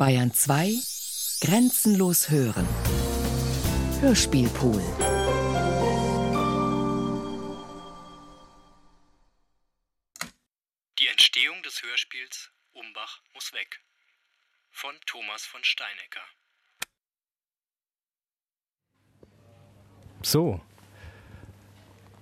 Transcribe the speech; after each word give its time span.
Bayern 0.00 0.32
2 0.32 0.72
Grenzenlos 1.42 2.30
hören. 2.30 2.66
Hörspielpool. 4.00 4.82
Die 10.98 11.06
Entstehung 11.06 11.62
des 11.62 11.82
Hörspiels 11.82 12.50
Umbach 12.72 13.20
muss 13.34 13.52
weg 13.52 13.82
von 14.70 14.94
Thomas 15.04 15.42
von 15.42 15.62
Steinecker. 15.62 16.22
So. 20.22 20.62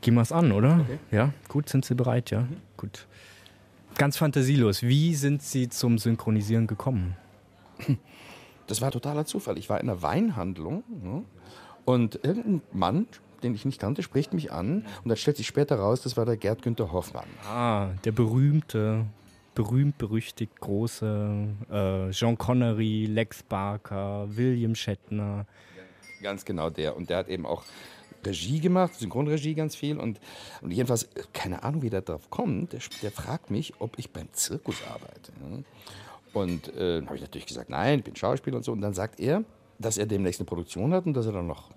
Gehen 0.00 0.14
wir 0.14 0.22
es 0.22 0.32
an, 0.32 0.50
oder? 0.50 0.80
Okay. 0.80 0.98
Ja, 1.12 1.32
gut, 1.46 1.68
sind 1.68 1.84
Sie 1.84 1.94
bereit, 1.94 2.32
ja? 2.32 2.40
Mhm. 2.40 2.60
Gut. 2.76 3.06
Ganz 3.96 4.16
fantasielos, 4.16 4.82
wie 4.82 5.14
sind 5.14 5.44
Sie 5.44 5.68
zum 5.68 5.98
Synchronisieren 5.98 6.66
gekommen? 6.66 7.16
Das 8.68 8.82
war 8.82 8.90
totaler 8.90 9.24
Zufall. 9.24 9.56
Ich 9.56 9.70
war 9.70 9.80
in 9.80 9.88
einer 9.88 10.02
Weinhandlung 10.02 10.84
ne? 11.02 11.24
und 11.86 12.20
irgendein 12.22 12.60
Mann, 12.72 13.06
den 13.42 13.54
ich 13.54 13.64
nicht 13.64 13.80
kannte, 13.80 14.02
spricht 14.02 14.34
mich 14.34 14.52
an 14.52 14.84
und 15.02 15.08
dann 15.08 15.16
stellt 15.16 15.38
sich 15.38 15.46
später 15.46 15.76
raus, 15.76 16.02
das 16.02 16.16
war 16.16 16.26
der 16.26 16.36
Gerd 16.36 16.62
Günther 16.62 16.92
Hoffmann. 16.92 17.24
Ah, 17.48 17.88
der 18.04 18.12
berühmte, 18.12 19.06
berühmt 19.54 19.96
berüchtigt 19.96 20.60
große 20.60 21.48
äh, 21.70 22.10
Jean 22.10 22.36
Connery, 22.36 23.06
Lex 23.06 23.42
Barker, 23.42 24.26
William 24.28 24.74
Shatner. 24.74 25.46
Ganz 26.22 26.44
genau 26.44 26.68
der. 26.68 26.94
Und 26.94 27.08
der 27.08 27.18
hat 27.18 27.28
eben 27.28 27.46
auch 27.46 27.64
Regie 28.24 28.60
gemacht, 28.60 28.94
Synchronregie 28.94 29.54
ganz 29.54 29.74
viel. 29.76 29.98
Und, 29.98 30.20
und 30.60 30.70
jedenfalls, 30.70 31.08
keine 31.32 31.62
Ahnung, 31.62 31.82
wie 31.82 31.90
der 31.90 32.02
drauf 32.02 32.28
kommt, 32.30 32.72
der, 32.72 32.80
der 33.02 33.10
fragt 33.10 33.50
mich, 33.50 33.74
ob 33.78 33.98
ich 33.98 34.10
beim 34.10 34.32
Zirkus 34.32 34.76
arbeite. 34.88 35.32
Und 36.38 36.74
äh, 36.76 37.02
habe 37.02 37.16
ich 37.16 37.22
natürlich 37.22 37.46
gesagt, 37.46 37.70
nein, 37.70 38.00
ich 38.00 38.04
bin 38.04 38.16
Schauspieler 38.16 38.56
und 38.56 38.64
so. 38.64 38.72
Und 38.72 38.80
dann 38.80 38.94
sagt 38.94 39.20
er, 39.20 39.44
dass 39.78 39.98
er 39.98 40.06
demnächst 40.06 40.40
eine 40.40 40.46
Produktion 40.46 40.92
hat 40.92 41.06
und 41.06 41.14
dass 41.14 41.26
er 41.26 41.32
dann 41.32 41.46
noch 41.46 41.70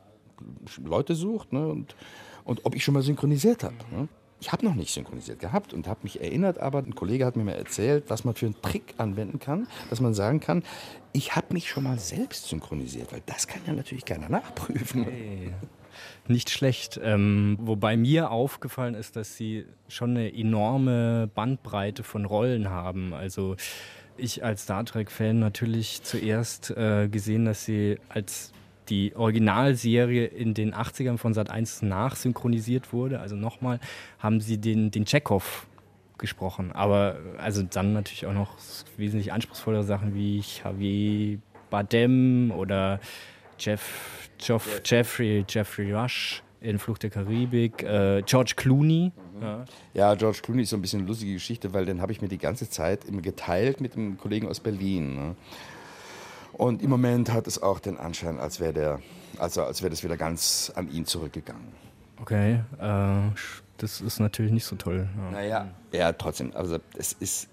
Leute 0.84 1.16
sucht 1.16 1.54
ne? 1.54 1.68
und, 1.68 1.96
und 2.44 2.66
ob 2.66 2.76
ich 2.76 2.84
schon 2.84 2.94
mal 2.94 3.04
synchronisiert 3.04 3.64
habe. 3.64 3.76
Ne? 3.92 4.08
Ich 4.40 4.52
habe 4.52 4.66
noch 4.66 4.74
nicht 4.74 4.92
synchronisiert 4.92 5.40
gehabt 5.40 5.72
und 5.72 5.88
habe 5.88 6.00
mich 6.02 6.20
erinnert, 6.20 6.58
aber 6.58 6.80
ein 6.80 6.96
Kollege 6.96 7.28
hat 7.28 7.36
mir 7.36 7.44
mal 7.44 7.52
erzählt, 7.52 8.06
was 8.08 8.24
man 8.24 8.34
für 8.34 8.48
einen 8.48 8.60
Trick 8.62 8.96
anwenden 8.98 9.38
kann, 9.38 9.68
dass 9.92 10.02
man 10.02 10.16
sagen 10.16 10.40
kann, 10.40 10.64
ich 11.14 11.36
habe 11.36 11.54
mich 11.54 11.70
schon 11.70 11.84
mal 11.84 12.00
selbst 12.00 12.48
synchronisiert, 12.48 13.14
weil 13.14 13.22
das 13.28 13.48
kann 13.48 13.62
ja 13.68 13.74
natürlich 13.74 14.04
keiner 14.04 14.30
nachprüfen. 14.30 15.04
Hey. 15.04 15.54
Nicht 16.28 16.50
schlecht. 16.50 17.00
Ähm, 17.04 17.58
wobei 17.62 17.98
mir 17.98 18.32
aufgefallen 18.32 18.96
ist, 18.96 19.16
dass 19.16 19.36
sie 19.36 19.66
schon 19.88 20.12
eine 20.12 20.34
enorme 20.34 21.30
Bandbreite 21.36 22.04
von 22.04 22.26
Rollen 22.26 22.70
haben. 22.70 23.14
Also 23.14 23.56
ich 24.22 24.44
als 24.44 24.64
Star 24.64 24.86
Trek-Fan 24.86 25.40
natürlich 25.40 26.04
zuerst 26.04 26.72
äh, 26.72 27.08
gesehen, 27.10 27.46
dass 27.46 27.66
sie 27.66 28.00
als 28.10 28.54
die 28.90 29.16
Originalserie 29.16 30.26
in 30.26 30.54
den 30.54 30.74
80ern 30.74 31.18
von 31.18 31.34
Sat 31.34 31.50
1 31.50 31.82
nachsynchronisiert 31.82 32.94
wurde. 32.94 33.20
Also 33.20 33.36
nochmal 33.36 33.80
haben 34.20 34.42
sie 34.42 34.58
den, 34.58 34.92
den 34.92 35.06
Chekhov 35.06 35.68
gesprochen. 36.18 36.72
Aber 36.72 37.18
also 37.38 37.64
dann 37.64 37.94
natürlich 37.94 38.26
auch 38.26 38.34
noch 38.34 38.58
wesentlich 38.98 39.34
anspruchsvollere 39.34 39.84
Sachen 39.84 40.14
wie 40.14 40.40
Javier 40.40 41.40
Badem 41.70 42.52
oder 42.52 43.00
Jeff, 43.58 44.30
Jeff, 44.40 44.82
Jeffrey, 44.86 45.46
Jeffrey 45.48 45.94
Rush 45.94 46.44
in 46.62 46.80
Flucht 46.80 47.04
der 47.04 47.10
Karibik, 47.10 47.84
äh, 47.84 48.22
George 48.26 48.54
Clooney. 48.56 49.12
Mhm. 49.36 49.42
Ja. 49.42 49.66
ja. 49.94 50.16
George 50.16 50.40
Clooney 50.44 50.64
ist 50.64 50.70
so 50.70 50.78
ein 50.78 50.82
bisschen 50.82 51.00
eine 51.00 51.08
lustige 51.08 51.34
Geschichte, 51.34 51.74
weil 51.74 51.86
den 51.86 52.02
habe 52.02 52.12
ich 52.12 52.22
mir 52.22 52.28
die 52.28 52.38
ganze 52.38 52.70
Zeit 52.70 53.06
immer 53.06 53.22
geteilt 53.22 53.82
mit 53.82 53.96
einem 53.96 54.18
Kollegen 54.18 54.48
aus 54.48 54.60
Berlin. 54.60 55.16
Ne? 55.16 55.36
Und 56.54 56.82
im 56.82 56.90
Moment 56.90 57.34
hat 57.34 57.48
es 57.48 57.62
auch 57.62 57.80
den 57.80 57.98
Anschein, 57.98 58.40
als 58.40 58.60
wäre 58.60 58.74
der, 58.74 59.00
also 59.40 59.64
als 59.64 59.82
wäre 59.82 59.90
das 59.90 60.04
wieder 60.04 60.18
ganz 60.18 60.72
an 60.76 60.90
ihn 60.92 61.06
zurückgegangen. 61.06 61.70
Okay, 62.22 62.60
äh, 62.80 63.32
das 63.78 64.00
ist 64.00 64.20
natürlich 64.20 64.52
nicht 64.52 64.66
so 64.66 64.76
toll. 64.76 65.08
Ja. 65.18 65.32
Naja, 65.32 65.68
ja, 65.92 66.14
trotzdem. 66.14 66.52
Also 66.54 66.78
es 66.96 67.14
ist, 67.14 67.50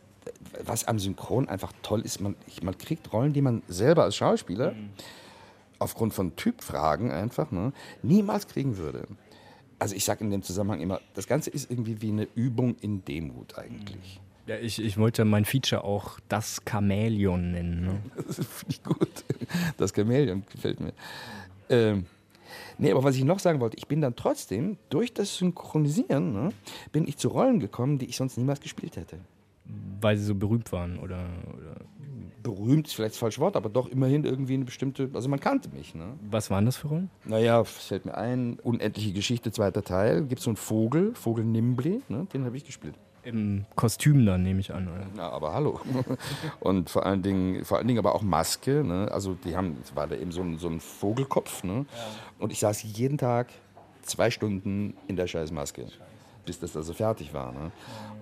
was 0.62 0.87
am 0.87 0.99
Synchron 0.99 1.49
einfach 1.49 1.72
toll 1.82 2.03
ist, 2.03 2.21
man, 2.21 2.37
man 2.62 2.77
kriegt 2.77 3.11
Rollen, 3.15 3.32
die 3.32 3.41
man 3.41 3.62
selber 3.69 4.05
als 4.05 4.16
Schauspieler 4.16 4.72
mhm. 4.72 4.91
Aufgrund 5.78 6.15
von 6.15 6.37
Typfragen 6.37 7.11
einfach 7.11 7.50
ne, 7.50 7.72
niemals 8.03 8.49
kriegen 8.49 8.77
würde. 8.77 9.06
Also 9.78 9.94
ich 9.94 10.05
sage 10.05 10.25
in 10.25 10.31
dem 10.31 10.43
Zusammenhang 10.43 10.81
immer, 10.81 11.00
das 11.15 11.27
Ganze 11.27 11.50
ist 11.50 11.71
irgendwie 11.71 12.03
wie 12.03 12.11
eine 12.11 12.28
Übung 12.34 12.77
in 12.81 13.05
Demut 13.05 13.56
eigentlich. 13.56 14.21
Ja, 14.47 14.56
ich, 14.56 14.83
ich 14.83 14.97
wollte 14.97 15.25
mein 15.25 15.44
Feature 15.44 15.84
auch 15.84 16.19
das 16.28 16.62
Chamäleon 16.69 17.53
nennen. 17.53 17.84
Ne? 17.84 18.00
Das 18.27 18.37
finde 18.37 18.71
ich 18.71 18.83
gut. 18.83 19.25
Das 19.77 19.93
Chamäleon 19.94 20.43
gefällt 20.50 20.81
mir. 20.81 20.94
Ähm, 21.69 22.06
nee, 22.78 22.91
aber 22.91 23.05
was 23.05 23.15
ich 23.15 23.25
noch 23.25 23.38
sagen 23.38 23.61
wollte, 23.61 23.77
ich 23.77 23.87
bin 23.87 24.00
dann 24.00 24.17
trotzdem 24.17 24.78
durch 24.88 25.12
das 25.12 25.37
Synchronisieren, 25.37 26.33
ne, 26.33 26.53
bin 26.93 27.06
ich 27.06 27.19
zu 27.19 27.28
Rollen 27.28 27.61
gekommen, 27.61 27.99
die 27.99 28.06
ich 28.06 28.17
sonst 28.17 28.38
niemals 28.38 28.61
gespielt 28.61 28.97
hätte. 28.97 29.19
Weil 30.00 30.17
sie 30.17 30.25
so 30.25 30.34
berühmt 30.34 30.72
waren 30.72 30.99
oder, 30.99 31.28
oder? 31.55 31.77
Berühmt 32.48 32.88
vielleicht 32.88 33.12
das 33.12 33.19
falsche 33.19 33.42
Wort, 33.42 33.56
aber 33.56 33.69
doch 33.69 33.88
immerhin 33.88 34.25
irgendwie 34.25 34.54
eine 34.54 34.64
bestimmte, 34.64 35.10
also 35.12 35.28
man 35.28 35.38
kannte 35.38 35.69
mich. 35.69 35.94
Ne? 35.94 36.14
Was 36.31 36.50
waren 36.50 36.64
das 36.64 36.78
für 36.78 36.88
Rollen? 36.88 37.10
Naja, 37.26 37.62
fällt 37.64 38.06
mir 38.06 38.16
ein, 38.16 38.59
Unendliche 38.62 39.12
Geschichte, 39.12 39.53
zweiter 39.53 39.82
Teil, 39.82 40.25
gibt 40.25 40.38
es 40.38 40.44
so 40.44 40.50
einen 40.50 40.56
Vogel, 40.56 41.14
Vogel 41.14 41.44
Nimbly, 41.44 42.00
ne, 42.08 42.26
den 42.32 42.47
habe 42.47 42.56
ich 42.56 42.64
gespielt. 42.64 42.94
Im 43.22 43.66
Kostüm 43.75 44.25
dann, 44.25 44.42
nehme 44.42 44.60
ich 44.60 44.72
an, 44.72 44.88
oder? 44.88 45.06
Na, 45.14 45.28
aber 45.28 45.53
hallo. 45.53 45.78
Und 46.60 46.88
vor 46.88 47.04
allen 47.04 47.20
Dingen, 47.20 47.66
vor 47.66 47.76
allen 47.76 47.87
Dingen 47.87 47.98
aber 47.98 48.14
auch 48.14 48.22
Maske. 48.22 48.82
Ne? 48.82 49.08
Also 49.12 49.34
die 49.34 49.54
haben, 49.54 49.76
es 49.82 49.94
war 49.94 50.06
da 50.06 50.16
eben 50.16 50.32
so 50.32 50.41
ein, 50.41 50.56
so 50.56 50.69
ein 50.69 50.81
Vogelkopf. 50.81 51.62
Ne? 51.62 51.84
Ja. 51.92 52.04
Und 52.38 52.53
ich 52.53 52.60
saß 52.60 52.82
jeden 52.84 53.19
Tag 53.19 53.48
zwei 54.00 54.31
Stunden 54.31 54.94
in 55.08 55.16
der 55.16 55.26
Scheißmaske, 55.26 55.88
bis 56.47 56.58
das 56.58 56.75
also 56.75 56.94
fertig 56.94 57.34
war. 57.34 57.53
Ne? 57.53 57.70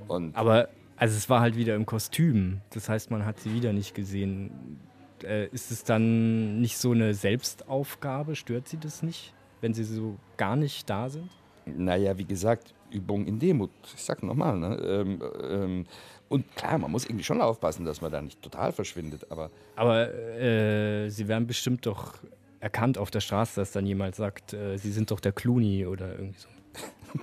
Und 0.08 0.34
aber 0.34 0.70
also 0.96 1.16
es 1.16 1.28
war 1.28 1.40
halt 1.40 1.56
wieder 1.56 1.74
im 1.74 1.86
Kostüm. 1.86 2.60
Das 2.70 2.88
heißt, 2.88 3.10
man 3.10 3.24
hat 3.24 3.40
sie 3.40 3.52
wieder 3.52 3.72
nicht 3.72 3.94
gesehen. 3.94 4.80
Äh, 5.22 5.46
ist 5.48 5.70
es 5.70 5.84
dann 5.84 6.60
nicht 6.60 6.78
so 6.78 6.92
eine 6.92 7.14
Selbstaufgabe? 7.14 8.36
Stört 8.36 8.68
sie 8.68 8.78
das 8.78 9.02
nicht, 9.02 9.32
wenn 9.60 9.74
sie 9.74 9.84
so 9.84 10.16
gar 10.36 10.56
nicht 10.56 10.88
da 10.88 11.08
sind? 11.08 11.30
Naja, 11.66 12.16
wie 12.16 12.24
gesagt, 12.24 12.74
Übung 12.90 13.26
in 13.26 13.38
Demut. 13.38 13.70
Ich 13.94 14.02
sag 14.02 14.22
nochmal. 14.22 14.58
Ne? 14.58 14.76
Ähm, 14.76 15.22
ähm, 15.42 15.86
und 16.28 16.56
klar, 16.56 16.78
man 16.78 16.90
muss 16.90 17.04
irgendwie 17.04 17.24
schon 17.24 17.40
aufpassen, 17.40 17.84
dass 17.84 18.00
man 18.00 18.10
da 18.10 18.22
nicht 18.22 18.40
total 18.42 18.72
verschwindet. 18.72 19.30
Aber, 19.30 19.50
aber 19.74 20.12
äh, 20.14 21.08
Sie 21.10 21.28
werden 21.28 21.46
bestimmt 21.46 21.86
doch 21.86 22.14
erkannt 22.60 22.98
auf 22.98 23.10
der 23.10 23.20
Straße, 23.20 23.60
dass 23.60 23.72
dann 23.72 23.86
jemand 23.86 24.14
sagt, 24.14 24.52
äh, 24.52 24.76
Sie 24.78 24.92
sind 24.92 25.10
doch 25.10 25.20
der 25.20 25.32
Clooney 25.32 25.86
oder 25.86 26.10
irgendwie 26.12 26.38
so. 26.38 26.48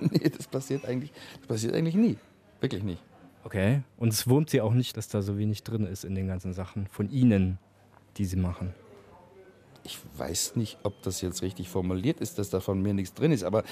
nee, 0.00 0.28
das 0.28 0.46
passiert, 0.46 0.84
eigentlich, 0.86 1.12
das 1.38 1.46
passiert 1.46 1.74
eigentlich 1.74 1.94
nie. 1.94 2.16
Wirklich 2.60 2.82
nicht. 2.82 3.02
Okay. 3.44 3.82
Und 3.98 4.12
es 4.12 4.26
wurmt 4.26 4.50
Sie 4.50 4.60
auch 4.60 4.72
nicht, 4.72 4.96
dass 4.96 5.08
da 5.08 5.22
so 5.22 5.38
wenig 5.38 5.62
drin 5.62 5.86
ist 5.86 6.04
in 6.04 6.14
den 6.14 6.26
ganzen 6.26 6.54
Sachen 6.54 6.86
von 6.86 7.10
Ihnen, 7.10 7.58
die 8.16 8.24
Sie 8.24 8.36
machen. 8.36 8.74
Ich 9.84 9.98
weiß 10.16 10.56
nicht, 10.56 10.78
ob 10.82 11.02
das 11.02 11.20
jetzt 11.20 11.42
richtig 11.42 11.68
formuliert 11.68 12.20
ist, 12.20 12.38
dass 12.38 12.48
da 12.48 12.60
von 12.60 12.80
mir 12.80 12.94
nichts 12.94 13.12
drin 13.12 13.32
ist, 13.32 13.44
aber 13.44 13.64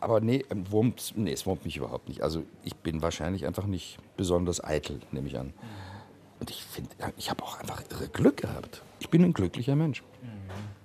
aber 0.00 0.20
nee, 0.20 0.44
wurmt, 0.70 1.14
nee, 1.16 1.32
es 1.32 1.44
wurmt 1.46 1.64
mich 1.64 1.76
überhaupt 1.76 2.08
nicht. 2.08 2.22
Also 2.22 2.44
ich 2.62 2.76
bin 2.76 3.02
wahrscheinlich 3.02 3.46
einfach 3.46 3.66
nicht 3.66 3.98
besonders 4.16 4.62
eitel, 4.62 5.00
nehme 5.10 5.26
ich 5.26 5.38
an. 5.38 5.52
Und 6.38 6.50
ich 6.50 6.62
finde, 6.62 6.90
ich 7.16 7.30
habe 7.30 7.42
auch 7.42 7.58
einfach 7.58 7.82
irre 7.90 8.08
Glück 8.08 8.36
gehabt. 8.38 8.82
Ich 9.00 9.08
bin 9.08 9.24
ein 9.24 9.32
glücklicher 9.32 9.74
Mensch. 9.74 10.04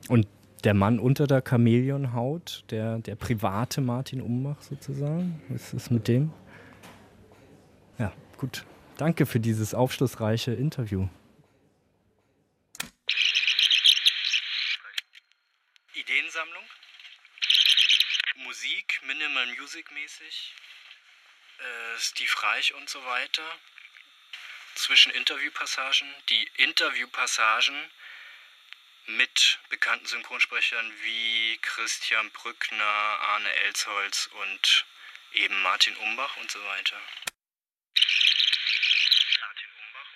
Und 0.09 0.28
der 0.63 0.73
Mann 0.73 0.97
unter 0.97 1.28
der 1.28 1.44
Chamäleonhaut, 1.47 2.63
der, 2.69 3.00
der 3.00 3.16
private 3.16 3.81
Martin 3.81 4.22
Umbach 4.22 4.61
sozusagen, 4.61 5.41
was 5.50 5.73
ist 5.73 5.91
mit 5.91 6.07
dem? 6.07 6.31
Gut. 8.43 8.65
Danke 8.97 9.25
für 9.25 9.39
dieses 9.39 9.73
aufschlussreiche 9.73 10.51
Interview. 10.51 11.07
Ideensammlung 15.93 16.66
Musik, 18.35 18.99
Minimal 19.07 19.47
Music 19.55 19.90
mäßig, 19.93 20.53
äh, 21.57 21.97
Steve 21.97 22.43
Reich 22.43 22.73
und 22.73 22.90
so 22.90 23.05
weiter. 23.05 23.43
Zwischen 24.75 25.13
Interviewpassagen, 25.13 26.13
die 26.28 26.43
Interviewpassagen 26.57 27.89
mit 29.05 29.59
bekannten 29.69 30.05
Synchronsprechern 30.05 30.91
wie 31.03 31.59
Christian 31.61 32.29
Brückner, 32.31 32.84
Arne 32.84 33.53
Elsholz 33.67 34.29
und 34.41 34.85
eben 35.31 35.61
Martin 35.61 35.96
Umbach 35.96 36.35
und 36.35 36.51
so 36.51 36.61
weiter. 36.66 36.97
Martin 39.43 39.69
Umbach. 39.81 40.09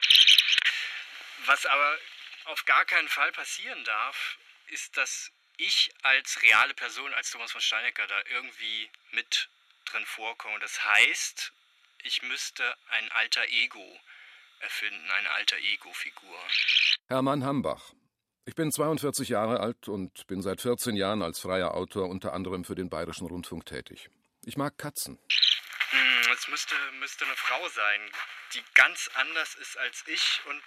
Was 1.48 1.66
aber 1.66 1.98
auf 2.46 2.66
gar 2.66 2.86
keinen 2.86 3.08
Fall 3.08 3.32
passieren 3.32 3.84
darf, 3.86 4.38
ist, 4.68 4.98
dass 4.98 5.32
ich 5.58 5.92
als 6.04 6.42
reale 6.44 6.74
Person, 6.74 7.14
als 7.14 7.32
Thomas 7.32 7.52
von 7.52 7.62
Steinecker 7.62 8.06
da 8.06 8.20
irgendwie 8.30 8.90
mit 9.12 9.50
drin 9.86 10.06
vorkomme. 10.06 10.60
Das 10.60 10.84
heißt, 10.84 11.54
ich 12.04 12.22
müsste 12.22 12.64
ein 12.90 13.12
alter 13.14 13.46
Ego 13.50 14.00
erfinden, 14.60 15.10
eine 15.12 15.32
alter 15.32 15.58
Ego-Figur. 15.58 16.38
Hermann 17.08 17.44
Hambach. 17.44 17.94
Ich 18.46 18.56
bin 18.56 18.72
42 18.72 19.30
Jahre 19.30 19.60
alt 19.60 19.88
und 19.88 20.28
bin 20.28 20.42
seit 20.42 20.62
14 20.62 20.96
Jahren 20.96 21.22
als 21.22 21.40
freier 21.40 21.74
Autor 21.74 22.10
unter 22.10 22.34
anderem 22.34 22.66
für 22.66 22.76
den 22.76 22.90
Bayerischen 22.90 23.28
Rundfunk 23.28 23.66
tätig. 23.66 24.10
Ich 24.46 24.58
mag 24.58 24.78
Katzen. 24.78 25.20
Es 26.48 26.52
müsste, 26.52 26.76
müsste 27.02 27.26
eine 27.26 27.36
Frau 27.36 27.68
sein, 27.68 28.00
die 28.54 28.64
ganz 28.74 29.10
anders 29.16 29.56
ist 29.56 29.78
als 29.80 30.06
ich 30.08 30.40
und 30.46 30.62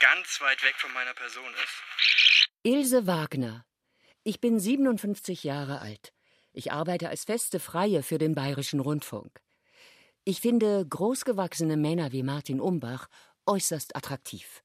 ganz 0.00 0.40
weit 0.40 0.62
weg 0.62 0.74
von 0.78 0.90
meiner 0.94 1.12
Person 1.12 1.52
ist. 1.52 2.48
Ilse 2.62 3.06
Wagner. 3.06 3.66
Ich 4.22 4.40
bin 4.40 4.58
57 4.58 5.44
Jahre 5.44 5.82
alt. 5.82 6.14
Ich 6.54 6.72
arbeite 6.72 7.10
als 7.10 7.24
feste 7.24 7.60
Freie 7.60 8.02
für 8.02 8.16
den 8.16 8.34
Bayerischen 8.34 8.80
Rundfunk. 8.80 9.42
Ich 10.24 10.40
finde 10.40 10.86
großgewachsene 10.88 11.76
Männer 11.76 12.12
wie 12.12 12.22
Martin 12.22 12.58
Umbach 12.58 13.08
äußerst 13.44 13.94
attraktiv. 13.96 14.62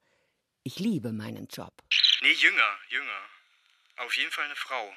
Ich 0.63 0.79
liebe 0.79 1.11
meinen 1.11 1.47
Job. 1.47 1.73
Nee, 2.21 2.31
jünger, 2.31 2.79
jünger. 2.87 3.21
Auf 3.97 4.15
jeden 4.15 4.31
Fall 4.31 4.45
eine 4.45 4.55
Frau. 4.55 4.93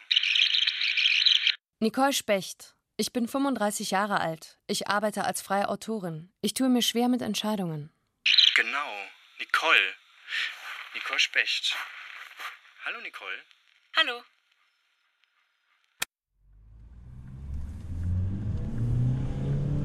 Nicole 1.80 2.12
Specht. 2.12 2.77
Ich 3.00 3.12
bin 3.12 3.28
35 3.28 3.92
Jahre 3.92 4.18
alt. 4.18 4.58
Ich 4.66 4.88
arbeite 4.88 5.22
als 5.22 5.40
freie 5.40 5.68
Autorin. 5.68 6.32
Ich 6.40 6.52
tue 6.52 6.68
mir 6.68 6.82
schwer 6.82 7.08
mit 7.08 7.22
Entscheidungen. 7.22 7.90
Genau, 8.56 8.90
Nicole. 9.38 9.94
Nicole 10.96 11.20
Specht. 11.20 11.76
Hallo, 12.84 13.00
Nicole. 13.00 13.36
Hallo. 13.96 14.22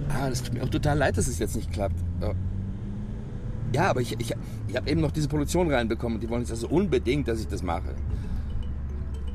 Ah, 0.10 0.30
das 0.30 0.42
tut 0.42 0.54
mir 0.54 0.64
auch 0.64 0.70
total 0.70 0.98
leid, 0.98 1.16
dass 1.16 1.28
es 1.28 1.38
jetzt 1.38 1.56
nicht 1.56 1.72
klappt. 1.72 2.00
Ja, 3.74 3.92
aber 3.92 4.02
ich, 4.02 4.20
ich, 4.20 4.34
ich 4.68 4.76
habe 4.76 4.90
eben 4.90 5.02
noch 5.02 5.12
diese 5.12 5.28
Produktion 5.28 5.72
reinbekommen 5.72 6.16
und 6.16 6.22
die 6.22 6.30
wollen 6.30 6.42
jetzt 6.42 6.52
also 6.52 6.68
unbedingt, 6.68 7.28
dass 7.28 7.40
ich 7.40 7.48
das 7.48 7.62
mache. 7.62 7.96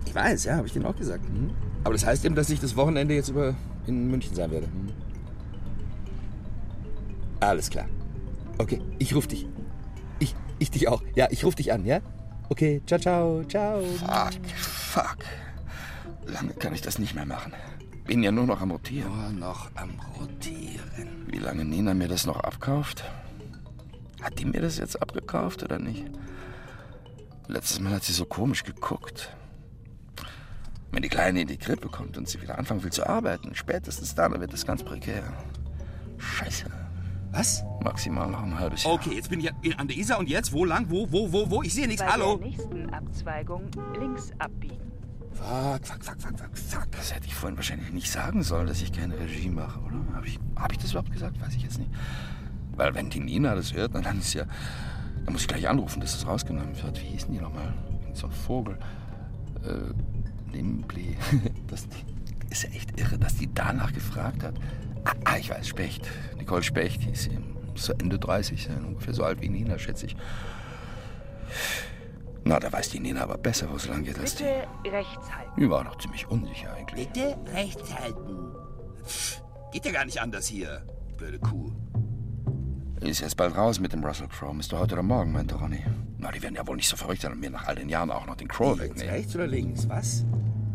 Ich 0.04 0.12
weiß, 0.12 0.46
ja, 0.46 0.56
habe 0.56 0.66
ich 0.66 0.72
denen 0.72 0.86
auch 0.86 0.96
gesagt. 0.96 1.22
Mhm. 1.28 1.67
Aber 1.88 1.94
das 1.94 2.04
heißt 2.04 2.26
eben, 2.26 2.34
dass 2.34 2.50
ich 2.50 2.60
das 2.60 2.76
Wochenende 2.76 3.14
jetzt 3.14 3.30
über 3.30 3.54
in 3.86 4.10
München 4.10 4.34
sein 4.34 4.50
werde. 4.50 4.66
Mhm. 4.66 4.92
Alles 7.40 7.70
klar. 7.70 7.86
Okay, 8.58 8.82
ich 8.98 9.14
rufe 9.14 9.28
dich. 9.28 9.46
Ich, 10.18 10.36
ich 10.58 10.70
dich 10.70 10.86
auch. 10.88 11.02
Ja, 11.14 11.28
ich 11.30 11.46
rufe 11.46 11.56
dich 11.56 11.72
an, 11.72 11.86
ja? 11.86 12.00
Okay, 12.50 12.82
ciao, 12.84 12.98
ciao, 13.00 13.42
ciao. 13.44 13.80
Fuck, 13.80 14.34
fuck. 14.54 15.16
Lange 16.26 16.52
kann 16.52 16.74
ich 16.74 16.82
das 16.82 16.98
nicht 16.98 17.14
mehr 17.14 17.24
machen. 17.24 17.54
Bin 18.04 18.22
ja 18.22 18.32
nur 18.32 18.44
noch 18.44 18.60
am 18.60 18.70
Rotieren. 18.70 19.10
Nur 19.10 19.48
noch 19.48 19.70
am 19.74 19.92
Rotieren. 20.20 21.24
Wie 21.28 21.38
lange 21.38 21.64
Nina 21.64 21.94
mir 21.94 22.08
das 22.08 22.26
noch 22.26 22.40
abkauft? 22.40 23.02
Hat 24.20 24.38
die 24.38 24.44
mir 24.44 24.60
das 24.60 24.76
jetzt 24.76 25.00
abgekauft 25.00 25.62
oder 25.62 25.78
nicht? 25.78 26.04
Letztes 27.46 27.80
Mal 27.80 27.94
hat 27.94 28.04
sie 28.04 28.12
so 28.12 28.26
komisch 28.26 28.64
geguckt. 28.64 29.34
Wenn 30.90 31.02
die 31.02 31.08
Kleine 31.08 31.42
in 31.42 31.48
die 31.48 31.58
Krippe 31.58 31.88
kommt 31.88 32.16
und 32.16 32.28
sie 32.28 32.40
wieder 32.40 32.58
anfangen 32.58 32.82
will 32.82 32.92
zu 32.92 33.06
arbeiten, 33.06 33.54
spätestens 33.54 34.14
dann 34.14 34.40
wird 34.40 34.52
es 34.52 34.66
ganz 34.66 34.82
prekär. 34.82 35.22
Scheiße. 36.16 36.66
Was? 37.30 37.62
Maximal 37.82 38.30
noch 38.30 38.42
ein 38.42 38.58
halbes 38.58 38.84
Jahr. 38.84 38.94
Okay, 38.94 39.14
jetzt 39.14 39.28
bin 39.28 39.40
ich 39.40 39.78
an 39.78 39.86
der 39.86 39.96
Isar 39.96 40.18
und 40.18 40.28
jetzt? 40.28 40.52
Wo 40.52 40.64
lang? 40.64 40.86
Wo, 40.88 41.10
wo, 41.12 41.30
wo, 41.30 41.50
wo? 41.50 41.62
Ich 41.62 41.74
sehe 41.74 41.86
nichts. 41.86 42.02
Bei 42.02 42.10
Hallo? 42.10 42.38
der 42.38 42.48
nächsten 42.48 42.90
Abzweigung 42.90 43.70
links 43.98 44.32
abbiegen. 44.38 44.78
Fuck, 45.32 45.86
fuck, 45.86 46.04
fuck, 46.04 46.20
fuck, 46.20 46.38
fuck, 46.38 46.58
fuck. 46.58 46.90
Das 46.92 47.14
hätte 47.14 47.26
ich 47.26 47.34
vorhin 47.34 47.56
wahrscheinlich 47.56 47.92
nicht 47.92 48.10
sagen 48.10 48.42
sollen, 48.42 48.66
dass 48.66 48.80
ich 48.80 48.92
keine 48.92 49.18
Regie 49.18 49.50
mache, 49.50 49.78
oder? 49.80 50.02
Habe 50.14 50.26
ich, 50.26 50.40
hab 50.56 50.72
ich 50.72 50.78
das 50.78 50.90
überhaupt 50.90 51.12
gesagt? 51.12 51.40
Weiß 51.40 51.54
ich 51.54 51.62
jetzt 51.62 51.78
nicht. 51.78 51.90
Weil 52.74 52.94
wenn 52.94 53.10
die 53.10 53.20
Nina 53.20 53.54
das 53.54 53.74
hört, 53.74 53.94
dann 53.94 54.18
ist 54.18 54.32
ja... 54.32 54.44
Dann 55.24 55.34
muss 55.34 55.42
ich 55.42 55.48
gleich 55.48 55.68
anrufen, 55.68 56.00
dass 56.00 56.12
das 56.12 56.26
rausgenommen 56.26 56.82
wird. 56.82 57.02
Wie 57.02 57.06
hieß 57.08 57.26
denn 57.26 57.34
die 57.34 57.40
nochmal? 57.40 57.74
So 58.14 58.26
ein 58.26 58.32
Vogel. 58.32 58.78
Äh, 59.62 59.92
Nimbli. 60.52 61.16
Das 61.68 61.86
ist 62.50 62.62
ja 62.62 62.70
echt 62.70 62.98
irre, 62.98 63.18
dass 63.18 63.36
die 63.36 63.52
danach 63.52 63.92
gefragt 63.92 64.42
hat. 64.42 64.54
Ah, 65.04 65.12
ah, 65.24 65.36
ich 65.36 65.50
weiß, 65.50 65.68
Specht. 65.68 66.08
Nicole 66.38 66.62
Specht 66.62 67.02
hieß 67.02 67.24
sie. 67.24 67.38
So 67.74 67.92
Ende 67.92 68.18
30 68.18 68.64
sein, 68.64 68.84
ungefähr 68.84 69.14
so 69.14 69.22
alt 69.22 69.40
wie 69.42 69.48
Nina, 69.48 69.78
schätze 69.78 70.06
ich. 70.06 70.16
Na, 72.44 72.58
da 72.58 72.72
weiß 72.72 72.90
die 72.90 73.00
Nina 73.00 73.22
aber 73.22 73.36
besser, 73.36 73.70
wo 73.70 73.76
es 73.76 73.86
lang 73.86 74.02
geht 74.04 74.18
als 74.18 74.36
die. 74.36 74.44
Bitte 74.82 74.96
rechts 74.96 75.36
halten. 75.36 75.60
Die 75.60 75.70
war 75.70 75.84
doch 75.84 75.98
ziemlich 75.98 76.26
unsicher 76.28 76.72
eigentlich. 76.72 77.08
Bitte 77.08 77.36
rechts 77.52 77.94
halten. 77.94 78.54
Geht 79.72 79.84
ja 79.84 79.92
gar 79.92 80.06
nicht 80.06 80.20
anders 80.20 80.46
hier, 80.46 80.82
blöde 81.18 81.38
Kuh. 81.38 81.70
Ist 83.00 83.20
jetzt 83.20 83.36
bald 83.36 83.54
raus 83.56 83.78
mit 83.78 83.92
dem 83.92 84.02
Russell 84.02 84.28
Crowe. 84.28 84.54
Müsste 84.54 84.78
heute 84.78 84.94
oder 84.94 85.02
morgen, 85.02 85.32
meinte 85.32 85.54
Ronny. 85.54 85.84
Na, 86.18 86.32
die 86.32 86.42
werden 86.42 86.56
ja 86.56 86.66
wohl 86.66 86.76
nicht 86.76 86.88
so 86.88 86.96
verrückt 86.96 87.22
sein 87.22 87.32
und 87.32 87.40
mir 87.40 87.50
nach 87.50 87.66
all 87.66 87.76
den 87.76 87.88
Jahren 87.88 88.10
auch 88.10 88.26
noch 88.26 88.36
den 88.36 88.48
Jetzt 88.48 88.78
wegnehmen. 88.80 89.08
rechts 89.14 89.34
oder 89.36 89.46
links? 89.46 89.88
Was? 89.88 90.24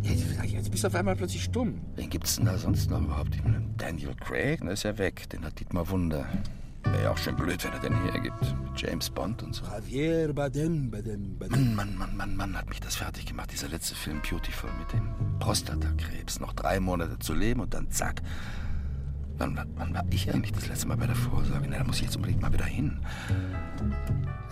Jetzt, 0.01 0.69
bist 0.71 0.83
du 0.83 0.87
auf 0.87 0.95
einmal 0.95 1.15
plötzlich 1.15 1.43
stumm. 1.43 1.79
Wen 1.95 2.09
gibt's 2.09 2.35
denn 2.35 2.45
da 2.45 2.57
sonst 2.57 2.89
noch 2.89 3.01
überhaupt? 3.01 3.37
Daniel 3.77 4.13
Craig, 4.15 4.61
der 4.61 4.71
ist 4.71 4.83
ja 4.83 4.97
weg. 4.97 5.29
Den 5.29 5.45
hat 5.45 5.59
Dietmar 5.59 5.89
Wunder. 5.89 6.25
Wäre 6.83 7.03
ja 7.03 7.11
auch 7.11 7.17
schön 7.17 7.35
blöd, 7.37 7.63
wenn 7.63 7.71
er 7.71 7.79
den 7.79 8.11
hergibt. 8.11 8.41
Mit 8.41 8.81
James 8.81 9.09
Bond 9.09 9.41
und 9.43 9.55
so. 9.55 9.63
Javier 9.65 10.33
Badem, 10.33 10.91
Badem, 10.91 11.37
Badem. 11.37 11.75
Mann, 11.75 11.75
Mann, 11.75 11.97
Mann, 11.97 12.17
Mann, 12.17 12.35
Mann, 12.35 12.57
hat 12.57 12.67
mich 12.67 12.81
das 12.81 12.95
fertig 12.95 13.25
gemacht. 13.25 13.51
Dieser 13.51 13.69
letzte 13.69 13.95
Film 13.95 14.21
Beautiful 14.29 14.69
mit 14.77 14.91
dem 14.91 15.07
Prostatakrebs. 15.39 16.39
Noch 16.41 16.51
drei 16.53 16.79
Monate 16.81 17.17
zu 17.19 17.33
leben 17.33 17.61
und 17.61 17.73
dann 17.73 17.89
zack. 17.89 18.21
Wann, 19.37 19.55
wann, 19.55 19.69
wann 19.75 19.93
war 19.93 20.03
ich 20.11 20.31
eigentlich 20.33 20.51
das 20.51 20.67
letzte 20.67 20.87
Mal 20.89 20.97
bei 20.97 21.07
der 21.07 21.15
Vorsorge? 21.15 21.65
Na, 21.69 21.77
da 21.77 21.83
muss 21.85 21.97
ich 21.97 22.03
jetzt 22.03 22.15
unbedingt 22.17 22.41
mal 22.41 22.51
wieder 22.51 22.65
hin. 22.65 22.99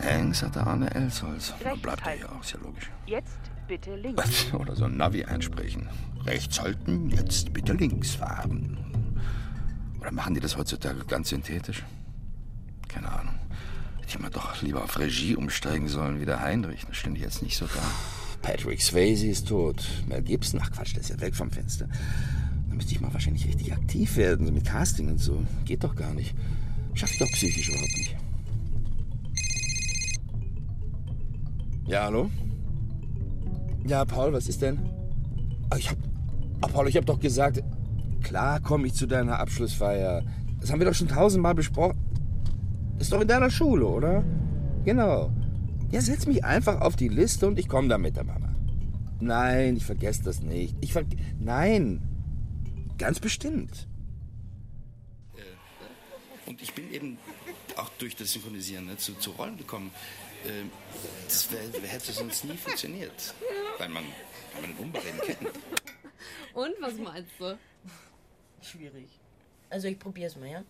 Hanks 0.01 0.44
hatte 0.44 0.65
Arne 0.65 0.94
Elsholz. 0.94 1.53
Dann 1.59 1.68
Rechts 1.68 1.81
bleibt 1.81 2.07
er 2.07 2.19
ja 2.19 2.30
auch, 2.30 2.42
ist 2.42 2.53
ja 2.53 2.59
logisch. 2.59 2.89
Jetzt 3.06 3.39
bitte 3.68 3.95
links. 3.95 4.53
Oder 4.53 4.75
so 4.75 4.86
ein 4.86 4.98
Navi 4.98 5.24
einsprechen. 5.24 5.88
Rechts 6.25 6.62
halten, 6.62 7.09
jetzt 7.09 7.53
bitte 7.53 7.74
links 7.74 8.15
fahren. 8.15 8.77
Oder 10.00 10.12
machen 10.12 10.33
die 10.33 10.39
das 10.39 10.57
heutzutage 10.57 11.06
ganz 11.06 11.30
synthetisch? 11.30 11.83
Keine 12.88 13.12
Ahnung. 13.12 13.36
Hätte 13.98 14.09
ich 14.09 14.19
mal 14.19 14.30
doch 14.30 14.62
lieber 14.62 14.83
auf 14.83 15.00
Regie 15.00 15.36
umsteigen 15.36 15.88
sollen 15.88 16.19
wie 16.19 16.25
der 16.25 16.42
Heinrich. 16.42 16.86
Da 16.86 16.94
stünde 16.94 17.19
ich 17.19 17.24
jetzt 17.24 17.42
nicht 17.44 17.57
so 17.57 17.65
da. 17.65 17.81
Patrick 18.42 18.81
Swayze 18.81 19.27
ist 19.27 19.47
tot. 19.47 19.88
Mel 20.07 20.21
Gibson, 20.24 20.59
ach 20.63 20.71
Quatsch, 20.71 20.94
der 20.94 21.01
ist 21.01 21.09
ja 21.09 21.21
weg 21.21 21.36
vom 21.36 21.51
Fenster. 21.51 21.88
Da 22.68 22.75
müsste 22.75 22.94
ich 22.94 23.01
mal 23.01 23.13
wahrscheinlich 23.13 23.45
richtig 23.45 23.71
aktiv 23.74 24.15
werden, 24.18 24.47
so 24.47 24.51
mit 24.51 24.65
Casting 24.65 25.09
und 25.09 25.19
so. 25.19 25.44
Geht 25.65 25.83
doch 25.83 25.95
gar 25.95 26.13
nicht. 26.13 26.36
Schafft 26.94 27.21
doch 27.21 27.30
psychisch 27.31 27.69
überhaupt 27.69 27.97
nicht. 27.97 28.15
Ja, 31.91 32.05
hallo? 32.05 32.31
Ja, 33.85 34.05
Paul, 34.05 34.31
was 34.31 34.47
ist 34.47 34.61
denn? 34.61 34.80
Ah, 35.69 35.75
ich 35.75 35.89
hab. 35.89 35.97
Ah, 36.61 36.68
Paul, 36.68 36.87
ich 36.87 36.95
hab 36.95 37.06
doch 37.06 37.19
gesagt. 37.19 37.61
Klar 38.23 38.61
komme 38.61 38.87
ich 38.87 38.94
zu 38.94 39.07
deiner 39.07 39.39
Abschlussfeier. 39.39 40.23
Das 40.61 40.71
haben 40.71 40.80
wir 40.80 40.87
doch 40.87 40.94
schon 40.94 41.09
tausendmal 41.09 41.54
besprochen. 41.54 41.99
Ist 42.97 43.11
doch 43.11 43.19
in 43.19 43.27
deiner 43.27 43.49
Schule, 43.49 43.85
oder? 43.85 44.23
Genau. 44.85 45.33
Ja, 45.92 45.99
setz 45.99 46.27
mich 46.27 46.45
einfach 46.45 46.80
auf 46.80 46.95
die 46.95 47.09
Liste 47.09 47.45
und 47.45 47.59
ich 47.59 47.68
komme 47.68 47.89
da 47.89 47.97
mit 47.97 48.16
der 48.16 48.23
Mama. 48.23 48.56
Nein, 49.19 49.75
ich 49.75 49.83
vergesse 49.83 50.23
das 50.23 50.42
nicht. 50.42 50.77
Ich 50.80 50.94
ver 50.94 51.04
Nein. 51.42 52.01
Ganz 52.99 53.19
bestimmt. 53.19 53.89
Und 56.45 56.61
ich 56.61 56.73
bin 56.73 56.89
eben 56.89 57.18
auch 57.75 57.89
durch 57.99 58.16
das 58.16 58.31
Synchronisieren 58.31 58.85
ne, 58.85 58.95
zu, 58.95 59.13
zu 59.16 59.31
Rollen 59.31 59.57
gekommen. 59.57 59.92
Ähm, 60.45 60.71
das 61.28 61.52
wär, 61.52 61.60
hätte 61.90 62.12
sonst 62.12 62.44
nie 62.45 62.57
funktioniert. 62.57 63.33
Weil 63.78 63.90
man, 63.90 64.04
weil 64.54 64.69
man 64.69 64.92
den 64.94 65.21
kennen. 65.21 65.48
Und 66.54 66.74
was 66.80 66.94
meinst 66.95 67.31
du? 67.40 67.57
Schwierig. 68.62 69.07
Also 69.69 69.88
ich 69.88 69.98
probier's 69.98 70.36
mal, 70.36 70.50
ja? 70.50 70.64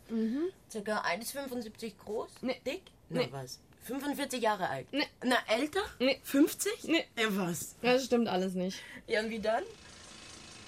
Circa 0.69 1.01
1,75 1.03 1.93
groß, 1.97 2.29
Nee. 2.41 2.61
dick, 2.65 2.83
na 3.09 3.21
Nee. 3.21 3.27
was? 3.31 3.59
45 3.83 4.41
Jahre 4.41 4.69
alt. 4.69 4.87
Nee. 4.93 5.07
Na, 5.23 5.37
älter? 5.47 5.81
Nee. 5.99 6.19
50? 6.23 6.83
Nee. 6.83 7.05
Ja, 7.17 7.35
was? 7.35 7.75
Das 7.81 8.05
stimmt 8.05 8.27
alles 8.27 8.53
nicht. 8.53 8.77
Ja, 9.07 9.21
und 9.21 9.31
wie 9.31 9.39
dann? 9.39 9.63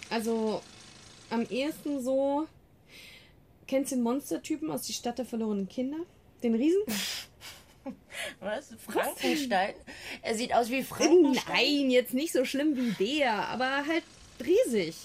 Also, 0.09 0.61
am 1.29 1.43
ehesten 1.43 2.01
so. 2.03 2.47
Kennst 3.67 3.91
du 3.91 3.95
den 3.97 4.03
Monstertypen 4.03 4.69
aus 4.71 4.81
Die 4.83 4.93
Stadt 4.93 5.19
der 5.19 5.25
verlorenen 5.25 5.69
Kinder? 5.69 5.97
Den 6.41 6.55
Riesen? 6.55 6.81
Was? 8.39 8.69
Frankenstein? 8.87 9.73
Er 10.21 10.35
sieht 10.35 10.53
aus 10.53 10.69
wie 10.69 10.83
Frankenstein. 10.83 11.53
Nein, 11.55 11.89
jetzt 11.89 12.13
nicht 12.13 12.33
so 12.33 12.45
schlimm 12.45 12.75
wie 12.75 12.91
der, 13.19 13.33
aber 13.49 13.85
halt 13.87 14.03
riesig. 14.39 14.95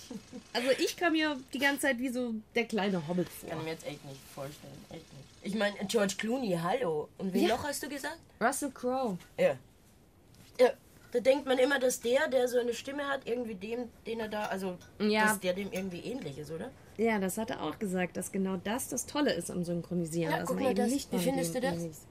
Also 0.53 0.69
ich 0.79 0.97
kam 0.97 1.13
mir 1.13 1.37
die 1.53 1.59
ganze 1.59 1.83
Zeit 1.83 1.99
wie 1.99 2.09
so 2.09 2.35
der 2.55 2.65
kleine 2.65 3.07
Hobbit 3.09 3.29
vor. 3.29 3.49
Kann 3.51 3.63
mir 3.65 3.71
jetzt 3.71 3.87
echt 3.87 4.05
nicht 4.05 4.21
vorstellen. 4.35 4.73
Echt 4.91 5.01
nicht. 5.13 5.25
Ich 5.43 5.55
meine, 5.55 5.77
George 5.87 6.15
Clooney, 6.19 6.59
hallo. 6.63 7.09
Und 7.19 7.33
wen 7.33 7.43
Ja. 7.43 7.57
noch 7.57 7.65
hast 7.65 7.83
du 7.83 7.89
gesagt? 7.89 8.19
Russell 8.41 8.71
Crowe. 8.71 9.17
Ja. 9.39 9.55
Ja. 10.61 10.71
Da 11.13 11.21
denkt 11.21 11.47
man 11.47 11.59
immer, 11.59 11.79
dass 11.79 12.01
der, 12.01 12.29
der 12.29 12.49
so 12.49 12.59
eine 12.59 12.75
Stimme 12.75 13.07
hat, 13.09 13.27
irgendwie 13.27 13.55
dem, 13.55 13.89
den 14.07 14.21
er 14.21 14.29
da, 14.29 14.45
also, 14.47 14.77
Ja. 14.99 15.27
dass 15.29 15.41
der 15.41 15.55
dem 15.55 15.73
irgendwie 15.73 16.01
ähnlich 16.01 16.37
ist, 16.37 16.51
oder? 16.51 16.71
Ja, 16.99 17.19
das 17.19 17.39
hat 17.39 17.51
er 17.51 17.63
auch 17.63 17.79
gesagt, 17.79 18.17
dass 18.17 18.31
genau 18.33 18.57
das 18.63 18.89
das 18.89 19.07
Tolle 19.07 19.33
ist 19.33 19.51
am 19.51 19.65
Synchronisieren. 19.65 20.33
Ja, 20.33 20.39
dass 20.41 20.49
guck 20.49 20.61
mal 20.61 20.75
das. 20.75 20.91
Wie 20.91 21.19
findest 21.19 21.55
du 21.55 21.61
das? 21.61 21.75
ähnlich 21.75 21.91
ist. 21.93 22.03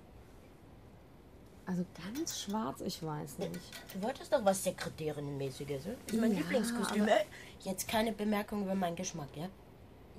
Also 1.68 1.86
ganz 2.02 2.40
schwarz, 2.40 2.80
ich 2.82 3.04
weiß 3.04 3.40
nicht. 3.40 3.52
Du 3.94 4.02
wolltest 4.02 4.32
doch 4.32 4.44
was 4.46 4.64
Sekretärinnenmäßiges, 4.64 5.86
ne? 5.86 5.98
Das 6.06 6.14
ist 6.16 6.22
mein 6.22 6.32
Ja, 6.32 6.38
Lieblingskostüm. 6.40 7.08
Äh, 7.08 7.26
Jetzt 7.60 7.88
keine 7.90 8.14
Bemerkung 8.14 8.64
über 8.64 8.74
meinen 8.74 8.96
Geschmack, 8.96 9.28
ja? 9.36 9.50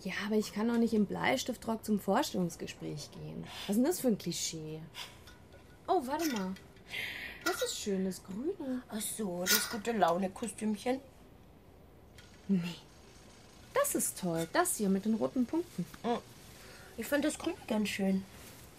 Ja, 0.05 0.12
aber 0.26 0.37
ich 0.37 0.52
kann 0.52 0.69
doch 0.69 0.76
nicht 0.76 0.93
im 0.93 1.07
Bleistiftrock 1.07 1.85
zum 1.85 1.99
Vorstellungsgespräch 1.99 3.11
gehen. 3.12 3.45
Was 3.67 3.71
ist 3.71 3.76
denn 3.76 3.85
das 3.85 4.00
für 4.00 4.09
ein 4.09 4.19
Klischee? 4.19 4.81
Oh, 5.87 6.02
warte 6.07 6.26
mal. 6.28 6.55
Das 7.45 7.62
ist 7.62 7.78
schön, 7.81 8.05
das 8.05 8.23
Grüne. 8.23 8.83
Ach 8.90 9.00
so, 9.00 9.40
das 9.40 9.71
gute 9.71 9.93
Laune-Kostümchen. 9.93 11.00
Nee. 12.49 12.61
Das 13.73 13.95
ist 13.95 14.21
toll. 14.21 14.47
Das 14.52 14.76
hier 14.76 14.90
mit 14.90 15.07
den 15.07 15.14
roten 15.14 15.47
Punkten. 15.47 15.87
Ich 16.99 17.07
fand 17.07 17.25
das 17.25 17.38
Grüne 17.38 17.57
ganz 17.67 17.88
schön. 17.88 18.23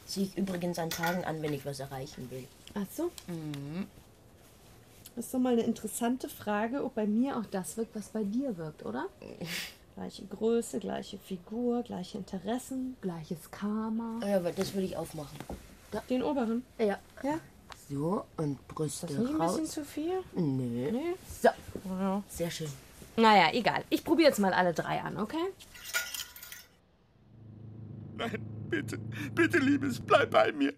Ziehe 0.05 0.27
ich 0.27 0.37
übrigens 0.37 0.77
an 0.79 0.89
Tagen 0.89 1.23
an, 1.23 1.41
wenn 1.41 1.53
ich 1.53 1.65
was 1.65 1.79
erreichen 1.79 2.29
will. 2.31 2.47
Ach 2.75 2.85
so. 2.95 3.11
Das 5.15 5.25
ist 5.25 5.33
doch 5.33 5.39
mal 5.39 5.53
eine 5.53 5.63
interessante 5.63 6.29
Frage, 6.29 6.83
ob 6.83 6.95
bei 6.95 7.05
mir 7.05 7.37
auch 7.37 7.45
das 7.51 7.75
wirkt, 7.77 7.95
was 7.95 8.09
bei 8.09 8.23
dir 8.23 8.55
wirkt, 8.57 8.85
oder? 8.85 9.07
Gleiche 9.95 10.25
Größe, 10.27 10.79
gleiche 10.79 11.17
Figur, 11.17 11.83
gleiche 11.83 12.17
Interessen, 12.19 12.95
gleiches 13.01 13.51
Karma. 13.51 14.25
Ja, 14.25 14.37
aber 14.37 14.53
das 14.53 14.73
würde 14.73 14.85
ich 14.85 14.95
aufmachen. 14.95 15.37
Den 16.09 16.23
oberen. 16.23 16.63
Ja. 16.77 16.99
Ja. 17.21 17.39
So, 17.89 18.23
und 18.37 18.65
Brüste 18.69 19.07
Das 19.07 19.15
ist 19.15 19.21
nicht 19.21 19.33
ein 19.33 19.41
raus. 19.41 19.57
bisschen 19.57 19.65
zu 19.65 19.83
viel? 19.83 20.21
Nö. 20.35 20.91
Nee. 20.91 21.15
So. 21.41 21.49
Sehr 22.29 22.49
schön. 22.49 22.69
Naja, 23.17 23.49
egal. 23.51 23.83
Ich 23.89 24.05
probiere 24.05 24.29
jetzt 24.29 24.39
mal 24.39 24.53
alle 24.53 24.73
drei 24.73 25.01
an, 25.01 25.17
okay? 25.17 25.47
Nein, 28.15 28.39
bitte, 28.69 28.99
bitte, 29.35 29.57
Liebes, 29.57 29.99
bleib 29.99 30.31
bei 30.31 30.51
mir. 30.53 30.73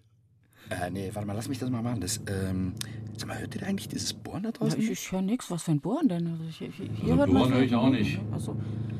Äh, 0.72 0.90
nee, 0.90 1.10
warte 1.12 1.26
mal, 1.26 1.34
lass 1.34 1.48
mich 1.48 1.58
das 1.58 1.70
mal 1.70 1.82
machen. 1.82 2.00
Das, 2.00 2.20
ähm, 2.28 2.74
sag 3.16 3.28
mal, 3.28 3.38
hört 3.38 3.54
ihr 3.54 3.62
eigentlich 3.66 3.88
dieses 3.88 4.12
Bohren 4.14 4.42
da 4.42 4.48
Ja, 4.48 4.52
draußen? 4.52 4.80
ich 4.80 4.90
ich 4.90 5.12
höre 5.12 5.22
nichts. 5.22 5.50
Was 5.50 5.64
für 5.64 5.72
ein 5.72 5.80
Bohren 5.80 6.08
denn? 6.08 6.26
Also 6.26 6.44
ich, 6.48 6.60
ich, 6.62 6.74
hier 6.76 6.88
Also 6.88 7.16
hört 7.16 7.28
man 7.30 7.42
Bohren 7.42 7.54
höre 7.54 7.62
ich 7.62 7.74
auch 7.74 7.90
nicht. 7.90 8.18
Also, 8.32 8.56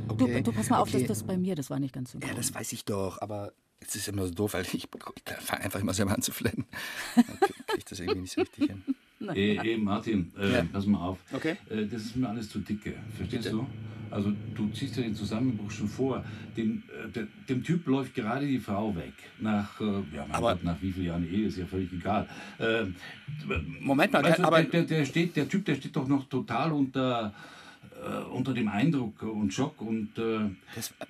Okay, 0.08 0.42
du, 0.42 0.42
du 0.42 0.52
pass 0.52 0.68
mal 0.68 0.78
auf, 0.80 0.88
okay. 0.88 0.98
das, 1.06 1.18
das 1.20 1.22
bei 1.22 1.38
mir, 1.38 1.54
das 1.54 1.70
war 1.70 1.78
nicht 1.78 1.94
ganz 1.94 2.12
synchron. 2.12 2.30
Ja, 2.30 2.36
das 2.36 2.54
weiß 2.54 2.72
ich 2.72 2.84
doch, 2.84 3.20
aber 3.22 3.52
es 3.80 3.94
ist 3.94 4.08
immer 4.08 4.26
so 4.26 4.34
doof, 4.34 4.54
weil 4.54 4.62
ich, 4.62 4.74
ich 4.74 4.88
fange 5.40 5.62
einfach 5.64 5.80
immer 5.80 5.94
selber 5.94 6.12
an 6.14 6.22
zu 6.22 6.32
flennen. 6.32 6.66
Dann 7.14 7.24
krieg 7.40 7.54
ich 7.78 7.84
das 7.84 7.98
irgendwie 8.00 8.20
nicht 8.20 8.32
so 8.34 8.40
richtig 8.42 8.66
hin. 8.66 8.84
Ey, 9.34 9.58
ey, 9.62 9.78
Martin, 9.78 10.30
äh, 10.40 10.52
Ja. 10.52 10.64
pass 10.72 10.86
mal 10.86 10.98
auf. 10.98 11.18
Okay. 11.32 11.56
Äh, 11.70 11.86
das 11.86 12.02
ist 12.02 12.16
mir 12.16 12.28
alles 12.28 12.48
zu 12.48 12.58
dicke. 12.58 12.94
Verstehst 13.16 13.44
Bitte? 13.44 13.56
du? 13.56 13.66
Also, 14.10 14.30
du 14.54 14.68
ziehst 14.74 14.96
ja 14.96 15.02
den 15.04 15.14
Zusammenbruch 15.14 15.70
schon 15.70 15.88
vor. 15.88 16.22
Dem, 16.56 16.82
äh, 16.88 17.08
der, 17.10 17.26
dem 17.48 17.62
Typ 17.64 17.86
läuft 17.86 18.14
gerade 18.14 18.46
die 18.46 18.58
Frau 18.58 18.94
weg. 18.94 19.12
Nach, 19.40 19.80
äh, 19.80 19.84
ja, 20.14 20.26
mein 20.26 20.32
Aber- 20.32 20.52
Gott, 20.54 20.64
nach 20.64 20.76
wie 20.82 20.92
vielen 20.92 21.06
Jahren 21.06 21.32
Ehe 21.32 21.46
ist 21.46 21.56
ja 21.56 21.64
völlig 21.64 21.90
egal. 21.92 22.28
Äh, 22.58 22.84
Moment 23.80 24.12
mal, 24.12 24.22
weißt 24.22 24.40
du, 24.40 24.44
aber- 24.44 24.62
der, 24.64 24.82
der, 24.82 25.04
steht, 25.06 25.34
der 25.36 25.48
Typ, 25.48 25.64
der 25.64 25.76
steht 25.76 25.96
doch 25.96 26.06
noch 26.08 26.28
total 26.28 26.72
unter. 26.72 27.32
äh, 28.04 28.22
Unter 28.32 28.52
dem 28.52 28.66
Eindruck 28.68 29.22
und 29.22 29.52
Schock 29.54 29.80
und 29.80 30.18
äh, 30.18 30.40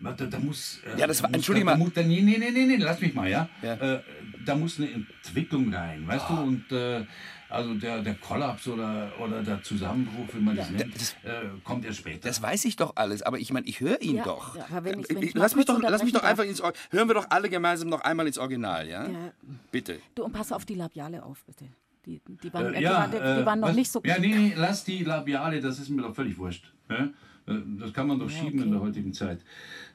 da, 0.03 0.13
da 0.13 0.39
muss. 0.39 0.81
äh, 0.85 1.01
Ja, 1.01 1.07
das 1.07 1.23
war- 1.23 1.31
muss- 1.31 1.37
entschuldige 1.37 1.65
da, 1.65 1.73
mal. 1.73 1.79
Da 1.79 1.85
muss, 1.85 1.95
da, 1.95 2.03
nee, 2.03 2.21
nee, 2.21 2.37
nee, 2.39 2.51
nee, 2.51 2.67
nee, 2.67 2.77
lass 2.77 3.01
mich 3.01 3.15
mal, 3.15 3.31
ja. 3.31 3.49
Ja. 3.63 3.75
Äh, 3.75 4.01
da 4.45 4.55
muss 4.55 4.79
eine 4.79 4.91
Entwicklung 4.91 5.73
rein, 5.75 6.07
weißt 6.07 6.25
Ah. 6.29 6.37
du? 6.37 6.43
Und 6.43 6.73
äh, 6.73 7.05
also 7.49 7.75
der, 7.75 8.01
der 8.03 8.15
Kollaps 8.15 8.67
oder, 8.67 9.13
oder 9.21 9.43
der 9.43 9.63
Zusammenbruch, 9.63 10.27
wie 10.33 10.41
man 10.41 10.57
das 10.57 10.71
nennt, 10.71 10.95
äh, 11.23 11.43
kommt 11.65 11.85
erst 11.85 11.99
später. 11.99 12.27
Das 12.29 12.41
weiß 12.41 12.65
ich 12.65 12.77
doch 12.77 12.97
alles, 12.97 13.23
aber 13.23 13.39
ich 13.39 13.53
meine, 13.53 13.67
ich 13.67 13.81
höre 13.81 14.01
ihn 14.01 14.17
Ja, 14.17 14.25
doch. 14.25 14.57
ja, 14.57 14.83
wenn 14.85 15.01
ich- 15.01 15.09
wenn 15.11 15.23
ich 15.23 15.35
lass, 15.35 15.55
mich 15.55 15.67
doch 15.67 15.81
lass 15.83 16.03
mich 16.03 16.13
doch 16.15 16.23
einfach 16.23 16.45
ins 16.45 16.61
Or 16.63 16.73
Hören 16.91 17.09
wir 17.09 17.15
doch 17.15 17.27
alle 17.31 17.51
gemeinsam 17.51 17.89
noch 17.91 18.01
einmal 18.01 18.27
ins 18.27 18.39
Original, 18.39 18.89
ja? 18.89 19.07
Ja. 19.07 19.33
Bitte. 19.71 20.01
Du, 20.15 20.25
und 20.25 20.33
pass 20.33 20.51
auf 20.53 20.65
die 20.65 20.75
Labiale 20.77 21.23
auf, 21.23 21.45
bitte. 21.45 21.67
Die, 22.07 22.21
die, 22.43 22.53
waren, 22.53 22.73
Äh, 22.75 22.79
die, 22.79 22.83
ja, 22.85 22.93
waren, 22.95 23.11
die, 23.13 23.17
die 23.19 23.23
äh, 23.23 23.47
waren 23.47 23.61
noch 23.61 23.69
was- 23.69 23.77
nicht 23.77 23.93
so 23.93 24.01
Ja, 24.05 24.19
nee, 24.19 24.35
nee, 24.35 24.55
lass 24.57 24.85
die 24.85 25.05
Labiale, 25.05 25.61
das 25.61 25.79
ist 25.79 25.89
mir 25.91 26.03
doch 26.03 26.15
völlig 26.15 26.37
wurscht. 26.39 26.73
Ja? 26.91 27.11
Äh, 27.47 27.55
Das 27.81 27.93
kann 27.93 28.07
man 28.07 28.19
doch 28.19 28.31
Ja, 28.31 28.37
schieben 28.39 28.59
in 28.59 28.61
okay. 28.63 28.71
der 28.73 28.81
heutigen 28.81 29.13
Zeit. 29.13 29.41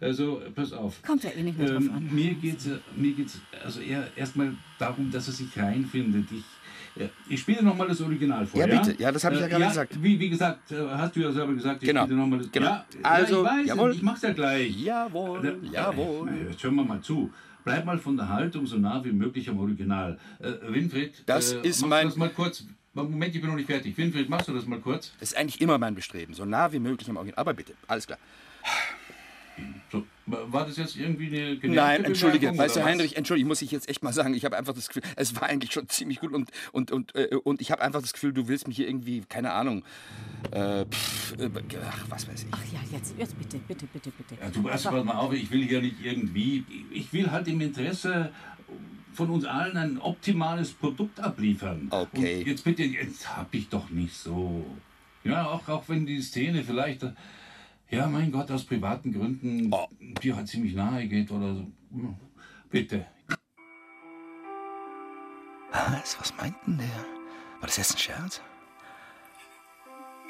Also, 0.02 0.42
pass 0.54 0.74
auf. 0.74 1.02
Kommt 1.04 1.24
ja 1.24 1.32
eh 1.32 1.44
nicht 1.44 1.58
mehr 1.58 1.68
drauf 1.70 1.84
Ähm, 1.84 1.92
an. 1.94 2.10
Mir 2.14 2.34
geht 2.34 2.58
es 2.60 2.70
mir 2.96 3.14
geht's 3.14 3.40
also 3.64 3.80
eher 3.80 4.08
erstmal 4.16 4.54
darum, 4.78 5.10
dass 5.12 5.28
er 5.28 5.34
sich 5.34 5.58
reinfindet. 5.58 6.26
Ich, 6.32 7.02
äh, 7.02 7.08
ich 7.30 7.40
spiele 7.40 7.64
nochmal 7.64 7.88
das 7.88 8.02
Original 8.02 8.46
vor. 8.46 8.60
Ja, 8.60 8.68
Ja, 8.68 8.82
bitte. 8.82 9.02
Ja, 9.02 9.12
das 9.12 9.24
habe 9.24 9.36
ich 9.36 9.42
ja 9.42 9.48
Äh, 9.48 9.50
gerade 9.50 9.66
gesagt. 9.66 10.04
Wie, 10.04 10.20
wie 10.20 10.30
gesagt, 10.30 10.72
äh, 10.72 10.76
hast 10.90 11.16
du 11.16 11.22
ja 11.22 11.32
selber 11.32 11.54
gesagt, 11.54 11.82
ich 11.84 11.88
Genau. 11.90 12.04
spiele 12.04 12.20
nochmal 12.20 12.40
das. 12.40 12.52
Genau. 12.52 12.66
Ja, 12.68 12.86
Also, 13.04 13.44
ja, 13.46 13.52
ich 13.52 13.60
weiß, 13.60 13.68
jawohl. 13.68 13.92
ich 13.94 14.02
mach's 14.02 14.22
ja 14.22 14.34
gleich. 14.34 14.76
Jawohl, 14.84 15.46
Äh, 15.46 15.68
jawohl. 15.74 16.30
äh, 16.30 16.50
Jetzt 16.52 16.64
hören 16.64 16.76
wir 16.76 16.84
mal 16.84 17.02
zu. 17.02 17.32
Bleib 17.64 17.86
mal 17.86 17.98
von 17.98 18.16
der 18.16 18.30
Haltung 18.30 18.66
so 18.66 18.78
nah 18.78 19.04
wie 19.04 19.12
möglich 19.12 19.50
am 19.50 19.60
Original. 19.60 20.18
Äh, 20.40 20.54
Winfried, 20.74 21.24
Das 21.26 21.52
äh, 21.54 21.62
ist 21.68 21.86
mein- 21.86 22.06
das 22.08 22.16
mal 22.16 22.30
kurz. 22.30 22.66
Moment, 23.04 23.36
ich 23.36 23.42
bin 23.42 23.50
noch 23.50 23.58
nicht 23.58 23.68
fertig. 23.68 23.98
Winfried, 23.98 24.30
machst 24.30 24.48
du 24.48 24.54
das 24.54 24.66
mal 24.66 24.80
kurz? 24.80 25.12
Das 25.20 25.32
ist 25.32 25.38
eigentlich 25.38 25.62
immer 25.62 25.78
mein 25.78 25.96
Bestreben, 25.96 26.34
so 26.34 26.46
nah 26.46 26.72
wie 26.72 26.80
möglich 26.80 27.10
am 27.10 27.18
Original. 27.18 27.40
Aber 27.40 27.54
bitte, 27.54 27.74
alles 27.88 28.08
klar. 28.08 28.20
So, 29.92 30.06
war 30.26 30.66
das 30.66 30.78
jetzt 30.78 30.98
irgendwie 30.98 31.28
eine 31.28 31.74
Nein, 31.74 32.04
entschuldige, 32.04 32.56
weißt 32.56 32.76
du? 32.76 32.84
Heinrich, 32.84 33.16
entschuldige, 33.16 33.48
muss 33.48 33.62
ich 33.62 33.72
jetzt 33.72 33.90
echt 33.90 34.04
mal 34.04 34.12
sagen, 34.12 34.34
ich 34.34 34.44
habe 34.46 34.58
einfach 34.58 34.74
das 34.74 34.88
Gefühl, 34.88 35.04
es 35.16 35.36
war 35.36 35.44
eigentlich 35.44 35.72
schon 35.72 35.88
ziemlich 35.90 36.20
gut 36.20 36.34
und, 36.34 36.52
und, 36.74 36.92
und, 36.92 37.16
äh, 37.16 37.36
und 37.44 37.62
ich 37.62 37.72
habe 37.72 37.82
einfach 37.82 38.02
das 38.02 38.14
Gefühl, 38.14 38.34
du 38.34 38.48
willst 38.48 38.68
mich 38.68 38.76
hier 38.76 38.88
irgendwie, 38.88 39.22
keine 39.22 39.54
Ahnung, 39.54 39.84
äh, 40.52 40.86
pff, 40.86 41.40
äh, 41.40 41.50
ach, 41.90 42.06
was 42.10 42.28
weiß 42.28 42.44
ich. 42.44 42.50
Ach 42.52 42.62
ja, 42.72 42.80
jetzt, 42.92 43.16
jetzt 43.18 43.38
bitte, 43.38 43.58
bitte, 43.60 43.88
bitte, 43.88 44.12
bitte. 44.12 44.36
Ja, 44.42 44.50
du 44.50 44.64
weißt, 44.64 44.84
pass 44.86 45.04
mal 45.04 45.16
auf, 45.16 45.34
ich 45.34 45.50
will 45.50 45.64
hier 45.64 45.82
nicht 45.82 45.96
irgendwie. 46.04 46.66
Ich 46.92 47.12
will 47.14 47.32
halt 47.32 47.48
im 47.48 47.62
Interesse 47.62 48.32
von 49.18 49.30
uns 49.32 49.46
allen 49.46 49.76
ein 49.76 50.00
optimales 50.00 50.72
Produkt 50.72 51.20
abliefern. 51.20 51.88
Okay. 51.90 52.40
Und 52.40 52.48
jetzt 52.48 52.64
bitte, 52.64 52.84
jetzt 52.84 53.36
hab 53.36 53.54
ich 53.54 53.68
doch 53.68 53.90
nicht 53.90 54.16
so. 54.16 54.66
Ja, 55.24 55.48
auch, 55.48 55.68
auch 55.68 55.84
wenn 55.90 56.06
die 56.06 56.22
Szene 56.22 56.64
vielleicht, 56.64 57.04
ja, 57.90 58.08
mein 58.08 58.32
Gott, 58.32 58.50
aus 58.52 58.64
privaten 58.64 59.12
Gründen 59.12 59.70
Oh. 59.74 59.88
dir 60.22 60.36
halt 60.36 60.48
ziemlich 60.48 60.74
nahe 60.76 61.08
geht 61.08 61.32
oder 61.32 61.54
so. 61.56 61.68
Hm, 61.92 62.16
Bitte. 62.70 63.06
Was, 65.72 66.20
was 66.20 66.36
meint 66.38 66.56
denn 66.66 66.78
der? 66.78 66.88
War 67.60 67.68
das 67.68 67.78
jetzt 67.78 67.96
ein 67.96 67.98
Scherz? 68.00 68.42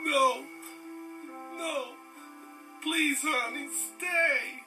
No. 0.06 0.42
No. 1.58 1.94
Please, 2.82 3.22
honey, 3.24 3.68
stay. 3.70 4.64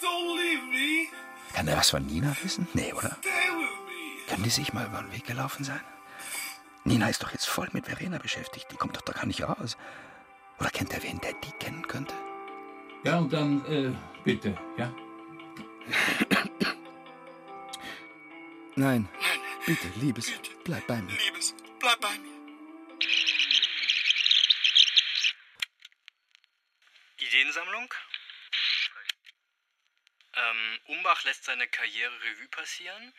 Don't 0.00 0.36
leave 0.36 0.64
me. 0.70 1.08
Kann 1.54 1.66
der 1.66 1.76
was 1.76 1.90
von 1.90 2.06
Nina 2.06 2.34
wissen? 2.42 2.66
Nee, 2.74 2.92
oder? 2.92 3.16
Können 4.28 4.42
die 4.42 4.50
sich 4.50 4.72
mal 4.72 4.86
über 4.86 5.02
den 5.02 5.12
Weg 5.12 5.24
gelaufen 5.26 5.64
sein? 5.64 5.80
Nina 6.84 7.08
ist 7.08 7.22
doch 7.22 7.32
jetzt 7.32 7.46
voll 7.46 7.68
mit 7.72 7.86
Verena 7.86 8.18
beschäftigt. 8.18 8.66
Die 8.72 8.76
kommt 8.76 8.96
doch 8.96 9.02
da 9.02 9.12
gar 9.12 9.26
nicht 9.26 9.42
raus. 9.42 9.76
Oder 10.58 10.70
kennt 10.70 10.92
er 10.92 11.02
wen, 11.02 11.20
der 11.20 11.32
die 11.34 11.52
kennen 11.52 11.86
könnte? 11.86 12.14
Ja, 13.04 13.18
und 13.18 13.32
dann, 13.32 13.64
äh, 13.66 13.92
bitte, 14.24 14.56
ja? 14.76 14.92
Nein. 18.76 19.08
Bitte, 19.66 19.88
Liebes, 19.96 20.32
bleib 20.64 20.86
bei 20.86 21.00
mir. 21.02 21.12
Liebes, 21.12 21.54
bleib 21.78 22.00
bei 22.00 22.18
mir. 22.18 22.32
Ideensammlung? 27.18 27.94
Ähm, 31.02 31.06
Umbach 31.06 31.24
lässt 31.24 31.44
seine 31.44 31.66
Karriere 31.66 32.22
Revue 32.22 32.48
passieren. 32.48 33.12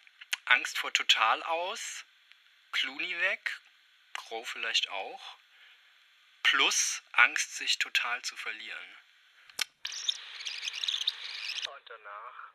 Angst 0.45 0.77
vor 0.77 0.93
Total 0.93 1.43
aus. 1.43 2.05
Clooney 2.71 3.19
weg. 3.19 3.59
Crow 4.13 4.47
vielleicht 4.47 4.87
auch. 4.89 5.37
Plus 6.43 7.03
Angst, 7.11 7.57
sich 7.57 7.79
total 7.79 8.21
zu 8.21 8.37
verlieren. 8.37 8.95
Und 11.75 11.89
danach 11.89 12.53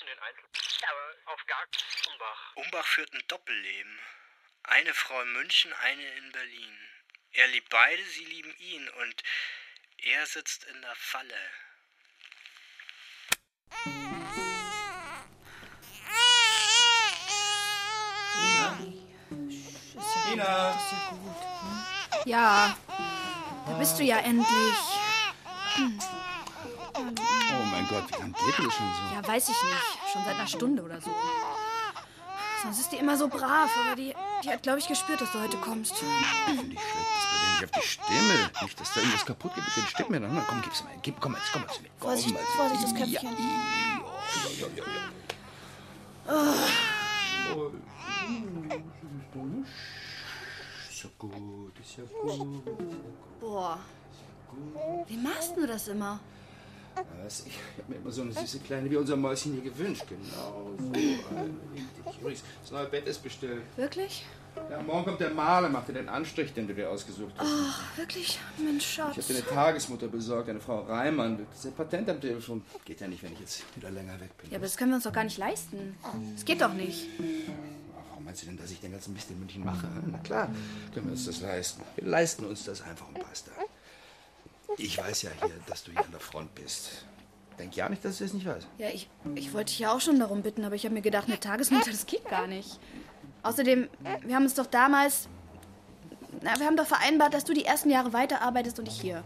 in 0.00 0.06
den. 0.06 0.18
Aber 0.18 1.32
auf 1.32 1.46
gar 1.46 1.66
Umbach. 2.12 2.56
Umbach 2.56 2.86
führt 2.86 3.12
ein 3.14 3.26
Doppelleben. 3.28 4.00
Eine 4.64 4.92
Frau 4.92 5.22
in 5.22 5.32
München, 5.32 5.72
eine 5.72 6.14
in 6.16 6.32
Berlin. 6.32 6.88
Er 7.32 7.46
liebt 7.48 7.70
beide, 7.70 8.04
sie 8.04 8.24
lieben 8.24 8.54
ihn 8.58 8.88
und 8.90 9.22
er 9.98 10.26
sitzt 10.26 10.64
in 10.64 10.82
der 10.82 10.96
Falle. 10.96 11.50
Ina! 20.38 20.72
Ja, 22.24 22.76
da 23.66 23.72
bist 23.78 23.98
du 23.98 24.04
ja 24.04 24.18
endlich. 24.18 24.46
Hm. 25.74 25.98
Oh 26.94 27.64
mein 27.72 27.88
Gott, 27.88 28.04
wie 28.08 28.20
lange 28.20 28.32
geht 28.32 28.58
die 28.58 28.62
schon 28.70 28.70
so? 28.70 29.14
Ja, 29.14 29.26
weiß 29.26 29.48
ich 29.48 29.62
nicht. 29.62 30.12
Schon 30.12 30.24
seit 30.24 30.34
einer 30.36 30.46
Stunde 30.46 30.82
oder 30.82 31.00
so. 31.00 31.10
Sonst 32.62 32.80
ist 32.80 32.92
die 32.92 32.96
immer 32.96 33.16
so 33.16 33.28
brav, 33.28 33.70
aber 33.84 33.96
die, 33.96 34.14
die 34.44 34.50
hat, 34.50 34.62
glaube 34.62 34.78
ich, 34.80 34.86
gespürt, 34.88 35.20
dass 35.20 35.30
du 35.32 35.40
heute 35.40 35.56
kommst. 35.58 35.96
Finde 35.96 36.74
ich 36.74 36.80
schlecht, 36.80 37.08
dass 37.16 37.26
bei 37.30 37.36
dir 37.38 37.50
nicht 37.60 37.64
auf 37.64 37.82
die 37.82 37.88
Stimme. 37.88 38.50
Nicht, 38.62 38.80
dass 38.80 38.92
da 38.94 39.00
irgendwas 39.00 39.26
kaputt 39.26 39.54
geht 39.54 39.64
mit 39.64 39.76
den 39.76 39.86
Stimmen. 39.86 40.34
Na, 40.34 40.44
komm, 40.48 40.62
gib's 40.62 40.82
mal. 40.84 40.92
Gib, 41.02 41.20
komm 41.20 41.34
jetzt, 41.34 41.52
komm 41.52 41.62
jetzt. 41.62 41.80
Komm, 42.00 42.10
Vorsicht, 42.10 42.30
jetzt. 42.30 42.46
Vorsicht, 42.56 42.82
das 42.82 42.92
Ja, 42.92 42.98
Köpfchen. 42.98 43.36
ja, 44.58 44.66
ja, 44.66 44.66
ja, 44.76 44.84
ja. 44.84 46.42
Oh. 47.54 47.70
Ist 51.08 51.14
ja 51.20 51.28
gut, 51.28 51.72
ist 51.80 51.96
ja 51.96 52.04
gut. 52.22 52.62
Boah. 53.40 53.78
Wie 55.06 55.16
machst 55.16 55.56
du 55.56 55.66
das 55.66 55.88
immer? 55.88 56.20
Was? 57.22 57.46
Ich 57.46 57.52
habe 57.78 57.92
mir 57.92 57.96
immer 57.96 58.10
so 58.10 58.22
eine 58.22 58.32
süße 58.32 58.58
Kleine 58.60 58.90
wie 58.90 58.96
unser 58.96 59.16
Mäuschen 59.16 59.52
hier 59.52 59.62
gewünscht. 59.62 60.04
Genau 60.08 60.70
so. 60.76 60.84
eine 60.92 61.50
richtig. 61.72 62.20
Übrigens, 62.20 62.42
das 62.60 62.70
neue 62.72 62.86
Bett 62.86 63.06
ist 63.06 63.22
bestellt. 63.22 63.62
Wirklich? 63.76 64.26
Ja, 64.68 64.82
morgen 64.82 65.04
kommt 65.04 65.20
der 65.20 65.30
Maler, 65.30 65.68
macht 65.68 65.88
dir 65.88 65.92
den 65.92 66.08
Anstrich, 66.08 66.52
den 66.52 66.66
du 66.66 66.74
dir 66.74 66.90
ausgesucht 66.90 67.32
hast. 67.38 67.48
Ach, 67.48 67.96
wirklich? 67.96 68.40
Mensch, 68.58 68.86
Schatz. 68.86 69.16
Ich 69.16 69.24
habe 69.24 69.34
dir 69.34 69.46
eine 69.46 69.54
Tagesmutter 69.54 70.08
besorgt, 70.08 70.48
eine 70.48 70.60
Frau 70.60 70.80
Reimann. 70.80 71.46
Das 71.50 71.60
ist 71.60 71.66
ein 71.66 71.74
Patent 71.74 72.10
am 72.10 72.20
Telefon. 72.20 72.64
Geht 72.84 73.00
ja 73.00 73.06
nicht, 73.06 73.22
wenn 73.22 73.32
ich 73.34 73.40
jetzt 73.40 73.64
wieder 73.76 73.90
länger 73.90 74.18
weg 74.20 74.36
bin. 74.38 74.50
Ja, 74.50 74.56
aber 74.56 74.66
das 74.66 74.76
können 74.76 74.90
wir 74.90 74.96
uns 74.96 75.04
doch 75.04 75.12
gar 75.12 75.24
nicht 75.24 75.38
leisten. 75.38 75.96
Das 76.34 76.44
geht 76.44 76.60
doch 76.60 76.74
nicht. 76.74 77.06
Meinst 78.28 78.42
du 78.42 78.46
denn, 78.46 78.58
dass 78.58 78.70
ich 78.70 78.78
den 78.78 78.92
ganzen 78.92 79.14
Mist 79.14 79.30
in 79.30 79.38
München 79.38 79.64
mache? 79.64 79.88
Na 80.04 80.18
klar, 80.18 80.50
können 80.92 81.06
wir 81.06 81.12
uns 81.12 81.24
das 81.24 81.40
leisten. 81.40 81.80
Wir 81.96 82.06
leisten 82.06 82.44
uns 82.44 82.62
das 82.62 82.82
einfach 82.82 83.08
und 83.08 83.18
basta. 83.18 83.50
Ich 84.76 84.98
weiß 84.98 85.22
ja 85.22 85.30
hier, 85.40 85.54
dass 85.66 85.84
du 85.84 85.92
hier 85.92 86.04
an 86.04 86.10
der 86.10 86.20
Front 86.20 86.54
bist. 86.54 87.06
Denk 87.58 87.74
ja 87.74 87.88
nicht, 87.88 88.04
dass 88.04 88.18
du 88.18 88.24
es 88.24 88.34
nicht 88.34 88.44
weißt. 88.44 88.66
Ja, 88.76 88.90
ich, 88.90 89.08
ich 89.34 89.54
wollte 89.54 89.70
dich 89.70 89.78
ja 89.78 89.94
auch 89.94 90.02
schon 90.02 90.20
darum 90.20 90.42
bitten, 90.42 90.62
aber 90.62 90.74
ich 90.74 90.84
habe 90.84 90.92
mir 90.94 91.00
gedacht, 91.00 91.26
eine 91.26 91.40
Tagesmutter, 91.40 91.90
das 91.90 92.04
geht 92.04 92.28
gar 92.28 92.46
nicht. 92.46 92.78
Außerdem, 93.44 93.88
wir 94.26 94.34
haben 94.34 94.44
uns 94.44 94.52
doch 94.52 94.66
damals. 94.66 95.26
Na, 96.42 96.58
wir 96.58 96.66
haben 96.66 96.76
doch 96.76 96.86
vereinbart, 96.86 97.32
dass 97.32 97.44
du 97.44 97.54
die 97.54 97.64
ersten 97.64 97.88
Jahre 97.88 98.12
weiterarbeitest 98.12 98.78
und 98.78 98.88
ich 98.88 99.00
hier. 99.00 99.24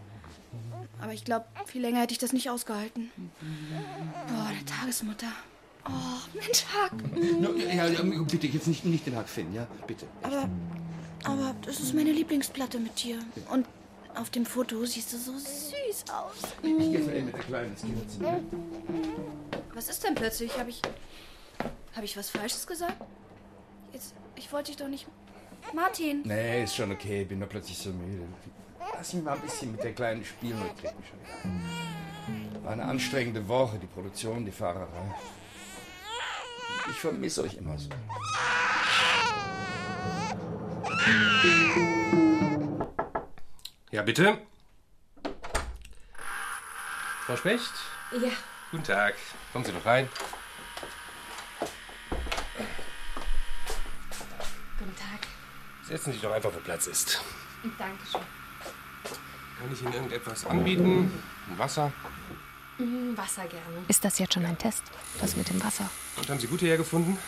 Aber 1.00 1.12
ich 1.12 1.25
glaube, 1.25 1.47
viel 1.66 1.82
länger 1.82 2.02
hätte 2.02 2.12
ich 2.12 2.18
das 2.18 2.32
nicht 2.32 2.50
ausgehalten. 2.50 3.11
Boah, 4.28 4.47
eine 4.47 4.64
Tagesmutter. 4.64 5.32
Oh, 5.85 5.91
Mensch, 6.35 6.65
Hack. 6.65 6.93
Ja, 7.75 7.87
ja, 7.87 8.03
bitte, 8.03 8.47
jetzt 8.47 8.67
nicht, 8.67 8.85
nicht 8.85 9.07
den 9.07 9.17
Hack 9.17 9.29
finden, 9.29 9.55
ja? 9.55 9.67
Bitte. 9.87 10.07
Aber, 10.23 10.49
aber 11.25 11.55
das 11.62 11.81
ist 11.81 11.95
meine 11.95 12.12
Lieblingsplatte 12.12 12.79
mit 12.79 13.03
dir. 13.03 13.19
Und 13.51 13.67
auf 14.15 14.31
dem 14.31 14.47
Foto 14.47 14.85
siehst 14.85 15.12
du 15.12 15.19
so 15.19 15.33
süß 15.33 16.05
aus. 16.12 16.53
Ich 16.62 16.77
gehe 16.77 17.01
mal 17.01 17.17
eben 17.17 17.27
mit 17.27 17.35
der 17.35 17.43
Kleinen 17.43 17.71
ins 17.71 17.81
Kinderzimmer. 17.81 18.41
Was 19.75 19.89
ist 19.89 20.05
denn 20.05 20.15
plötzlich? 20.15 20.57
Habe 20.59 20.71
ich. 20.71 20.81
Habe 21.95 22.05
ich 22.05 22.17
was 22.17 22.31
Falsches 22.31 22.67
gesagt? 22.67 22.97
Jetzt, 23.93 24.15
ich 24.37 24.53
wollte 24.53 24.71
dich 24.71 24.77
doch 24.77 24.89
nicht. 24.89 25.07
Martin! 25.75 26.23
Nee, 26.25 26.65
ist 26.65 26.75
schon 26.75 26.93
okay. 26.93 27.25
Bin 27.25 27.39
nur 27.39 27.49
plötzlich 27.49 27.79
so 27.79 27.91
müde. 27.91 28.27
Lass 28.95 29.15
mich 29.15 29.23
mal 29.23 29.35
ein 29.35 29.41
bisschen 29.41 29.73
mit 29.73 29.83
der 29.83 29.93
Kleinen 29.93 30.25
spielen 30.25 30.59
krieg 30.81 30.97
mich 30.99 31.09
schon 31.09 31.19
wieder. 31.21 32.65
War 32.65 32.73
eine 32.73 32.85
anstrengende 32.85 33.47
Woche, 33.49 33.79
die 33.79 33.87
Produktion, 33.87 34.45
die 34.45 34.53
Fahrerei. 34.53 35.15
Ich 36.91 37.01
vermisse 37.01 37.43
euch 37.43 37.55
immer 37.55 37.79
so. 37.79 37.89
Ja, 43.91 44.03
bitte? 44.03 44.39
Frau 47.27 47.37
Specht? 47.37 47.73
Ja. 48.12 48.31
Guten 48.71 48.85
Tag. 48.85 49.15
Kommen 49.53 49.65
Sie 49.65 49.73
doch 49.73 49.85
rein. 49.85 50.09
Guten 54.79 54.97
Tag. 54.97 55.27
Setzen 55.85 56.07
Sie 56.07 56.12
sich 56.12 56.23
doch 56.23 56.33
einfach, 56.33 56.53
wo 56.53 56.59
Platz 56.59 56.87
ist. 56.87 57.23
Dankeschön. 57.79 58.21
Kann 59.59 59.73
ich 59.73 59.83
Ihnen 59.83 59.93
irgendetwas 59.93 60.45
anbieten? 60.47 61.23
Ein 61.49 61.59
Wasser? 61.59 61.93
Mm, 62.83 63.17
Wasser 63.17 63.43
gerne. 63.43 63.85
Ist 63.89 64.05
das 64.05 64.19
jetzt 64.19 64.35
schon 64.35 64.45
ein 64.45 64.59
Test? 64.59 64.83
Das 65.21 65.37
mit 65.37 65.49
dem 65.49 65.62
Wasser? 65.62 65.89
Und 66.17 66.29
haben 66.29 66.41
Sie 66.41 66.49
gut 66.49 66.61
hierher 66.61 66.79
gefunden? 66.79 67.19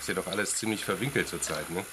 Ist 0.00 0.08
ja 0.08 0.14
doch 0.14 0.26
alles 0.26 0.56
ziemlich 0.56 0.84
verwinkelt 0.84 1.28
zurzeit, 1.28 1.70
ne? 1.70 1.84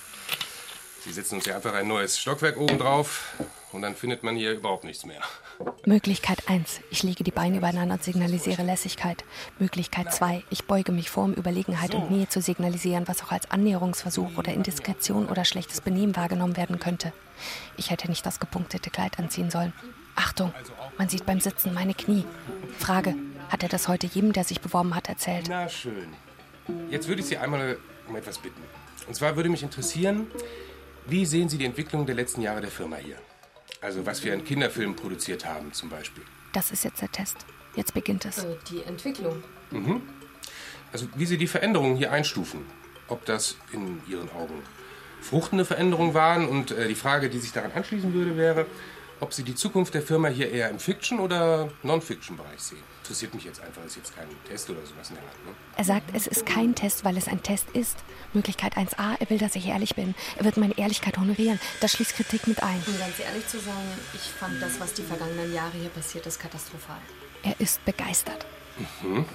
Sie 1.04 1.12
setzen 1.12 1.36
uns 1.36 1.46
ja 1.46 1.56
einfach 1.56 1.74
ein 1.74 1.88
neues 1.88 2.18
Stockwerk 2.18 2.58
oben 2.58 2.80
drauf 2.80 3.36
und 3.72 3.84
dann 3.84 3.96
findet 3.96 4.24
man 4.24 4.36
hier 4.36 4.54
überhaupt 4.54 4.86
nichts 4.86 5.06
mehr. 5.06 5.22
Möglichkeit 5.86 6.50
1. 6.50 6.80
Ich 6.90 7.04
lege 7.04 7.24
die 7.24 7.30
Beine 7.30 7.58
übereinander 7.58 7.94
und 7.94 8.04
signalisiere 8.04 8.64
Lässigkeit. 8.64 9.24
Möglichkeit 9.60 10.12
2. 10.12 10.44
Ich 10.50 10.66
beuge 10.66 10.92
mich 10.92 11.12
vor, 11.12 11.26
um 11.26 11.34
Überlegenheit 11.36 11.94
und 11.94 12.10
Nähe 12.10 12.28
zu 12.28 12.42
signalisieren, 12.42 13.08
was 13.08 13.22
auch 13.22 13.32
als 13.32 13.52
Annäherungsversuch 13.52 14.36
oder 14.36 14.52
Indiskretion 14.52 15.28
oder 15.28 15.46
schlechtes 15.46 15.80
Benehmen 15.80 16.16
wahrgenommen 16.16 16.58
werden 16.58 16.80
könnte. 16.80 17.14
Ich 17.78 17.92
hätte 17.92 18.10
nicht 18.10 18.26
das 18.26 18.40
gepunktete 18.40 18.90
Kleid 18.90 19.20
anziehen 19.20 19.52
sollen. 19.52 19.74
Achtung, 20.16 20.54
man 20.98 21.10
sieht 21.10 21.26
beim 21.26 21.40
Sitzen 21.40 21.74
meine 21.74 21.94
Knie. 21.94 22.26
Frage, 22.80 23.16
hat 23.50 23.64
er 23.64 23.70
das 23.70 23.88
heute 23.88 24.08
jedem, 24.08 24.34
der 24.34 24.44
sich 24.44 24.62
beworben 24.62 24.96
hat, 24.96 25.10
erzählt? 25.10 25.48
Na 25.50 25.70
schön. 25.70 26.14
Jetzt 26.90 27.08
würde 27.08 27.22
ich 27.22 27.28
Sie 27.28 27.38
einmal 27.38 27.78
um 28.08 28.16
etwas 28.16 28.40
bitten. 28.40 28.62
Und 29.08 29.14
zwar 29.14 29.36
würde 29.36 29.50
mich 29.50 29.64
interessieren, 29.64 30.28
wie 31.06 31.26
sehen 31.26 31.50
Sie 31.50 31.58
die 31.58 31.66
Entwicklung 31.66 32.06
der 32.06 32.16
letzten 32.16 32.42
Jahre 32.42 32.62
der 32.62 32.72
Firma 32.72 32.96
hier? 32.96 33.18
Also 33.82 34.06
was 34.06 34.24
wir 34.24 34.34
an 34.34 34.44
Kinderfilmen 34.44 34.96
produziert 34.96 35.46
haben 35.46 35.72
zum 35.74 35.90
Beispiel. 35.90 36.24
Das 36.54 36.72
ist 36.72 36.84
jetzt 36.84 37.02
der 37.02 37.12
Test. 37.12 37.38
Jetzt 37.76 37.94
beginnt 37.94 38.26
es. 38.26 38.40
Äh, 38.40 38.56
die 38.72 38.84
Entwicklung. 38.84 39.44
Mhm. 39.72 40.02
Also 40.92 41.08
wie 41.16 41.26
Sie 41.26 41.38
die 41.38 41.48
Veränderungen 41.48 41.96
hier 41.96 42.12
einstufen. 42.12 42.66
Ob 43.08 43.26
das 43.26 43.58
in 43.72 44.02
Ihren 44.08 44.32
Augen 44.32 44.64
fruchtende 45.22 45.66
Veränderungen 45.66 46.14
waren 46.14 46.48
und 46.48 46.72
äh, 46.72 46.88
die 46.88 46.96
Frage, 46.96 47.30
die 47.30 47.40
sich 47.40 47.52
daran 47.52 47.72
anschließen 47.74 48.14
würde, 48.14 48.38
wäre, 48.38 48.66
ob 49.20 49.34
Sie 49.34 49.44
die 49.44 49.56
Zukunft 49.56 49.94
der 49.94 50.02
Firma 50.02 50.28
hier 50.28 50.52
eher 50.52 50.70
im 50.70 50.80
Fiction- 50.80 51.20
oder 51.20 51.70
Non-Fiction-Bereich 51.84 52.60
sehen. 52.60 52.84
Interessiert 53.04 53.34
mich 53.34 53.44
jetzt 53.44 53.62
einfach, 53.62 53.84
ist 53.86 53.96
jetzt 53.96 54.16
kein 54.16 54.28
Test 54.48 54.70
oder 54.70 54.82
sowas 54.82 55.10
in 55.10 55.16
der 55.16 55.24
Art. 55.24 55.46
Ne? 55.46 55.54
Er 55.78 55.84
sagt, 55.84 56.10
es 56.14 56.28
ist 56.28 56.46
kein 56.46 56.76
Test, 56.76 57.06
weil 57.06 57.18
es 57.18 57.28
ein 57.28 57.42
Test 57.44 57.70
ist. 57.74 57.98
Möglichkeit 58.34 58.76
1a, 58.78 59.16
er 59.20 59.30
will, 59.30 59.38
dass 59.38 59.56
ich 59.56 59.68
ehrlich 59.68 59.96
bin. 59.96 60.16
Er 60.38 60.46
wird 60.46 60.58
meine 60.58 60.78
Ehrlichkeit 60.78 61.18
honorieren. 61.18 61.60
Das 61.82 61.94
schließt 61.94 62.16
Kritik 62.16 62.48
mit 62.48 62.64
ein. 62.64 62.82
Um 62.88 62.98
ganz 62.98 63.20
ehrlich 63.20 63.48
zu 63.48 63.60
sein, 63.60 63.74
ich 64.14 64.22
fand 64.22 64.62
das, 64.62 64.80
was 64.80 64.94
die 64.94 65.04
vergangenen 65.04 65.54
Jahre 65.54 65.78
hier 65.78 65.90
passiert 65.90 66.26
ist, 66.26 66.40
katastrophal. 66.40 67.00
Er 67.44 67.60
ist 67.60 67.84
begeistert. 67.86 68.46
Mhm. 69.02 69.26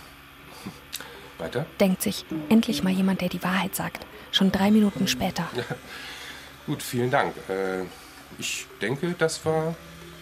Weiter? 1.38 1.64
Denkt 1.78 2.02
sich, 2.02 2.26
endlich 2.48 2.82
mal 2.82 2.92
jemand, 2.92 3.20
der 3.22 3.28
die 3.28 3.42
Wahrheit 3.42 3.74
sagt. 3.74 4.06
Schon 4.30 4.52
drei 4.52 4.70
Minuten 4.70 5.08
später. 5.08 5.48
Ja. 5.54 5.64
Gut, 6.66 6.82
vielen 6.82 7.10
Dank. 7.10 7.34
Äh, 7.48 7.84
ich 8.38 8.66
denke, 8.80 9.14
das 9.18 9.44
war 9.44 9.74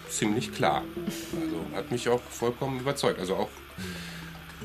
ziemlich 0.09 0.53
klar. 0.53 0.83
Also 1.35 1.65
hat 1.75 1.91
mich 1.91 2.09
auch 2.09 2.21
vollkommen 2.21 2.79
überzeugt. 2.79 3.19
Also 3.19 3.35
auch, 3.35 3.49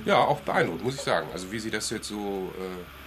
ja, 0.04 0.18
auch 0.18 0.40
beeindruckt, 0.40 0.82
muss 0.82 0.94
ich 0.94 1.02
sagen. 1.02 1.28
Also 1.32 1.52
wie 1.52 1.58
Sie 1.58 1.70
das 1.70 1.90
jetzt 1.90 2.08
so 2.08 2.52
äh. 2.58 3.03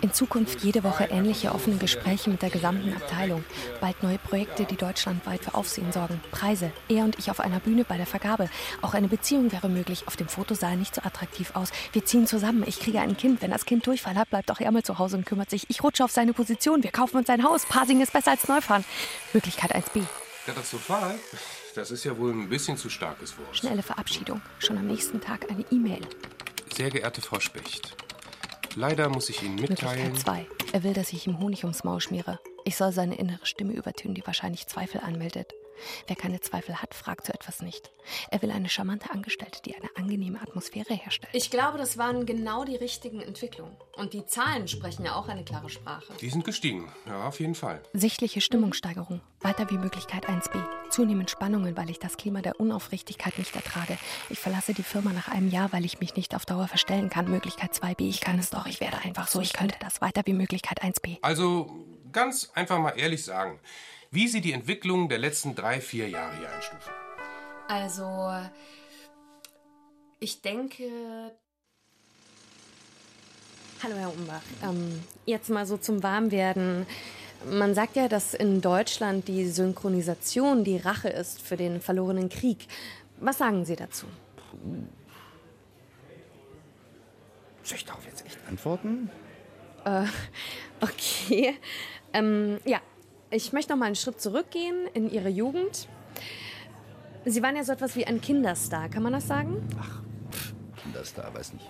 In 0.00 0.12
Zukunft 0.12 0.62
jede 0.62 0.84
Woche 0.84 1.04
ähnliche 1.04 1.54
offene 1.54 1.76
Gespräche 1.76 2.30
mit 2.30 2.42
der 2.42 2.50
gesamten 2.50 2.92
Abteilung. 2.94 3.44
Bald 3.80 4.02
neue 4.02 4.18
Projekte, 4.18 4.64
die 4.64 4.76
deutschlandweit 4.76 5.44
für 5.44 5.54
Aufsehen 5.54 5.92
sorgen. 5.92 6.20
Preise. 6.30 6.72
Er 6.88 7.04
und 7.04 7.18
ich 7.18 7.30
auf 7.30 7.40
einer 7.40 7.60
Bühne 7.60 7.84
bei 7.84 7.96
der 7.96 8.06
Vergabe. 8.06 8.48
Auch 8.82 8.94
eine 8.94 9.08
Beziehung 9.08 9.52
wäre 9.52 9.68
möglich. 9.68 10.04
Auf 10.06 10.16
dem 10.16 10.28
Foto 10.28 10.54
sah 10.54 10.70
er 10.70 10.76
nicht 10.76 10.94
so 10.94 11.02
attraktiv 11.02 11.52
aus. 11.54 11.70
Wir 11.92 12.04
ziehen 12.04 12.26
zusammen. 12.26 12.64
Ich 12.66 12.80
kriege 12.80 13.00
ein 13.00 13.16
Kind. 13.16 13.42
Wenn 13.42 13.50
das 13.50 13.66
Kind 13.66 13.86
Durchfall 13.86 14.16
hat, 14.16 14.30
bleibt 14.30 14.50
auch 14.50 14.60
er 14.60 14.70
mal 14.70 14.82
zu 14.82 14.98
Hause 14.98 15.16
und 15.16 15.26
kümmert 15.26 15.50
sich. 15.50 15.68
Ich 15.68 15.82
rutsche 15.82 16.04
auf 16.04 16.10
seine 16.10 16.32
Position. 16.32 16.82
Wir 16.82 16.90
kaufen 16.90 17.16
uns 17.16 17.28
ein 17.28 17.44
Haus. 17.44 17.66
Parsing 17.66 18.00
ist 18.00 18.12
besser 18.12 18.32
als 18.32 18.48
Neufahren. 18.48 18.84
Möglichkeit 19.32 19.74
1b. 19.74 20.02
Katastrophal? 20.46 21.18
Das 21.74 21.90
ist 21.90 22.04
ja 22.04 22.16
wohl 22.16 22.32
ein 22.32 22.48
bisschen 22.48 22.76
zu 22.76 22.88
starkes 22.88 23.36
Wort. 23.38 23.56
Schnelle 23.56 23.82
Verabschiedung. 23.82 24.40
Schon 24.58 24.78
am 24.78 24.86
nächsten 24.86 25.20
Tag 25.20 25.50
eine 25.50 25.64
E-Mail. 25.70 26.02
Sehr 26.72 26.90
geehrte 26.90 27.20
Frau 27.20 27.40
Specht, 27.40 27.96
leider 28.76 29.08
muss 29.08 29.28
ich 29.28 29.42
Ihnen 29.42 29.56
mitteilen... 29.56 30.16
2. 30.16 30.46
Er 30.72 30.82
will, 30.82 30.92
dass 30.92 31.12
ich 31.12 31.26
ihm 31.26 31.38
Honig 31.38 31.64
ums 31.64 31.84
Maul 31.84 32.00
schmiere. 32.00 32.40
Ich 32.64 32.76
soll 32.76 32.92
seine 32.92 33.16
innere 33.16 33.44
Stimme 33.46 33.72
übertönen, 33.72 34.14
die 34.14 34.26
wahrscheinlich 34.26 34.66
Zweifel 34.66 35.00
anmeldet. 35.00 35.54
Wer 36.06 36.16
keine 36.16 36.40
Zweifel 36.40 36.80
hat, 36.80 36.94
fragt 36.94 37.26
so 37.26 37.32
etwas 37.32 37.62
nicht. 37.62 37.90
Er 38.30 38.42
will 38.42 38.50
eine 38.50 38.68
charmante 38.68 39.10
Angestellte, 39.10 39.60
die 39.64 39.74
eine 39.74 39.88
angenehme 39.96 40.40
Atmosphäre 40.40 40.94
herstellt. 40.94 41.34
Ich 41.34 41.50
glaube, 41.50 41.78
das 41.78 41.98
waren 41.98 42.26
genau 42.26 42.64
die 42.64 42.76
richtigen 42.76 43.20
Entwicklungen. 43.20 43.76
Und 43.96 44.12
die 44.12 44.26
Zahlen 44.26 44.68
sprechen 44.68 45.04
ja 45.04 45.14
auch 45.14 45.28
eine 45.28 45.44
klare 45.44 45.70
Sprache. 45.70 46.12
Die 46.20 46.30
sind 46.30 46.44
gestiegen, 46.44 46.92
ja, 47.06 47.26
auf 47.26 47.40
jeden 47.40 47.54
Fall. 47.54 47.82
Sichtliche 47.92 48.40
Stimmungssteigerung. 48.40 49.20
Weiter 49.40 49.70
wie 49.70 49.78
Möglichkeit 49.78 50.28
1b. 50.28 50.62
Zunehmend 50.90 51.30
Spannungen, 51.30 51.76
weil 51.76 51.90
ich 51.90 51.98
das 51.98 52.16
Klima 52.16 52.40
der 52.40 52.58
Unaufrichtigkeit 52.58 53.38
nicht 53.38 53.54
ertrage. 53.54 53.98
Ich 54.30 54.38
verlasse 54.38 54.74
die 54.74 54.82
Firma 54.82 55.12
nach 55.12 55.28
einem 55.28 55.50
Jahr, 55.50 55.72
weil 55.72 55.84
ich 55.84 56.00
mich 56.00 56.16
nicht 56.16 56.34
auf 56.34 56.46
Dauer 56.46 56.66
verstellen 56.66 57.10
kann. 57.10 57.30
Möglichkeit 57.30 57.72
2b. 57.72 58.08
Ich 58.08 58.20
kann 58.20 58.38
es 58.38 58.50
doch. 58.50 58.66
Ich 58.66 58.80
werde 58.80 58.98
einfach 58.98 59.28
so. 59.28 59.40
Ich 59.40 59.52
könnte 59.52 59.76
das. 59.80 60.00
Weiter 60.00 60.22
wie 60.24 60.32
Möglichkeit 60.32 60.82
1b. 60.82 61.18
Also 61.22 61.70
ganz 62.12 62.50
einfach 62.54 62.78
mal 62.78 62.90
ehrlich 62.92 63.24
sagen, 63.24 63.60
wie 64.14 64.28
Sie 64.28 64.40
die 64.40 64.52
Entwicklung 64.52 65.08
der 65.08 65.18
letzten 65.18 65.54
drei, 65.56 65.80
vier 65.80 66.08
Jahre 66.08 66.36
hier 66.38 66.48
einstufen. 66.48 66.92
Also, 67.68 68.32
ich 70.20 70.40
denke. 70.40 70.84
Hallo, 73.82 73.96
Herr 73.96 74.12
Umbach. 74.12 74.42
Ähm, 74.62 75.02
jetzt 75.26 75.50
mal 75.50 75.66
so 75.66 75.76
zum 75.76 76.02
Warmwerden. 76.02 76.86
Man 77.50 77.74
sagt 77.74 77.96
ja, 77.96 78.08
dass 78.08 78.32
in 78.32 78.60
Deutschland 78.60 79.28
die 79.28 79.46
Synchronisation 79.48 80.64
die 80.64 80.78
Rache 80.78 81.08
ist 81.08 81.42
für 81.42 81.56
den 81.56 81.80
verlorenen 81.80 82.28
Krieg. 82.28 82.68
Was 83.18 83.38
sagen 83.38 83.64
Sie 83.64 83.76
dazu? 83.76 84.06
Soll 87.64 87.76
ich 87.76 87.84
darauf 87.84 88.06
jetzt 88.06 88.24
echt 88.24 88.38
antworten? 88.48 89.10
Äh, 89.84 90.06
okay. 90.80 91.58
Ähm, 92.12 92.60
ja, 92.64 92.80
ich 93.34 93.52
möchte 93.52 93.72
noch 93.72 93.78
mal 93.78 93.86
einen 93.86 93.96
Schritt 93.96 94.20
zurückgehen 94.20 94.86
in 94.94 95.10
Ihre 95.10 95.28
Jugend. 95.28 95.88
Sie 97.24 97.42
waren 97.42 97.56
ja 97.56 97.64
so 97.64 97.72
etwas 97.72 97.96
wie 97.96 98.06
ein 98.06 98.20
Kinderstar, 98.20 98.88
kann 98.88 99.02
man 99.02 99.12
das 99.12 99.26
sagen? 99.26 99.66
Kinderstar, 100.82 101.34
weiß 101.34 101.54
nicht. 101.54 101.66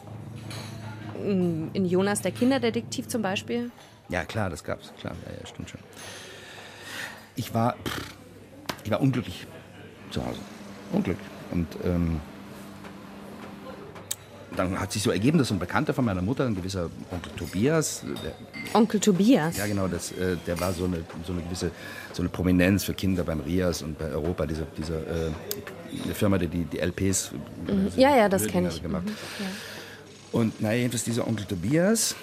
Mm, 1.24 1.68
In 1.72 1.86
Jonas 1.86 2.20
der 2.20 2.32
Kinderdetektiv 2.32 3.08
zum 3.08 3.22
Beispiel. 3.22 3.70
Ja, 4.08 4.24
klar, 4.24 4.50
das 4.50 4.62
gab's. 4.62 4.92
Klar, 5.00 5.14
ja, 5.26 5.32
ja, 5.40 5.46
stimmt 5.46 5.70
schon. 5.70 5.80
Ich 7.36 7.54
war, 7.54 7.76
ich 8.84 8.90
war 8.90 9.00
unglücklich 9.00 9.46
zu 10.10 10.24
Hause. 10.24 10.40
Unglücklich. 10.92 11.26
Und 11.50 11.68
ähm, 11.84 12.20
dann 14.56 14.78
hat 14.78 14.92
sich 14.92 15.02
so 15.02 15.10
ergeben, 15.10 15.38
dass 15.38 15.50
ein 15.50 15.58
Bekannter 15.58 15.92
von 15.94 16.04
meiner 16.04 16.22
Mutter, 16.22 16.46
ein 16.46 16.54
gewisser 16.54 16.90
Onkel 17.10 17.32
Tobias, 17.36 18.02
der, 18.22 18.32
Onkel 18.72 19.00
Tobias. 19.00 19.56
ja 19.56 19.66
genau, 19.66 19.88
das, 19.88 20.12
äh, 20.12 20.36
der 20.46 20.58
war 20.60 20.72
so 20.72 20.84
eine, 20.84 20.98
so 21.26 21.32
eine 21.32 21.42
gewisse 21.42 21.70
so 22.12 22.22
eine 22.22 22.28
Prominenz 22.28 22.84
für 22.84 22.94
Kinder 22.94 23.24
beim 23.24 23.40
Rias 23.40 23.82
und 23.82 23.98
bei 23.98 24.06
Europa, 24.10 24.46
diese, 24.46 24.66
diese 24.78 24.94
äh, 24.94 26.14
Firma, 26.14 26.38
die 26.38 26.48
die, 26.48 26.64
die 26.64 26.78
LPs 26.78 27.32
Mhm. 27.66 27.84
also 27.86 28.00
Ja, 28.00 28.16
ja, 28.16 28.28
das 28.28 28.46
kenne 28.46 28.68
ich. 28.68 28.82
gemacht. 28.82 29.04
Mhm, 29.06 29.10
ja. 29.40 29.46
Und 30.32 30.60
naja, 30.60 30.78
jedenfalls 30.78 31.04
dieser 31.04 31.26
Onkel 31.26 31.46
Tobias, 31.46 32.14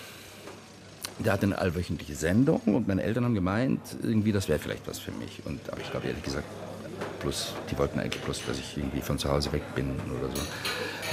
der 1.20 1.34
hatte 1.34 1.46
eine 1.46 1.58
allwöchentliche 1.58 2.16
Sendung 2.16 2.60
und 2.66 2.88
meine 2.88 3.04
Eltern 3.04 3.26
haben 3.26 3.36
gemeint, 3.36 3.80
irgendwie 4.02 4.32
das 4.32 4.48
wäre 4.50 4.60
vielleicht 4.60 4.88
was 4.88 5.00
für 5.00 5.12
mich. 5.12 5.42
Und 5.46 5.60
aber 5.72 5.82
ich 5.82 5.90
glaube 5.92 6.08
ehrlich 6.08 6.24
gesagt, 6.24 6.46
plus, 7.22 7.54
die 7.70 7.78
wollten 7.78 8.00
eigentlich 8.00 8.22
bloß, 8.24 8.42
dass 8.48 8.58
ich 8.58 8.78
irgendwie 8.78 9.02
von 9.02 9.18
zu 9.18 9.30
Hause 9.30 9.52
weg 9.54 9.62
bin 9.76 9.92
oder 10.20 10.36
so. 10.36 10.42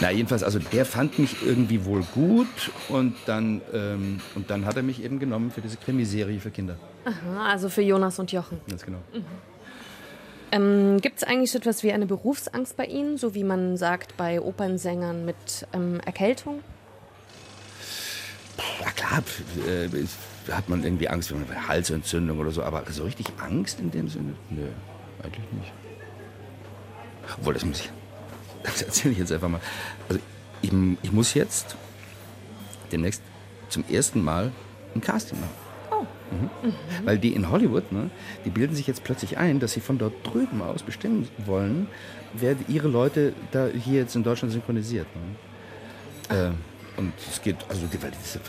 Na 0.01 0.11
jedenfalls, 0.11 0.43
also 0.43 0.59
der 0.59 0.85
fand 0.85 1.19
mich 1.19 1.43
irgendwie 1.45 1.85
wohl 1.85 2.03
gut 2.15 2.71
und 2.89 3.17
dann, 3.27 3.61
ähm, 3.73 4.21
und 4.35 4.49
dann 4.49 4.65
hat 4.65 4.77
er 4.77 4.83
mich 4.83 5.03
eben 5.03 5.19
genommen 5.19 5.51
für 5.51 5.61
diese 5.61 5.77
Krimiserie 5.77 6.39
für 6.41 6.51
Kinder. 6.51 6.77
Aha, 7.05 7.51
also 7.51 7.69
für 7.69 7.83
Jonas 7.83 8.19
und 8.19 8.31
Jochen. 8.33 8.61
Ganz 8.69 8.85
genau. 8.85 8.99
Ähm, 10.51 11.01
Gibt 11.01 11.19
es 11.19 11.25
eigentlich 11.25 11.51
so 11.51 11.59
etwas 11.59 11.83
wie 11.83 11.93
eine 11.93 12.07
Berufsangst 12.07 12.77
bei 12.77 12.87
Ihnen, 12.87 13.19
so 13.19 13.35
wie 13.35 13.45
man 13.45 13.77
sagt 13.77 14.17
bei 14.17 14.41
Opernsängern 14.41 15.25
mit 15.25 15.67
ähm, 15.73 16.01
Erkältung? 16.07 16.61
Ja 18.81 18.91
klar, 18.91 19.23
äh, 19.67 19.89
hat 20.53 20.69
man 20.69 20.85
irgendwie 20.85 21.09
Angst 21.09 21.29
vor 21.29 21.39
einer 21.39 21.69
Halsentzündung 21.69 22.39
oder 22.39 22.51
so, 22.51 22.63
aber 22.63 22.85
so 22.91 23.05
richtig 23.05 23.27
Angst 23.39 23.81
in 23.81 23.91
dem 23.91 24.09
Sinne? 24.09 24.35
Nö, 24.51 24.69
eigentlich 25.23 25.53
nicht. 25.53 25.73
Obwohl, 27.37 27.55
das 27.55 27.65
muss 27.65 27.81
ich, 27.81 27.91
das 28.63 28.83
erzähle 28.83 29.13
ich 29.13 29.19
jetzt 29.19 29.33
einfach 29.33 29.49
mal. 29.49 29.61
Also 30.09 30.21
ich, 30.63 30.73
ich 31.03 31.13
muss 31.13 31.35
jetzt 31.35 31.77
demnächst 32.91 33.23
zum 33.69 33.85
ersten 33.89 34.25
Mal 34.25 34.53
ein 34.95 35.01
Casting 35.01 35.39
machen. 35.41 35.69
Mhm. 36.31 36.75
Weil 37.05 37.19
die 37.19 37.33
in 37.33 37.51
Hollywood, 37.51 37.91
ne, 37.93 38.11
die 38.45 38.51
bilden 38.51 38.75
sich 38.75 38.87
jetzt 38.87 39.05
plötzlich 39.05 39.39
ein, 39.39 39.61
dass 39.61 39.73
sie 39.73 39.81
von 39.81 39.99
dort 39.99 40.13
drüben 40.25 40.63
aus 40.63 40.83
bestimmen 40.83 41.29
wollen, 41.47 41.89
wer 42.35 42.57
ihre 42.69 42.89
Leute 42.89 43.33
da 43.51 43.67
hier 43.67 44.01
jetzt 44.01 44.17
in 44.17 44.23
Deutschland 44.23 44.53
synchronisiert. 44.53 45.07
Ne? 46.31 46.37
Äh, 46.37 46.51
und 47.01 47.13
es 47.31 47.41
geht, 47.41 47.57
also 47.69 47.87
die, 47.87 48.03
weil 48.03 48.11
das 48.11 48.37
ist 48.37 48.41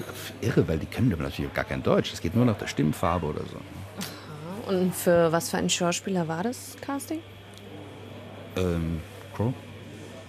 irre, 0.41 0.67
weil 0.67 0.79
die 0.79 0.87
können 0.87 1.09
natürlich 1.09 1.49
auch 1.49 1.55
gar 1.55 1.65
kein 1.65 1.83
Deutsch. 1.83 2.11
Es 2.11 2.19
geht 2.19 2.35
nur 2.35 2.45
nach 2.45 2.57
der 2.57 2.67
Stimmfarbe 2.67 3.27
oder 3.27 3.41
so. 3.41 4.71
Und 4.71 4.93
für 4.95 5.31
was 5.31 5.49
für 5.49 5.57
einen 5.57 5.69
Schauspieler 5.69 6.27
war 6.27 6.43
das 6.43 6.75
Casting? 6.81 7.19
Ähm, 8.57 8.99
Crow? 9.35 9.53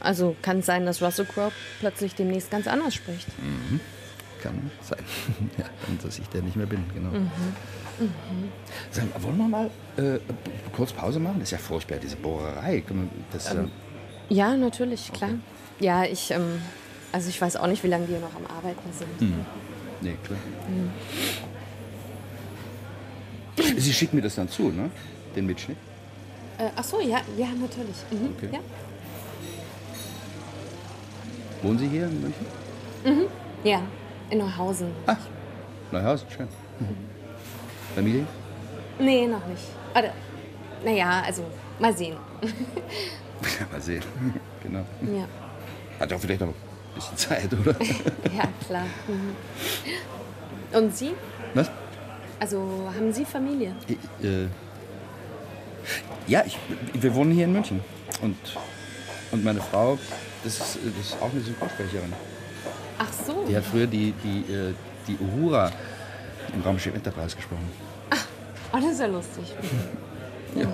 Also 0.00 0.34
kann 0.40 0.60
es 0.60 0.66
sein, 0.66 0.86
dass 0.86 1.02
Russell 1.02 1.26
Crowe 1.26 1.52
plötzlich 1.80 2.14
demnächst 2.14 2.50
ganz 2.50 2.66
anders 2.66 2.94
spricht. 2.94 3.26
Mhm. 3.38 3.80
Kann 4.42 4.70
sein. 4.82 4.98
ja, 5.58 5.64
und 5.88 6.02
dass 6.02 6.18
ich 6.18 6.26
der 6.28 6.42
nicht 6.42 6.56
mehr 6.56 6.66
bin, 6.66 6.82
genau. 6.94 7.10
Mhm. 7.10 7.30
Mhm. 7.98 8.48
Sag 8.90 9.12
mal, 9.12 9.22
wollen 9.22 9.36
wir 9.36 9.48
mal 9.48 9.70
äh, 9.98 10.18
kurz 10.74 10.92
Pause 10.92 11.20
machen? 11.20 11.36
Das 11.40 11.48
ist 11.48 11.52
ja 11.52 11.58
furchtbar, 11.58 11.98
diese 11.98 12.16
Bohrerei. 12.16 12.82
Das, 13.32 13.52
Ähm, 13.54 13.70
Ja, 14.30 14.56
natürlich, 14.56 15.12
klar. 15.12 15.30
Ja, 15.80 16.04
ich, 16.04 16.30
ähm, 16.30 16.62
also 17.12 17.28
ich 17.28 17.40
weiß 17.40 17.56
auch 17.56 17.66
nicht, 17.66 17.82
wie 17.84 17.88
lange 17.88 18.08
wir 18.08 18.18
noch 18.20 18.34
am 18.34 18.46
Arbeiten 18.56 18.90
sind. 18.92 19.10
äh, 19.20 19.32
hm. 19.32 19.44
Nee, 20.00 20.16
klar. 20.24 20.38
Mhm. 20.68 20.90
Sie 23.78 23.92
schicken 23.92 24.16
mir 24.16 24.22
das 24.22 24.36
dann 24.36 24.48
zu, 24.48 24.70
ne? 24.70 24.90
Den 25.36 25.44
Mitschnitt? 25.46 25.76
Äh, 26.60 26.70
ach 26.76 26.84
so, 26.84 27.00
ja, 27.00 27.20
ja, 27.38 27.46
natürlich. 27.58 27.96
Mhm. 28.10 28.34
Okay. 28.36 28.50
Ja. 28.52 28.58
Wohnen 31.62 31.78
Sie 31.78 31.88
hier 31.88 32.04
in 32.04 32.20
München? 32.20 32.46
Mhm. 33.04 33.26
ja, 33.64 33.80
in 34.28 34.38
Neuhausen. 34.38 34.88
Neuhausen, 35.90 36.28
schön. 36.30 36.48
Familie? 37.94 38.26
Nee, 38.98 39.26
noch 39.26 39.46
nicht. 39.46 39.62
Oder, 39.92 40.12
naja, 40.84 41.22
also 41.24 41.44
mal 41.78 41.96
sehen. 41.96 42.16
mal 43.72 43.80
sehen. 43.80 44.02
genau. 44.62 44.84
ja. 45.02 45.26
Hat 45.98 46.10
ja 46.10 46.16
auch 46.16 46.20
vielleicht 46.20 46.40
noch 46.40 46.48
ein 46.48 46.54
bisschen 46.94 47.16
Zeit, 47.16 47.52
oder? 47.54 47.74
ja, 48.36 48.44
klar. 48.66 48.84
Mhm. 49.08 50.76
Und 50.76 50.94
Sie? 50.94 51.12
Was? 51.54 51.70
Also 52.38 52.90
haben 52.94 53.12
Sie 53.12 53.24
Familie? 53.24 53.74
Ich, 53.86 53.96
äh, 54.26 54.46
ja, 56.26 56.44
ich, 56.46 56.58
wir 56.94 57.14
wohnen 57.14 57.32
hier 57.32 57.44
in 57.44 57.52
München. 57.52 57.80
Und, 58.22 58.36
und 59.30 59.44
meine 59.44 59.60
Frau, 59.60 59.98
das 60.44 60.54
ist, 60.54 60.78
das 60.84 61.06
ist 61.06 61.22
auch 61.22 61.30
eine 61.30 61.40
Synchronsprecherin. 61.40 62.12
Ach 62.98 63.12
so. 63.26 63.44
Die 63.48 63.56
hat 63.56 63.64
früher 63.64 63.86
die, 63.86 64.12
die, 64.24 64.52
äh, 64.52 64.74
die 65.06 65.16
Uhura 65.18 65.70
im 66.52 66.62
Raumschiff 66.62 66.94
Enterprise 66.94 67.36
gesprochen. 67.36 67.68
Oh, 68.72 68.76
das 68.76 68.92
ist 68.92 69.00
ja 69.00 69.06
lustig. 69.06 69.44
Ja. 70.54 70.68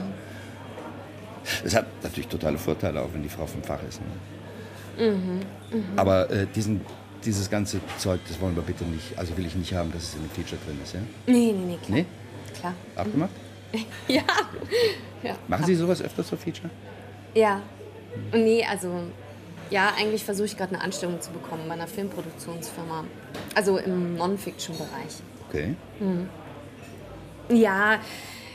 Das 1.63 1.75
hat 1.75 1.87
natürlich 2.03 2.29
totale 2.29 2.59
Vorteile, 2.59 3.01
auch 3.01 3.09
wenn 3.13 3.23
die 3.23 3.29
Frau 3.29 3.47
vom 3.47 3.63
Fach 3.63 3.81
ist. 3.89 4.01
Ne? 4.01 5.13
Mhm. 5.13 5.41
Mhm. 5.71 5.85
Aber 5.97 6.29
äh, 6.31 6.47
diesen, 6.55 6.81
dieses 7.25 7.49
ganze 7.49 7.81
Zeug, 7.99 8.21
das 8.29 8.41
wollen 8.41 8.55
wir 8.55 8.63
bitte 8.63 8.85
nicht, 8.85 9.17
also 9.19 9.37
will 9.37 9.47
ich 9.47 9.55
nicht 9.55 9.73
haben, 9.73 9.93
dass 9.93 10.03
es 10.03 10.15
in 10.15 10.23
dem 10.23 10.31
Feature 10.31 10.61
drin 10.67 10.79
ist. 10.83 10.95
Ja? 10.95 11.01
Nee, 11.27 11.53
nee, 11.53 11.53
nee, 11.53 11.79
klar. 11.79 11.99
Nee? 11.99 12.07
Klar. 12.59 12.75
Abgemacht? 12.97 13.31
ja. 14.09 14.23
ja. 15.23 15.37
Machen 15.49 15.65
Sie 15.67 15.75
sowas 15.75 16.03
öfters 16.03 16.29
so 16.29 16.37
Feature? 16.37 16.71
Ja. 17.35 17.61
Nee, 18.33 18.65
also 18.65 19.03
ja, 19.71 19.93
eigentlich 19.99 20.25
versuche 20.25 20.47
ich 20.47 20.57
gerade 20.57 20.75
eine 20.75 20.83
Anstellung 20.83 21.21
zu 21.21 21.31
bekommen 21.33 21.65
bei 21.69 21.75
einer 21.75 21.87
Filmproduktionsfirma. 21.89 23.05
Also 23.55 23.79
im 23.79 24.17
Non-Fiction-Bereich. 24.17 25.23
Okay. 25.49 25.75
Mhm. 26.01 26.29
Ja, 27.49 27.99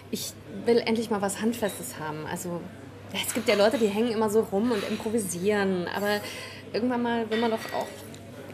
ich 0.09 0.33
will 0.65 0.77
endlich 0.79 1.09
mal 1.09 1.21
was 1.21 1.41
Handfestes 1.41 1.99
haben. 1.99 2.25
Also 2.25 2.61
es 3.13 3.33
gibt 3.33 3.47
ja 3.47 3.55
Leute, 3.55 3.77
die 3.77 3.87
hängen 3.87 4.11
immer 4.11 4.29
so 4.29 4.41
rum 4.41 4.71
und 4.71 4.83
improvisieren, 4.89 5.87
aber 5.95 6.19
irgendwann 6.73 7.01
mal 7.01 7.29
will 7.29 7.39
man 7.39 7.51
doch 7.51 7.73
auch 7.73 7.87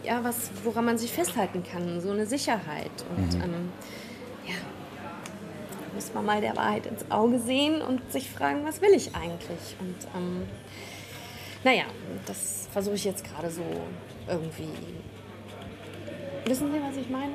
ja 0.03 0.23
was, 0.23 0.51
woran 0.63 0.85
man 0.85 0.97
sich 0.97 1.11
festhalten 1.11 1.63
kann, 1.63 2.01
so 2.01 2.11
eine 2.11 2.25
Sicherheit. 2.25 2.91
Und 3.15 3.35
Mhm. 3.35 3.43
ähm, 3.43 3.69
ja, 4.47 4.53
muss 5.97 6.13
man 6.13 6.25
mal 6.25 6.41
der 6.41 6.55
Wahrheit 6.55 6.85
ins 6.85 7.09
Auge 7.09 7.39
sehen 7.39 7.81
und 7.81 8.11
sich 8.11 8.29
fragen, 8.29 8.63
was 8.63 8.81
will 8.81 8.93
ich 8.93 9.15
eigentlich? 9.15 9.75
Und 9.79 9.95
ähm, 10.15 10.47
naja, 11.63 11.85
das 12.27 12.69
versuche 12.71 12.93
ich 12.93 13.03
jetzt 13.03 13.25
gerade 13.25 13.49
so 13.49 13.63
irgendwie. 14.27 14.69
Wissen 16.45 16.71
Sie, 16.71 16.79
was 16.79 16.95
ich 16.97 17.09
meine? 17.09 17.33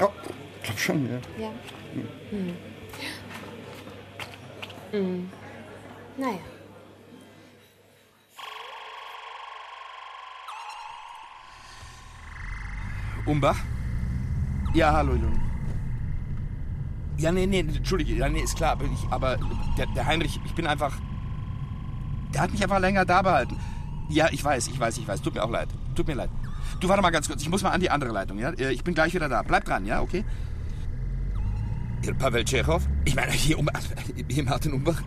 Oh, 0.00 0.08
ich 0.56 0.62
glaube 0.64 0.80
schon, 0.80 1.08
ja. 1.08 1.44
Ja. 1.44 1.52
Hm. 2.30 2.56
Hm. 4.90 5.30
Naja. 6.16 6.38
Umbach? 13.24 13.58
Ja, 14.74 14.92
hallo, 14.92 15.12
Lun. 15.12 15.53
Ja, 17.16 17.30
nee, 17.30 17.46
nee, 17.46 17.60
entschuldige, 17.60 18.14
ja, 18.14 18.28
nee, 18.28 18.40
ist 18.40 18.56
klar, 18.56 18.72
aber, 18.72 18.84
ich, 18.84 19.06
aber 19.10 19.38
der, 19.78 19.86
der 19.86 20.06
Heinrich, 20.06 20.40
ich 20.44 20.54
bin 20.54 20.66
einfach. 20.66 20.92
Der 22.32 22.42
hat 22.42 22.50
mich 22.50 22.62
einfach 22.62 22.80
länger 22.80 23.04
da 23.04 23.22
behalten. 23.22 23.56
Ja, 24.08 24.28
ich 24.32 24.44
weiß, 24.44 24.66
ich 24.68 24.78
weiß, 24.78 24.98
ich 24.98 25.06
weiß. 25.06 25.22
Tut 25.22 25.34
mir 25.34 25.44
auch 25.44 25.50
leid. 25.50 25.68
Tut 25.94 26.08
mir 26.08 26.14
leid. 26.14 26.30
Du 26.80 26.88
warte 26.88 27.00
mal 27.02 27.10
ganz 27.10 27.28
kurz, 27.28 27.42
ich 27.42 27.48
muss 27.48 27.62
mal 27.62 27.70
an 27.70 27.80
die 27.80 27.90
andere 27.90 28.10
Leitung, 28.10 28.38
ja? 28.38 28.50
Äh, 28.50 28.72
Ich 28.72 28.82
bin 28.82 28.94
gleich 28.94 29.14
wieder 29.14 29.28
da. 29.28 29.42
Bleib 29.42 29.64
dran, 29.64 29.86
ja, 29.86 30.00
okay? 30.00 30.24
Pavel 32.18 32.44
Tschechow? 32.44 32.86
Ich 33.04 33.14
meine, 33.14 33.32
hier, 33.32 33.58
um, 33.58 33.68
hier 34.28 34.44
Martin 34.44 34.72
Umbach. 34.74 35.00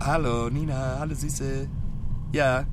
Hallo, 0.00 0.48
Nina, 0.50 0.98
hallo 1.00 1.14
Süße. 1.14 1.68
Ja, 2.32 2.64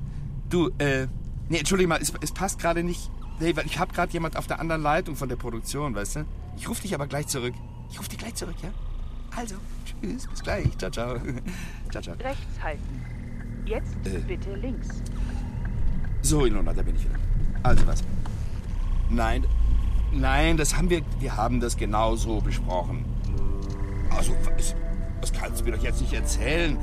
du, 0.48 0.70
äh, 0.78 1.08
nee, 1.48 1.58
entschuldige 1.58 1.88
mal, 1.88 2.00
es, 2.00 2.12
es 2.20 2.32
passt 2.32 2.60
gerade 2.60 2.84
nicht. 2.84 3.10
Nee, 3.40 3.56
weil 3.56 3.66
ich 3.66 3.78
habe 3.78 3.92
gerade 3.92 4.12
jemand 4.12 4.36
auf 4.36 4.46
der 4.46 4.60
anderen 4.60 4.82
Leitung 4.82 5.16
von 5.16 5.28
der 5.28 5.36
Produktion, 5.36 5.94
weißt 5.94 6.16
du? 6.16 6.24
Ich 6.56 6.68
rufe 6.68 6.82
dich 6.82 6.94
aber 6.94 7.06
gleich 7.06 7.26
zurück. 7.26 7.54
Ich 7.92 7.98
rufe 7.98 8.08
dich 8.08 8.18
gleich 8.18 8.34
zurück, 8.34 8.56
ja? 8.62 8.70
Also, 9.36 9.54
tschüss, 9.84 10.26
bis 10.26 10.42
gleich. 10.42 10.76
Ciao, 10.78 10.90
ciao. 10.90 11.16
ciao, 11.90 12.02
ciao. 12.02 12.14
Rechts 12.16 12.60
halten. 12.62 13.02
Jetzt 13.66 13.94
Äh. 14.04 14.18
bitte 14.26 14.54
links. 14.56 14.88
So, 16.22 16.46
Ilona, 16.46 16.72
da 16.72 16.82
bin 16.82 16.96
ich 16.96 17.04
wieder. 17.04 17.14
Also 17.62 17.86
was? 17.86 18.02
Nein, 19.08 19.44
Nein, 20.14 20.58
das 20.58 20.76
haben 20.76 20.90
wir. 20.90 21.00
Wir 21.20 21.36
haben 21.38 21.58
das 21.60 21.76
genauso 21.76 22.40
besprochen. 22.42 23.04
Also, 24.10 24.34
was, 24.56 24.74
was 25.22 25.32
kannst 25.32 25.60
du 25.60 25.64
mir 25.64 25.72
doch 25.72 25.82
jetzt 25.82 26.02
nicht 26.02 26.12
erzählen? 26.12 26.76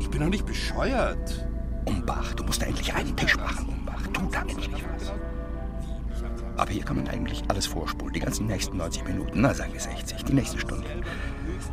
Ich 0.00 0.10
bin 0.10 0.20
doch 0.20 0.28
nicht 0.28 0.46
bescheuert. 0.46 1.46
Umbach, 1.84 2.34
du 2.34 2.42
musst 2.42 2.60
da 2.60 2.66
endlich 2.66 2.92
einen 2.92 3.16
Tisch 3.16 3.36
machen, 3.36 3.68
Umbach. 3.68 4.04
Tu 4.12 4.22
da 4.32 4.40
endlich 4.42 4.68
was. 4.72 5.12
Aber 6.60 6.72
hier 6.72 6.84
kann 6.84 6.96
man 6.96 7.08
eigentlich 7.08 7.42
alles 7.48 7.66
vorspulen. 7.66 8.12
Die 8.12 8.20
ganzen 8.20 8.46
nächsten 8.46 8.76
90 8.76 9.06
Minuten, 9.06 9.40
na 9.40 9.54
sagen 9.54 9.72
wir 9.72 9.80
60, 9.80 10.24
die 10.24 10.34
nächste 10.34 10.60
Stunde. 10.60 10.86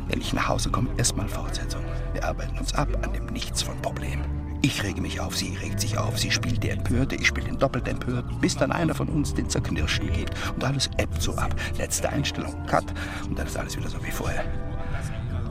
Wenn 0.08 0.18
ich 0.18 0.32
nach 0.32 0.48
Hause 0.48 0.70
komme, 0.70 0.88
erstmal 0.96 1.28
Fortsetzung. 1.28 1.84
Wir 2.14 2.24
arbeiten 2.24 2.56
uns 2.56 2.72
ab 2.72 2.88
an 3.02 3.12
dem 3.12 3.26
Nichts 3.26 3.60
von 3.60 3.76
Problem. 3.82 4.22
Ich 4.62 4.82
rege 4.82 5.02
mich 5.02 5.20
auf, 5.20 5.36
sie 5.36 5.54
regt 5.56 5.78
sich 5.78 5.98
auf, 5.98 6.18
sie 6.18 6.30
spielt 6.30 6.62
die 6.62 6.70
Empörte, 6.70 7.16
ich 7.16 7.26
spiele 7.26 7.48
den 7.48 7.58
doppelt 7.58 7.86
Empörten, 7.86 8.40
bis 8.40 8.56
dann 8.56 8.72
einer 8.72 8.94
von 8.94 9.08
uns 9.08 9.34
den 9.34 9.50
Zerknirschten 9.50 10.10
gibt. 10.10 10.32
Und 10.54 10.64
alles 10.64 10.88
ebbt 10.96 11.20
so 11.20 11.34
ab. 11.34 11.54
Letzte 11.76 12.08
Einstellung, 12.08 12.54
Cut. 12.66 12.86
Und 13.28 13.38
dann 13.38 13.46
ist 13.46 13.58
alles 13.58 13.76
wieder 13.76 13.90
so 13.90 14.02
wie 14.02 14.10
vorher. 14.10 14.42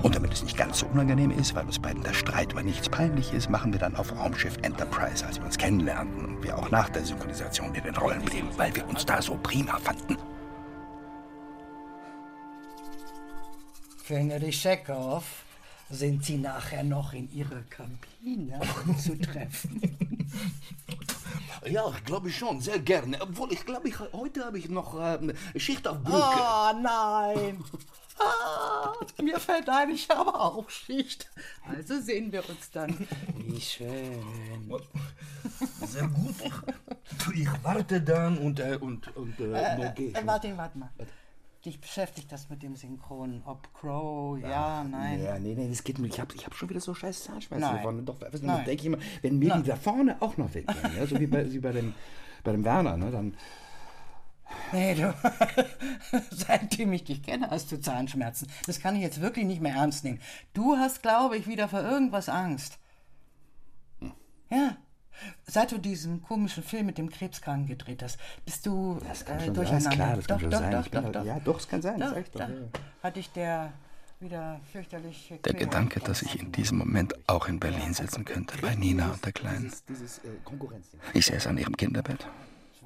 Und 0.01 0.15
damit 0.15 0.33
es 0.33 0.41
nicht 0.41 0.57
ganz 0.57 0.79
so 0.79 0.87
unangenehm 0.87 1.29
ist, 1.29 1.53
weil 1.53 1.65
uns 1.65 1.77
beiden 1.77 2.01
der 2.01 2.13
Streit 2.13 2.53
über 2.53 2.63
nichts 2.63 2.89
peinlich 2.89 3.31
ist, 3.33 3.51
machen 3.51 3.71
wir 3.71 3.79
dann 3.79 3.95
auf 3.97 4.15
Raumschiff 4.17 4.57
Enterprise, 4.63 5.23
als 5.23 5.37
wir 5.37 5.45
uns 5.45 5.59
kennenlernten 5.59 6.26
wir 6.47 6.57
auch 6.57 6.71
nach 6.71 6.89
der 6.89 7.03
Synchronisation 7.03 7.75
in 7.75 7.83
den 7.83 7.95
Rollen 7.95 8.23
blieben, 8.23 8.49
weil 8.57 8.73
wir 8.75 8.87
uns 8.87 9.05
da 9.05 9.21
so 9.21 9.37
prima 9.43 9.77
fanden. 9.79 10.17
Fenrich 14.03 14.61
Chekhov, 14.61 15.25
sind 15.89 16.23
Sie 16.23 16.37
nachher 16.37 16.83
noch 16.83 17.13
in 17.13 17.29
Ihrer 17.33 17.61
Kabine 17.69 18.61
anzutreffen? 18.87 19.97
Ja, 21.65 21.91
glaube 22.05 22.29
ich 22.29 22.37
schon, 22.37 22.61
sehr 22.61 22.79
gerne. 22.79 23.21
Obwohl, 23.21 23.51
ich 23.51 23.65
glaube, 23.65 23.89
ich, 23.89 23.99
heute 23.99 24.45
habe 24.45 24.57
ich 24.57 24.69
noch 24.69 24.97
äh, 24.97 25.33
Schicht 25.57 25.85
auf 25.85 26.01
Brücke. 26.01 26.17
Ah, 26.17 26.73
nein. 26.81 27.61
Ah, 28.19 28.93
mir 29.21 29.39
fällt 29.39 29.69
ein, 29.69 29.91
ich 29.91 30.09
habe 30.09 30.33
auch 30.33 30.69
Schicht. 30.69 31.29
Also 31.67 31.99
sehen 31.99 32.31
wir 32.31 32.47
uns 32.49 32.71
dann. 32.71 33.07
Wie 33.35 33.61
schön. 33.61 34.23
Sehr 35.85 36.07
gut. 36.07 36.35
Ich 37.33 37.47
warte 37.63 38.01
dann 38.01 38.37
und, 38.37 38.59
äh, 38.59 38.77
und, 38.79 39.15
und 39.15 39.39
äh, 39.39 39.43
Äh, 39.43 40.11
äh, 40.11 40.25
warte, 40.25 40.57
warte 40.57 40.77
mal. 40.77 40.89
Dich 41.65 41.79
beschäftigt 41.81 42.31
das 42.31 42.49
mit 42.49 42.63
dem 42.63 42.75
Synchron. 42.75 43.41
Ob 43.45 43.73
Crow, 43.73 44.39
ja, 44.39 44.83
nein. 44.83 45.23
Ja, 45.23 45.37
nee, 45.39 45.53
nee, 45.55 45.67
das 45.69 45.83
geht 45.83 45.99
mir. 45.99 46.07
Ich 46.07 46.19
habe 46.19 46.33
ich 46.35 46.45
hab 46.45 46.53
schon 46.55 46.69
wieder 46.69 46.79
so 46.79 46.93
scheiß 46.93 47.23
Zahnschmerzen 47.25 47.75
davon. 47.75 48.05
Doch, 48.05 48.21
weißt 48.21 48.43
du, 48.43 48.47
denke 48.47 48.71
ich 48.71 48.85
immer, 48.85 48.99
wenn 49.21 49.39
mir 49.39 49.49
Nein. 49.49 49.63
die 49.63 49.69
da 49.69 49.75
vorne 49.75 50.17
auch 50.21 50.37
noch 50.37 50.53
weggehen, 50.53 50.77
ja, 50.95 51.05
so 51.05 51.19
wie 51.19 51.27
bei, 51.27 51.51
wie 51.51 51.59
bei, 51.59 51.71
dem, 51.71 51.93
bei 52.43 52.51
dem 52.51 52.63
Werner, 52.63 52.95
ne, 52.97 53.11
dann. 53.11 53.35
Nee, 54.71 54.95
du. 54.95 55.13
Seitdem 56.31 56.91
ich 56.93 57.03
dich 57.05 57.23
kenne, 57.23 57.49
hast 57.49 57.71
du 57.71 57.79
Zahnschmerzen. 57.79 58.47
Das 58.65 58.79
kann 58.79 58.95
ich 58.95 59.01
jetzt 59.01 59.21
wirklich 59.21 59.45
nicht 59.45 59.61
mehr 59.61 59.75
ernst 59.75 60.03
nehmen. 60.03 60.19
Du 60.53 60.75
hast, 60.77 61.01
glaube 61.01 61.37
ich, 61.37 61.47
wieder 61.47 61.67
vor 61.69 61.81
irgendwas 61.81 62.27
Angst. 62.29 62.77
Ja. 64.49 64.77
Seit 65.45 65.71
du 65.71 65.77
diesen 65.79 66.21
komischen 66.21 66.63
Film 66.63 66.85
mit 66.85 66.97
dem 66.97 67.09
Krebskranken 67.09 67.67
gedreht 67.67 68.03
hast, 68.03 68.19
bist 68.45 68.65
du 68.65 68.99
Das 69.07 69.25
kann 69.25 69.39
äh, 69.39 69.45
schon 69.45 69.55
sein, 69.55 69.63
durcheinander. 69.65 69.89
ist 69.89 69.95
klar, 69.95 70.15
das 70.15 70.27
kann 70.27 70.37
doch, 70.37 70.41
schon 70.41 70.51
doch, 70.51 70.59
sein. 70.59 70.71
Doch, 70.71 70.85
Ich 70.85 70.91
doch, 70.91 71.03
halt- 71.03 71.15
doch. 71.15 71.25
ja, 71.25 71.39
doch, 71.39 71.59
es 71.59 71.67
kann 71.67 71.81
sein, 71.81 71.99
Doch, 71.99 72.09
sag 72.09 72.17
ich 72.21 72.31
doch, 72.31 72.39
da 72.39 72.47
ja, 72.49 72.53
ja. 72.55 72.65
Hat 73.03 73.15
dich 73.15 73.31
der 73.31 73.73
wieder 74.19 74.59
fürchterlich 74.71 75.33
Der. 75.43 75.53
Gedanke, 75.53 75.99
dass 76.01 76.21
ich 76.21 76.39
in 76.39 76.51
diesem 76.51 76.77
Moment 76.77 77.13
auch 77.27 77.47
in 77.47 77.59
Berlin 77.59 77.93
sitzen 77.93 78.25
könnte, 78.25 78.57
bei 78.59 78.75
Nina 78.75 79.11
und 79.11 79.25
der 79.25 79.31
Kleinen. 79.33 79.71
Äh. 79.71 81.17
Ich 81.17 81.25
säße 81.25 81.49
an 81.49 81.57
ihrem 81.57 81.75
Kinderbett 81.77 82.27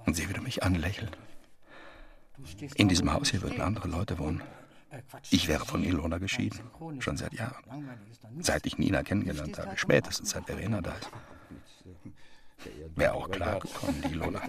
und 0.05 0.15
sie 0.15 0.27
würde 0.27 0.41
mich 0.41 0.63
anlächeln. 0.63 1.09
In 2.75 2.87
diesem 2.87 3.11
Haus 3.13 3.29
hier 3.29 3.41
würden 3.41 3.61
andere 3.61 3.87
Leute 3.87 4.17
wohnen. 4.19 4.41
Ich 5.29 5.47
wäre 5.47 5.65
von 5.65 5.83
Ilona 5.83 6.17
geschieden, 6.17 6.59
schon 6.99 7.17
seit 7.17 7.33
Jahren. 7.33 7.63
Seit 8.39 8.65
ich 8.65 8.77
Nina 8.77 9.03
kennengelernt 9.03 9.57
habe, 9.57 9.77
spätestens 9.77 10.31
seit 10.31 10.45
Verena 10.45 10.81
da 10.81 10.93
ist. 10.93 11.09
Wäre 12.95 13.13
auch 13.13 13.29
klar 13.29 13.59
gekommen, 13.59 14.01
die 14.05 14.13
Ilona. 14.13 14.41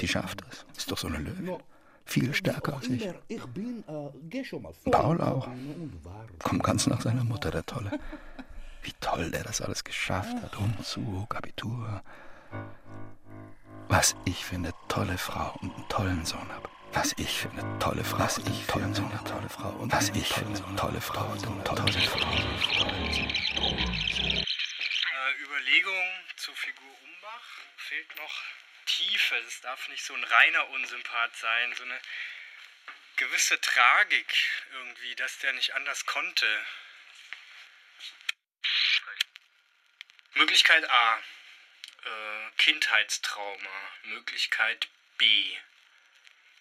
Die 0.00 0.08
schafft 0.08 0.42
das. 0.46 0.66
Ist 0.76 0.90
doch 0.90 0.98
so 0.98 1.08
eine 1.08 1.18
Löwe. 1.18 1.58
Viel 2.04 2.32
stärker 2.32 2.76
als 2.76 2.88
ich. 2.88 3.08
Paul 4.90 5.20
auch. 5.20 5.48
Kommt 6.38 6.62
ganz 6.62 6.86
nach 6.86 7.00
seiner 7.00 7.24
Mutter, 7.24 7.50
der 7.50 7.66
Tolle. 7.66 7.98
Wie 8.82 8.92
toll 9.00 9.30
der 9.30 9.42
das 9.42 9.60
alles 9.60 9.84
geschafft 9.84 10.34
hat. 10.40 10.56
Umzug, 10.58 11.34
Abitur. 11.34 12.02
Was 13.88 14.16
ich 14.24 14.44
für 14.44 14.56
eine 14.56 14.72
tolle 14.88 15.18
Frau 15.18 15.54
und 15.60 15.74
einen 15.74 15.88
tollen 15.88 16.24
Sohn 16.24 16.48
habe. 16.48 16.68
Was 16.98 17.14
ich 17.16 17.30
für 17.30 17.50
eine 17.50 17.78
tolle 17.78 18.02
Frau 18.02 18.18
was 18.18 18.38
ich 18.38 18.66
für 18.66 18.82
eine 18.82 18.92
tolle 19.22 19.48
Frau 19.48 19.68
und 19.68 19.92
was 19.92 20.08
ich 20.08 20.26
für 20.26 20.44
eine 20.44 20.76
tolle 20.76 21.00
Frau 21.00 21.26
und 21.26 21.46
eine 21.46 21.62
tolle 21.62 21.92
Frau. 21.92 22.18
Äh, 25.14 25.32
Überlegung 25.44 26.24
zur 26.34 26.56
Figur 26.56 26.90
Umbach 27.04 27.44
fehlt 27.76 28.16
noch 28.16 28.42
Tiefe. 28.86 29.36
Es 29.46 29.60
darf 29.60 29.88
nicht 29.90 30.04
so 30.04 30.12
ein 30.12 30.24
reiner 30.24 30.68
Unsympath 30.70 31.36
sein, 31.36 31.72
so 31.76 31.84
eine 31.84 32.00
gewisse 33.14 33.60
Tragik 33.60 34.34
irgendwie, 34.72 35.14
dass 35.14 35.38
der 35.38 35.52
nicht 35.52 35.76
anders 35.76 36.04
konnte. 36.04 36.46
Möglichkeit 40.34 40.90
A. 40.90 41.18
Äh, 42.04 42.50
Kindheitstrauma. 42.56 43.92
Möglichkeit 44.02 44.88
B. 45.16 45.56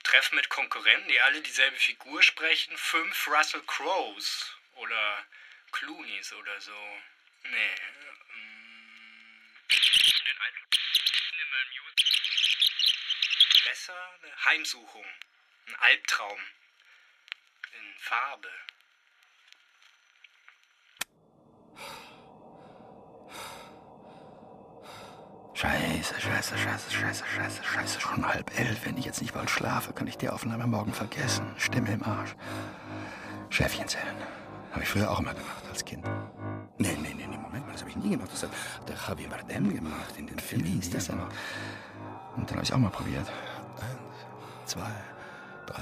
Treffen 0.07 0.35
mit 0.35 0.47
Konkurrenten, 0.47 1.09
die 1.09 1.19
alle 1.19 1.41
dieselbe 1.41 1.75
Figur 1.75 2.23
sprechen. 2.23 2.77
Fünf 2.77 3.27
Russell 3.27 3.61
Crowes 3.67 4.55
oder 4.75 5.25
Clooneys 5.73 6.31
oder 6.31 6.61
so. 6.61 7.01
Nee. 7.43 7.75
Besser 13.65 14.13
eine 14.23 14.45
Heimsuchung. 14.45 15.05
Ein 15.65 15.75
Albtraum. 15.75 16.39
In 17.73 17.99
Farbe. 17.99 18.51
Scheiße, 26.07 26.21
scheiße, 26.21 26.57
scheiße, 26.57 26.89
scheiße, 26.89 27.23
scheiße, 27.25 27.63
scheiße. 27.63 27.99
Schon 27.99 28.25
halb 28.25 28.57
elf. 28.57 28.85
Wenn 28.85 28.95
ich 28.95 29.03
jetzt 29.03 29.21
nicht 29.21 29.33
bald 29.33 29.49
schlafe, 29.49 29.91
kann 29.91 30.07
ich 30.07 30.17
die 30.17 30.29
Aufnahme 30.29 30.65
morgen 30.65 30.93
vergessen. 30.93 31.45
Stimme 31.57 31.91
im 31.91 32.01
Arsch. 32.01 32.33
Schäfchen 33.49 33.89
zählen. 33.89 34.15
Habe 34.71 34.83
ich 34.83 34.89
früher 34.89 35.11
auch 35.11 35.19
immer 35.19 35.33
gemacht 35.33 35.63
als 35.69 35.83
Kind. 35.83 36.05
Nee, 36.77 36.97
nee, 37.01 37.13
nee, 37.13 37.27
nee, 37.27 37.37
Moment 37.37 37.65
mal, 37.65 37.73
das 37.73 37.81
habe 37.81 37.89
ich 37.89 37.97
nie 37.97 38.11
gemacht. 38.11 38.29
Das 38.31 38.43
hat 38.43 38.51
der 38.87 38.95
Javier 38.95 39.27
Bardem 39.27 39.73
gemacht 39.73 40.13
in 40.17 40.27
den 40.27 40.39
Filmen. 40.39 40.65
Wie 40.65 40.71
hieß 40.71 40.91
das 40.91 41.07
denn? 41.07 41.19
Und 42.37 42.49
dann 42.49 42.55
habe 42.55 42.63
ich 42.63 42.73
auch 42.73 42.77
mal 42.77 42.89
probiert. 42.89 43.27
Eins, 43.75 44.71
zwei, 44.71 44.91
drei, 45.65 45.81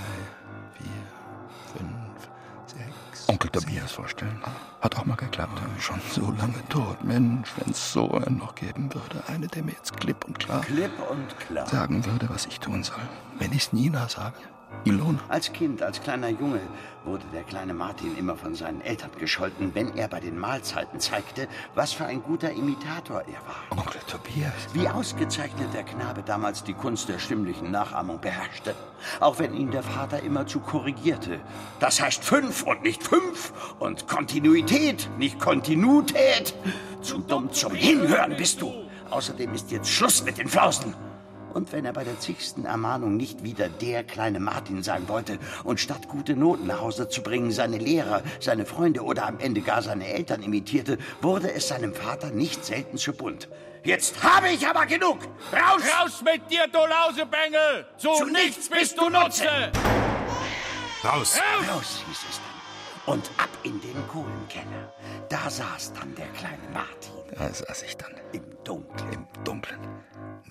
Tobias 3.63 3.91
vorstellen. 3.91 4.39
Hat 4.81 4.97
auch 4.97 5.05
mal 5.05 5.15
geklappt. 5.15 5.59
Schon 5.79 5.99
so 6.11 6.31
lange 6.31 6.67
tot. 6.69 7.03
Mensch, 7.03 7.49
wenn 7.57 7.71
es 7.71 7.91
so 7.91 8.11
einen 8.11 8.37
noch 8.37 8.55
geben 8.55 8.93
würde. 8.93 9.23
Eine, 9.27 9.47
der 9.47 9.63
mir 9.63 9.71
jetzt 9.71 9.97
klipp 9.99 10.25
und 10.25 10.37
klar, 10.39 10.61
Klipp 10.61 10.91
und 11.09 11.39
klar. 11.39 11.65
sagen 11.67 12.05
würde, 12.05 12.29
was 12.29 12.45
ich 12.45 12.59
tun 12.59 12.83
soll. 12.83 13.01
Wenn 13.39 13.51
ich 13.51 13.63
es 13.63 13.73
Nina 13.73 14.07
sage. 14.09 14.35
Ilona. 14.83 15.19
Als 15.29 15.51
Kind, 15.53 15.81
als 15.81 16.01
kleiner 16.01 16.29
Junge, 16.29 16.61
wurde 17.05 17.23
der 17.33 17.43
kleine 17.43 17.73
Martin 17.73 18.17
immer 18.17 18.35
von 18.35 18.55
seinen 18.55 18.81
Eltern 18.81 19.11
gescholten, 19.17 19.73
wenn 19.73 19.95
er 19.95 20.07
bei 20.07 20.19
den 20.19 20.37
Mahlzeiten 20.37 20.99
zeigte, 20.99 21.47
was 21.73 21.93
für 21.93 22.05
ein 22.05 22.21
guter 22.23 22.51
Imitator 22.51 23.21
er 23.21 23.41
war. 23.47 23.79
Onkel 23.79 24.01
Tobias. 24.07 24.53
Wie 24.73 24.87
ausgezeichnet 24.87 25.73
der 25.73 25.83
Knabe 25.83 26.23
damals 26.23 26.63
die 26.63 26.73
Kunst 26.73 27.09
der 27.09 27.19
stimmlichen 27.19 27.71
Nachahmung 27.71 28.19
beherrschte. 28.19 28.75
Auch 29.19 29.39
wenn 29.39 29.53
ihn 29.53 29.71
der 29.71 29.83
Vater 29.83 30.21
immerzu 30.23 30.59
korrigierte. 30.59 31.39
Das 31.79 32.01
heißt 32.01 32.23
fünf 32.23 32.63
und 32.63 32.83
nicht 32.83 33.03
fünf. 33.03 33.53
Und 33.79 34.07
Kontinuität, 34.07 35.09
nicht 35.17 35.39
Kontinutät. 35.39 36.55
Zu 37.01 37.19
dumm 37.19 37.51
zum 37.51 37.73
Hinhören 37.73 38.35
bist 38.35 38.61
du. 38.61 38.73
Außerdem 39.09 39.53
ist 39.53 39.71
jetzt 39.71 39.89
Schluss 39.89 40.23
mit 40.23 40.37
den 40.37 40.47
Flausen. 40.47 40.95
Und 41.55 41.71
wenn 41.71 41.85
er 41.85 41.93
bei 41.93 42.03
der 42.03 42.19
zigsten 42.19 42.65
Ermahnung 42.65 43.15
nicht 43.15 43.43
wieder 43.43 43.69
der 43.69 44.03
kleine 44.03 44.41
Martin 44.41 44.83
sein 44.83 45.07
wollte 45.07 45.39
und 45.63 45.79
statt 45.79 46.09
gute 46.09 46.35
Noten 46.35 46.67
nach 46.67 46.81
Hause 46.81 47.07
zu 47.07 47.23
bringen 47.23 47.49
seine 47.51 47.77
Lehrer, 47.77 48.23
seine 48.41 48.65
Freunde 48.65 49.03
oder 49.03 49.25
am 49.25 49.39
Ende 49.39 49.61
gar 49.61 49.81
seine 49.81 50.05
Eltern 50.05 50.43
imitierte, 50.43 50.97
wurde 51.21 51.53
es 51.53 51.69
seinem 51.69 51.95
Vater 51.95 52.31
nicht 52.31 52.65
selten 52.65 52.97
zu 52.97 53.13
bunt. 53.13 53.47
Jetzt 53.85 54.21
habe 54.21 54.49
ich 54.49 54.67
aber 54.67 54.85
genug! 54.85 55.19
Raus! 55.53 55.81
Raus 55.97 56.21
mit 56.25 56.51
dir, 56.51 56.67
du 56.67 56.79
Lausebengel! 56.79 57.85
Zu, 57.99 58.13
Zu 58.15 58.25
nichts 58.25 58.67
bist 58.67 58.99
du 58.99 59.09
Nutze! 59.09 59.71
Raus! 61.05 61.39
Raus, 61.69 62.03
hieß 62.05 62.17
es 62.31 62.41
dann. 63.05 63.13
Und 63.13 63.31
ab 63.37 63.49
in 63.63 63.79
den 63.79 64.07
Kohlenkeller. 64.09 64.93
da 65.29 65.49
saß 65.49 65.93
dann 65.93 66.13
der 66.15 66.27
kleine 66.29 66.67
Martin. 66.73 67.13
Da 67.37 67.47
saß 67.47 67.83
ich 67.83 67.95
dann. 67.95 68.11
Im 68.33 68.43
Dunkeln. 68.65 69.13
Im 69.13 69.43
Dunkeln. 69.45 69.79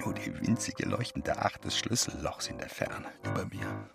Nur 0.04 0.14
die 0.14 0.46
winzige 0.46 0.86
leuchtende 0.86 1.38
Acht 1.38 1.64
des 1.64 1.78
Schlüssellochs 1.78 2.48
in 2.48 2.58
der 2.58 2.68
Ferne 2.68 3.06
über 3.24 3.46
mir. 3.46 3.88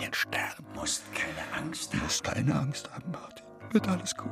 Ein 0.00 0.14
Stern. 0.14 0.64
Musst 0.74 1.02
keine 1.14 1.62
Angst 1.62 1.92
haben. 1.92 2.02
Musst 2.02 2.24
keine 2.24 2.54
Angst 2.54 2.90
haben, 2.90 3.10
Martin. 3.10 3.44
Wird 3.70 3.88
alles 3.88 4.16
gut. 4.16 4.30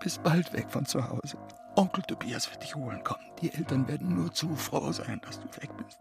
Bist 0.00 0.22
bald 0.22 0.52
weg 0.52 0.66
von 0.70 0.86
zu 0.86 1.06
Hause. 1.06 1.36
Onkel 1.76 2.02
Tobias 2.04 2.50
wird 2.50 2.62
dich 2.62 2.74
holen 2.74 3.02
kommen. 3.04 3.24
Die 3.42 3.52
Eltern 3.52 3.86
werden 3.88 4.14
nur 4.14 4.32
zu 4.32 4.54
froh 4.56 4.92
sein, 4.92 5.20
dass 5.24 5.40
du 5.40 5.46
weg 5.60 5.70
bist. 5.76 5.98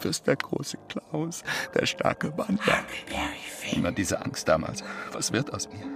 Wirst 0.00 0.26
der 0.26 0.36
große 0.36 0.78
Klaus, 0.88 1.42
der 1.74 1.86
starke 1.86 2.36
Wander. 2.36 2.84
Immer 3.72 3.92
diese 3.92 4.24
Angst 4.24 4.48
damals. 4.48 4.82
Was 5.12 5.32
wird 5.32 5.52
aus 5.52 5.68
mir? 5.68 5.86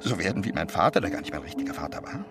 So 0.00 0.18
werden 0.18 0.44
wie 0.44 0.52
mein 0.52 0.68
Vater, 0.68 1.00
der 1.00 1.10
gar 1.10 1.20
nicht 1.20 1.32
mein 1.32 1.42
richtiger 1.42 1.74
Vater 1.74 2.02
war. 2.02 2.24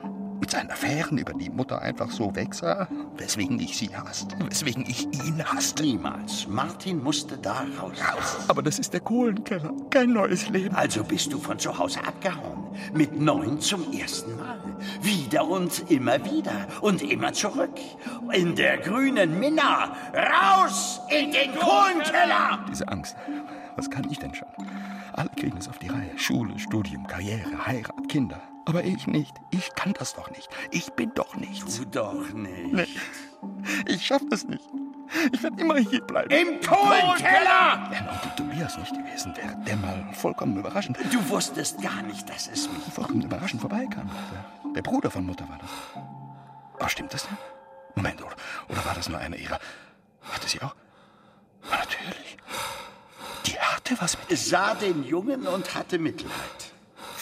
Seinen 0.53 0.69
Affären, 0.69 1.17
über 1.17 1.33
die 1.33 1.49
Mutter 1.49 1.81
einfach 1.81 2.11
so 2.11 2.35
wegsah. 2.35 2.87
Weswegen 3.17 3.59
ich 3.59 3.75
sie 3.75 3.89
hasste. 3.95 4.35
Weswegen 4.47 4.85
ich 4.87 5.05
ihn 5.05 5.43
hasste. 5.43 5.81
Niemals. 5.81 6.47
Martin 6.47 7.01
musste 7.01 7.39
da 7.39 7.65
raus. 7.81 7.97
Raus. 7.99 8.37
Aber 8.49 8.61
das 8.61 8.77
ist 8.77 8.93
der 8.93 8.99
Kohlenkeller. 8.99 9.73
Kein 9.89 10.13
neues 10.13 10.49
Leben. 10.49 10.75
Also 10.75 11.03
bist 11.03 11.33
du 11.33 11.39
von 11.39 11.57
zu 11.57 11.75
Hause 11.75 12.05
abgehauen. 12.05 12.67
Mit 12.93 13.19
neun 13.19 13.59
zum 13.61 13.91
ersten 13.93 14.37
Mal. 14.37 14.59
Wieder 15.01 15.43
und 15.47 15.89
immer 15.89 16.23
wieder. 16.23 16.67
Und 16.81 17.01
immer 17.01 17.33
zurück. 17.33 17.79
In 18.31 18.55
der 18.55 18.77
grünen 18.77 19.39
Minna. 19.39 19.95
Raus 20.13 21.01
in 21.09 21.31
den 21.31 21.55
Kohlenkeller! 21.55 22.63
Diese 22.69 22.87
Angst. 22.89 23.15
Was 23.75 23.89
kann 23.89 24.07
ich 24.11 24.19
denn 24.19 24.35
schon? 24.35 24.47
Alle 25.13 25.29
kriegen 25.35 25.57
es 25.57 25.67
auf 25.67 25.79
die 25.79 25.87
Reihe. 25.87 26.11
Schule, 26.15 26.59
Studium, 26.59 27.07
Karriere, 27.07 27.65
Heirat, 27.65 28.07
Kinder. 28.07 28.39
Aber 28.65 28.83
ich 28.83 29.07
nicht. 29.07 29.33
Ich 29.51 29.73
kann 29.75 29.93
das 29.93 30.15
doch 30.15 30.29
nicht. 30.31 30.49
Ich 30.71 30.91
bin 30.93 31.13
doch 31.13 31.35
nichts. 31.35 31.77
Du 31.77 31.85
doch 31.85 32.33
nicht. 32.33 32.73
Nee. 32.73 32.87
Ich 33.87 34.05
schaff 34.05 34.21
das 34.29 34.45
nicht. 34.45 34.63
Ich 35.31 35.43
werde 35.43 35.61
immer 35.61 35.77
hier 35.77 36.01
bleiben. 36.01 36.31
Im 36.31 36.61
Kohlenkeller! 36.61 37.87
Wenn 37.89 38.07
Onkel 38.07 38.31
Tobias 38.35 38.77
nicht 38.77 38.93
gewesen 38.93 39.35
wäre, 39.35 39.55
der 39.67 39.75
mal 39.75 40.13
vollkommen 40.13 40.57
überraschend. 40.57 40.97
Du 41.11 41.29
wusstest 41.29 41.81
gar 41.81 42.01
nicht, 42.03 42.27
dass 42.29 42.47
es 42.47 42.69
mich 42.71 42.83
vollkommen 42.93 43.21
überraschend 43.21 43.61
vorbeikam. 43.61 44.09
Der, 44.31 44.73
der 44.73 44.81
Bruder 44.81 45.11
von 45.11 45.25
Mutter 45.25 45.47
war 45.49 45.59
das. 45.59 45.69
Aber 46.79 46.89
stimmt 46.89 47.13
das 47.13 47.27
denn? 47.27 47.37
Moment, 47.95 48.21
oder, 48.21 48.35
oder 48.69 48.85
war 48.85 48.95
das 48.95 49.07
nur 49.09 49.19
einer 49.19 49.35
ihrer? 49.35 49.59
Hatte 50.21 50.47
sie 50.47 50.61
auch? 50.61 50.75
Natürlich. 51.69 52.37
Die 53.45 53.59
hatte 53.59 53.95
was 53.99 54.17
mit. 54.17 54.37
Sah 54.37 54.73
den 54.73 55.03
Jungen 55.03 55.45
und 55.47 55.75
hatte 55.75 55.99
Mitleid. 55.99 56.31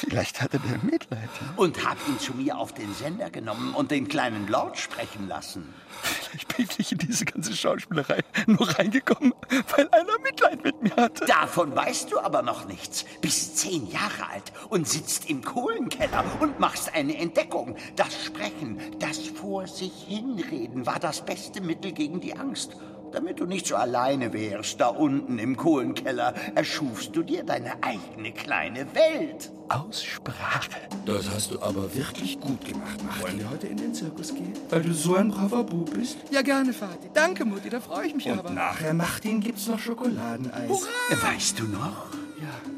Vielleicht 0.08 0.42
hatte 0.42 0.58
der 0.60 0.80
Mitleid. 0.80 1.30
Und 1.58 1.86
hab 1.86 1.96
ihn 2.08 2.18
zu 2.18 2.34
mir 2.34 2.58
auf 2.58 2.74
den 2.74 2.92
Sender 2.96 3.30
genommen 3.30 3.76
und 3.76 3.92
den 3.92 4.08
kleinen 4.08 4.48
Lord 4.48 4.80
sprechen 4.80 5.28
lassen. 5.28 5.72
Vielleicht 6.02 6.58
bin 6.58 6.68
ich 6.80 6.92
in 6.92 6.98
diese 6.98 7.26
ganze 7.26 7.56
Schauspielerei 7.56 8.22
nur 8.48 8.68
reingekommen, 8.68 9.32
weil 9.76 9.88
einer 9.92 10.18
Mitleid 10.24 10.64
mit 10.64 10.82
mir 10.82 10.96
hatte. 10.96 11.26
Davon 11.26 11.76
weißt 11.76 12.12
du 12.12 12.20
aber 12.20 12.42
noch 12.42 12.68
nichts. 12.68 13.06
Bist 13.22 13.60
zehn 13.60 13.92
Jahre 13.92 14.28
alt 14.32 14.52
und 14.70 14.88
sitzt 14.88 15.30
im 15.30 15.44
Kohlenkeller 15.44 16.24
und 16.40 16.60
machst 16.60 16.92
eine 16.96 17.16
Entdeckung. 17.18 17.76
Das 17.96 18.26
Sprechen, 18.26 18.80
das 18.98 19.20
vor 19.20 19.68
sich 19.68 19.94
hinreden 20.08 20.88
war 20.88 21.00
das 21.00 21.24
beste 21.24 21.62
Mittel 21.62 21.92
gegen 21.92 22.20
die 22.20 22.36
Angst. 22.36 22.76
Damit 23.12 23.40
du 23.40 23.46
nicht 23.46 23.68
so 23.68 23.76
alleine 23.76 24.32
wärst, 24.32 24.80
da 24.80 24.88
unten 24.88 25.38
im 25.38 25.58
Kohlenkeller, 25.58 26.34
erschufst 26.56 27.16
du 27.16 27.24
dir 27.24 27.44
deine 27.44 27.74
eigene 27.84 28.32
kleine 28.32 28.86
Welt. 28.96 29.52
Aussprache. 29.68 30.70
Das 31.06 31.30
hast 31.30 31.52
du 31.52 31.62
aber 31.62 31.94
wirklich 31.94 32.40
gut 32.40 32.64
gemacht, 32.66 33.04
Martin. 33.04 33.22
Wollen 33.24 33.40
wir 33.40 33.50
heute 33.50 33.68
in 33.68 33.78
den 33.78 33.94
Zirkus 33.94 34.34
gehen? 34.34 34.54
Weil 34.70 34.82
du 34.84 34.94
so 34.94 35.16
ein 35.16 35.30
braver 35.30 35.64
Bub 35.64 35.94
bist? 35.94 36.18
Ja, 36.30 36.42
gerne, 36.42 36.74
Vati. 36.74 37.10
Danke, 37.14 37.46
Mutti, 37.46 37.70
da 37.70 37.80
freue 37.80 38.08
ich 38.08 38.16
mich 38.16 38.28
Und 38.28 38.40
aber. 38.40 38.50
nachher, 38.52 38.94
Martin, 38.94 39.40
gibt's 39.42 39.68
noch 39.68 39.80
Schokoladeneis. 39.80 40.70
Hurra! 40.70 41.34
Weißt 41.34 41.60
du 41.60 41.64
noch? 41.66 42.06
Ja. 42.40 42.71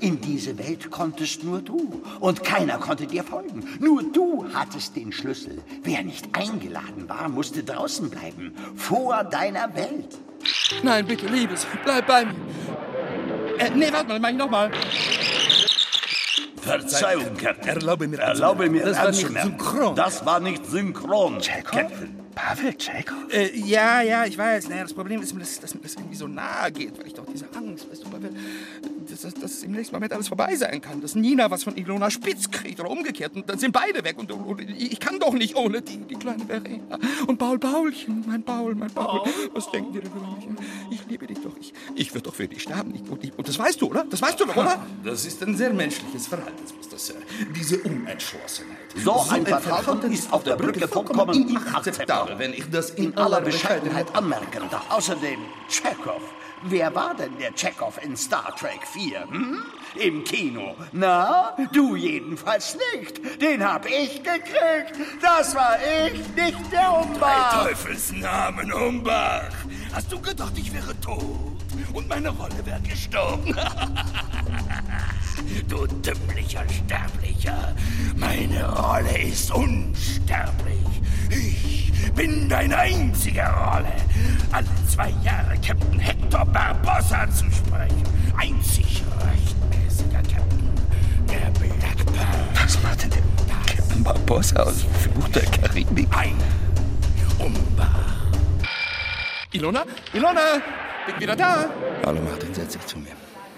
In 0.00 0.20
diese 0.20 0.56
Welt 0.58 0.90
konntest 0.90 1.44
nur 1.44 1.60
du. 1.60 2.02
Und 2.20 2.42
keiner 2.42 2.78
konnte 2.78 3.06
dir 3.06 3.22
folgen. 3.22 3.64
Nur 3.80 4.02
du 4.02 4.46
hattest 4.54 4.96
den 4.96 5.12
Schlüssel. 5.12 5.58
Wer 5.82 6.02
nicht 6.02 6.28
eingeladen 6.36 7.08
war, 7.08 7.28
musste 7.28 7.62
draußen 7.62 8.08
bleiben. 8.08 8.54
Vor 8.76 9.24
deiner 9.24 9.74
Welt. 9.74 10.18
Nein, 10.82 11.06
bitte, 11.06 11.26
Liebes, 11.26 11.66
bleib 11.84 12.06
bei 12.06 12.24
mir. 12.24 12.34
Äh, 13.58 13.70
nee, 13.74 13.92
warte 13.92 14.08
mal, 14.08 14.20
mach 14.20 14.30
ich 14.30 14.36
nochmal. 14.36 14.70
Verzeihung, 16.62 17.36
Captain. 17.36 17.68
Erlaube 17.68 18.06
mir 18.08 18.18
Erlaube 18.18 18.68
mir 18.70 18.84
Das 18.84 18.96
war 18.98 19.10
nicht 19.10 19.24
anzumerken. 19.24 19.50
synchron. 19.58 19.94
Das 19.96 20.24
war 20.26 20.40
nicht 20.40 20.66
synchron, 20.66 21.40
Chekhov? 21.40 21.70
Captain. 21.72 22.20
Pavel 22.34 22.74
Chekhov? 22.74 23.32
Äh, 23.32 23.56
ja, 23.58 24.02
ja, 24.02 24.24
ich 24.24 24.38
weiß. 24.38 24.68
Naja, 24.68 24.82
das 24.82 24.94
Problem 24.94 25.20
ist, 25.20 25.34
dass, 25.38 25.60
dass 25.60 25.74
mir 25.74 25.80
das 25.80 25.94
irgendwie 25.94 26.16
so 26.16 26.28
nahe 26.28 26.70
geht, 26.70 26.98
weil 26.98 27.06
ich 27.08 27.14
doch 27.14 27.26
diese 27.26 27.46
Angst, 27.54 27.90
weißt 27.90 28.04
du, 28.04 28.10
Pavel, 28.10 28.30
dass, 29.08 29.22
dass, 29.22 29.34
dass 29.34 29.62
im 29.62 29.72
nächsten 29.72 29.94
Moment 29.94 30.12
alles 30.12 30.28
vorbei 30.28 30.54
sein 30.56 30.80
kann. 30.80 31.00
Dass 31.00 31.14
Nina 31.14 31.50
was 31.50 31.64
von 31.64 31.76
Ilona 31.76 32.10
Spitz 32.10 32.50
kriegt 32.50 32.80
oder 32.80 32.90
umgekehrt 32.90 33.34
und 33.34 33.48
dann 33.48 33.58
sind 33.58 33.72
beide 33.72 34.04
weg. 34.04 34.16
Und, 34.18 34.30
und 34.32 34.60
ich 34.60 35.00
kann 35.00 35.18
doch 35.18 35.32
nicht 35.32 35.56
ohne 35.56 35.82
die, 35.82 35.98
die 35.98 36.14
kleine 36.16 36.44
Verena. 36.44 36.98
Und 37.26 37.38
Paul 37.38 37.58
Paulchen, 37.58 38.24
mein 38.26 38.42
Paul, 38.42 38.74
mein 38.74 38.90
Paul. 38.90 39.22
Was 39.54 39.70
denken 39.70 39.92
die 39.92 40.00
denn 40.00 40.10
über 40.10 40.26
mich? 40.36 40.60
Ich 40.90 41.06
liebe 41.08 41.26
dich 41.26 41.38
doch. 41.40 41.56
Ich, 41.60 41.72
ich 41.94 42.14
würde 42.14 42.24
doch 42.24 42.34
für 42.34 42.48
dich 42.48 42.62
sterben. 42.62 42.94
Ich, 42.94 43.10
und, 43.10 43.22
ich, 43.24 43.36
und 43.36 43.48
das 43.48 43.58
weißt 43.58 43.80
du, 43.80 43.88
oder? 43.88 44.04
Das 44.04 44.20
weißt 44.22 44.40
du 44.40 44.46
doch, 44.46 44.56
oder? 44.56 44.84
Das 45.04 45.24
ist 45.24 45.42
ein 45.42 45.56
sehr 45.56 45.72
menschliches 45.72 46.26
Verhaltensmuster, 46.26 46.98
Sir. 46.98 47.14
Diese 47.54 47.78
Unentschlossenheit. 47.78 48.76
So 48.96 49.24
ein 49.30 49.46
Verhalten 49.46 50.12
ist 50.12 50.32
auf 50.32 50.44
der 50.44 50.56
Brücke 50.56 50.86
vollkommen 50.88 51.48
inakzeptabel. 51.48 52.38
wenn 52.38 52.52
ich 52.52 52.68
das 52.70 52.90
In 52.90 53.16
aller 53.16 53.40
Bescheidenheit 53.40 54.14
anmerken 54.14 54.64
darf. 54.70 54.90
Außerdem, 54.90 55.40
Chekhov. 55.68 56.22
Wer 56.62 56.94
war 56.94 57.14
denn 57.14 57.38
der 57.38 57.52
Chekhov 57.54 57.98
in 58.02 58.16
Star 58.16 58.54
Trek 58.54 58.86
4? 58.86 59.22
Hm? 59.30 59.62
Im 59.94 60.24
Kino. 60.24 60.76
Na, 60.92 61.56
du 61.72 61.96
jedenfalls 61.96 62.76
nicht. 62.94 63.40
Den 63.40 63.64
hab 63.64 63.86
ich 63.86 64.22
gekriegt. 64.22 64.94
Das 65.22 65.54
war 65.54 65.78
ich, 65.80 66.12
nicht 66.34 66.72
der 66.72 66.92
Umbach. 66.92 67.64
Teufels 67.64 68.12
Namen, 68.12 68.72
Umbach! 68.72 69.50
Hast 69.92 70.12
du 70.12 70.20
gedacht, 70.20 70.52
ich 70.56 70.72
wäre 70.72 70.98
tot? 71.00 71.49
Und 71.92 72.08
meine 72.08 72.30
Rolle 72.30 72.64
wäre 72.64 72.80
gestorben? 72.80 73.54
du 75.68 75.86
dümmlicher 75.86 76.64
Sterblicher! 76.68 77.74
Meine 78.16 78.68
Rolle 78.68 79.22
ist 79.22 79.50
unsterblich. 79.50 80.78
Ich 81.30 82.12
bin 82.12 82.48
deine 82.48 82.76
einzige 82.76 83.42
Rolle. 83.42 83.92
Alle 84.52 84.66
zwei 84.88 85.10
Jahre 85.24 85.56
Captain 85.66 85.98
Hector 85.98 86.44
Barbossa 86.44 87.28
zu 87.30 87.44
sprechen. 87.50 88.02
Einzig 88.36 89.02
rechtmäßiger 89.20 90.22
Captain 90.22 90.70
der 91.28 91.50
Black 91.58 92.06
Pearl. 92.06 92.48
Was 92.54 92.82
macht 92.82 93.02
denn 93.02 93.10
der 93.10 93.74
Captain 93.74 94.02
Barbossa 94.02 94.62
aus 94.62 94.84
Fluch 95.02 95.28
der 95.28 95.46
Karibik? 95.46 96.08
Ein 96.16 96.36
Umbach. 97.38 97.86
Ilona? 99.52 99.84
Ilona! 100.12 100.40
Bin 101.06 101.20
wieder 101.20 101.36
da! 101.36 101.70
Hallo 102.04 102.20
Martin, 102.20 102.54
setz 102.54 102.72
dich 102.74 102.86
zu 102.86 102.98
mir. 102.98 103.12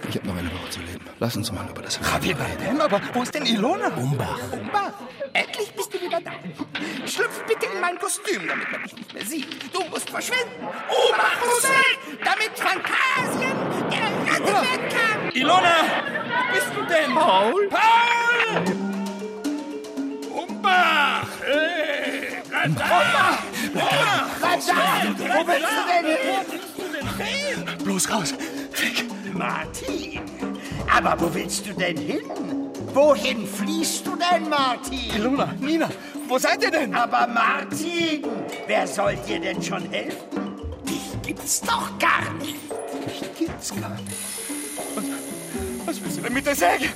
Ich 0.09 0.17
habe 0.17 0.27
noch 0.27 0.37
eine 0.37 0.49
Woche 0.53 0.71
zu 0.71 0.81
leben. 0.81 1.05
Lass 1.21 1.37
uns 1.37 1.53
mal 1.53 1.69
über 1.69 1.83
das 1.83 1.99
Wir 2.21 2.37
beide? 2.37 2.83
Aber 2.83 3.01
wo 3.13 3.23
ist 3.23 3.35
denn 3.35 3.47
Ilona? 3.47 3.89
Umbach. 3.89 4.39
Umbach, 4.53 4.93
endlich 5.33 5.73
bist 5.75 5.95
du 5.95 6.01
wieder 6.01 6.21
da. 6.21 6.33
Schlüpf 7.07 7.45
bitte 7.47 7.67
in 7.73 7.81
mein 7.81 7.99
Kostüm, 7.99 8.47
damit 8.49 8.71
man 8.71 8.83
dich 8.83 8.95
nicht 8.97 9.15
mehr 9.15 9.25
sieht. 9.25 9.75
Du 9.75 9.85
musst 9.91 10.11
verschwinden. 10.11 10.51
Umbach 10.61 11.37
muss 11.45 11.63
weg, 11.63 11.99
damit 12.25 12.51
Phantasien 12.59 13.57
gerettet 13.91 14.47
werden 14.47 14.89
kann. 14.89 15.31
Ilona! 15.33 15.77
Wo 16.49 16.55
bist 16.55 16.71
du 16.75 16.83
denn? 16.83 17.15
Paul? 17.15 17.69
Paul! 17.69 18.65
Umbach! 20.43 21.27
Hey, 21.45 22.43
bleib 22.49 22.77
da! 22.77 23.39
Bleib 23.73 24.67
da! 24.67 24.83
Wo 25.17 25.47
willst 25.47 25.63
du 25.63 25.83
denn 25.89 26.72
hin? 27.19 27.65
Bloß 27.85 28.11
raus! 28.11 28.35
Weg! 28.73 29.05
Martin! 29.33 30.21
Aber 30.95 31.21
wo 31.21 31.35
willst 31.35 31.67
du 31.67 31.73
denn 31.73 31.97
hin? 31.97 32.21
Wohin 32.93 33.47
fliehst 33.47 34.07
du 34.07 34.17
denn, 34.17 34.49
Martin? 34.49 35.11
Ilona, 35.17 35.55
Nina, 35.61 35.89
wo 36.29 36.39
seid 36.39 36.63
ihr 36.63 36.71
denn? 36.71 36.95
Aber 36.95 37.27
Martin, 37.27 38.23
wer 38.67 38.87
soll 38.87 39.17
dir 39.27 39.41
denn 39.41 39.63
schon 39.63 39.89
helfen? 39.91 40.57
Dich 40.89 41.23
gibt's 41.23 41.61
doch 41.61 41.99
gar 41.99 42.33
nicht. 42.39 42.57
Mich 43.07 43.23
gibt's 43.39 43.71
gar 43.71 43.91
nicht. 43.91 44.17
Was, 44.95 45.05
was 45.87 46.05
willst 46.05 46.19
du 46.19 46.23
denn 46.23 46.35
mit 46.35 46.47
der 46.47 46.57
Säge? 46.57 46.89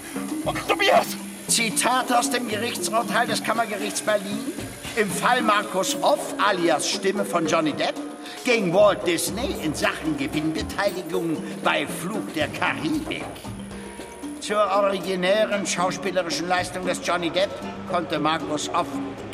Und 0.45 0.69
Tobias! 0.69 1.07
Zitat 1.49 2.13
aus 2.13 2.31
dem 2.31 2.49
Gerichtsurteil 2.49 3.27
des 3.27 3.43
Kammergerichts 3.43 4.03
Berlin. 4.03 4.53
Im 4.97 5.11
Fall 5.11 5.43
Markus 5.43 5.95
Hoff 6.01 6.35
alias 6.39 6.89
Stimme 6.89 7.23
von 7.23 7.47
Johnny 7.47 7.75
Depp 7.75 7.97
gegen 8.47 8.73
Walt 8.73 9.07
Disney 9.07 9.55
in 9.63 9.75
Sachen 9.75 10.17
Gewinnbeteiligung 10.17 11.37
bei 11.63 11.87
Fluch 11.87 12.33
der 12.35 12.49
Karibik. 12.49 13.27
Zur 14.41 14.57
originären 14.57 15.67
schauspielerischen 15.67 16.49
Leistung 16.49 16.87
des 16.87 17.03
Johnny 17.05 17.29
Depp 17.29 17.51
konnte 17.93 18.19
Markus 18.19 18.71
Hoff 18.73 18.87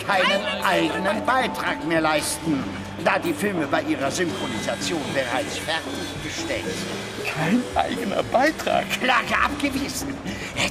keinen 0.04 0.64
eigenen 0.64 1.24
Beitrag 1.24 1.86
mehr 1.86 2.00
leisten, 2.00 2.64
da 3.04 3.20
die 3.20 3.32
Filme 3.32 3.68
bei 3.68 3.82
ihrer 3.82 4.10
Synchronisation 4.10 5.00
bereits 5.14 5.58
fertiggestellt 5.58 6.64
sind. 6.64 7.11
Kein 7.26 7.62
eigener 7.74 8.22
Beitrag. 8.24 8.84
Klage 9.00 9.34
abgewiesen. 9.44 10.14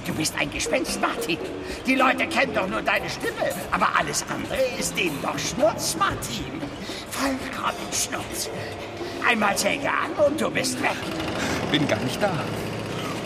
Du 0.06 0.14
bist 0.14 0.34
ein 0.40 0.52
Gespenst, 0.52 1.00
Martin. 1.00 1.38
Die 1.86 1.96
Leute 1.96 2.28
kennen 2.28 2.54
doch 2.54 2.68
nur 2.68 2.82
deine 2.82 3.10
Stimme, 3.10 3.52
aber 3.72 3.90
alles 3.98 4.24
andere 4.30 4.58
ist 4.80 4.98
denen 4.98 5.22
doch 5.22 5.38
Schnurz, 5.38 5.96
Martin. 5.98 6.62
Vollkommen 7.10 7.78
Schnurz. 7.94 8.50
Einmal 9.28 9.58
Säge 9.58 9.88
an 9.90 10.12
und 10.26 10.42
du 10.42 10.50
bist 10.50 10.82
weg. 10.82 10.92
Bin 11.72 11.88
gar 11.88 12.00
nicht 12.00 12.22
da. 12.22 12.32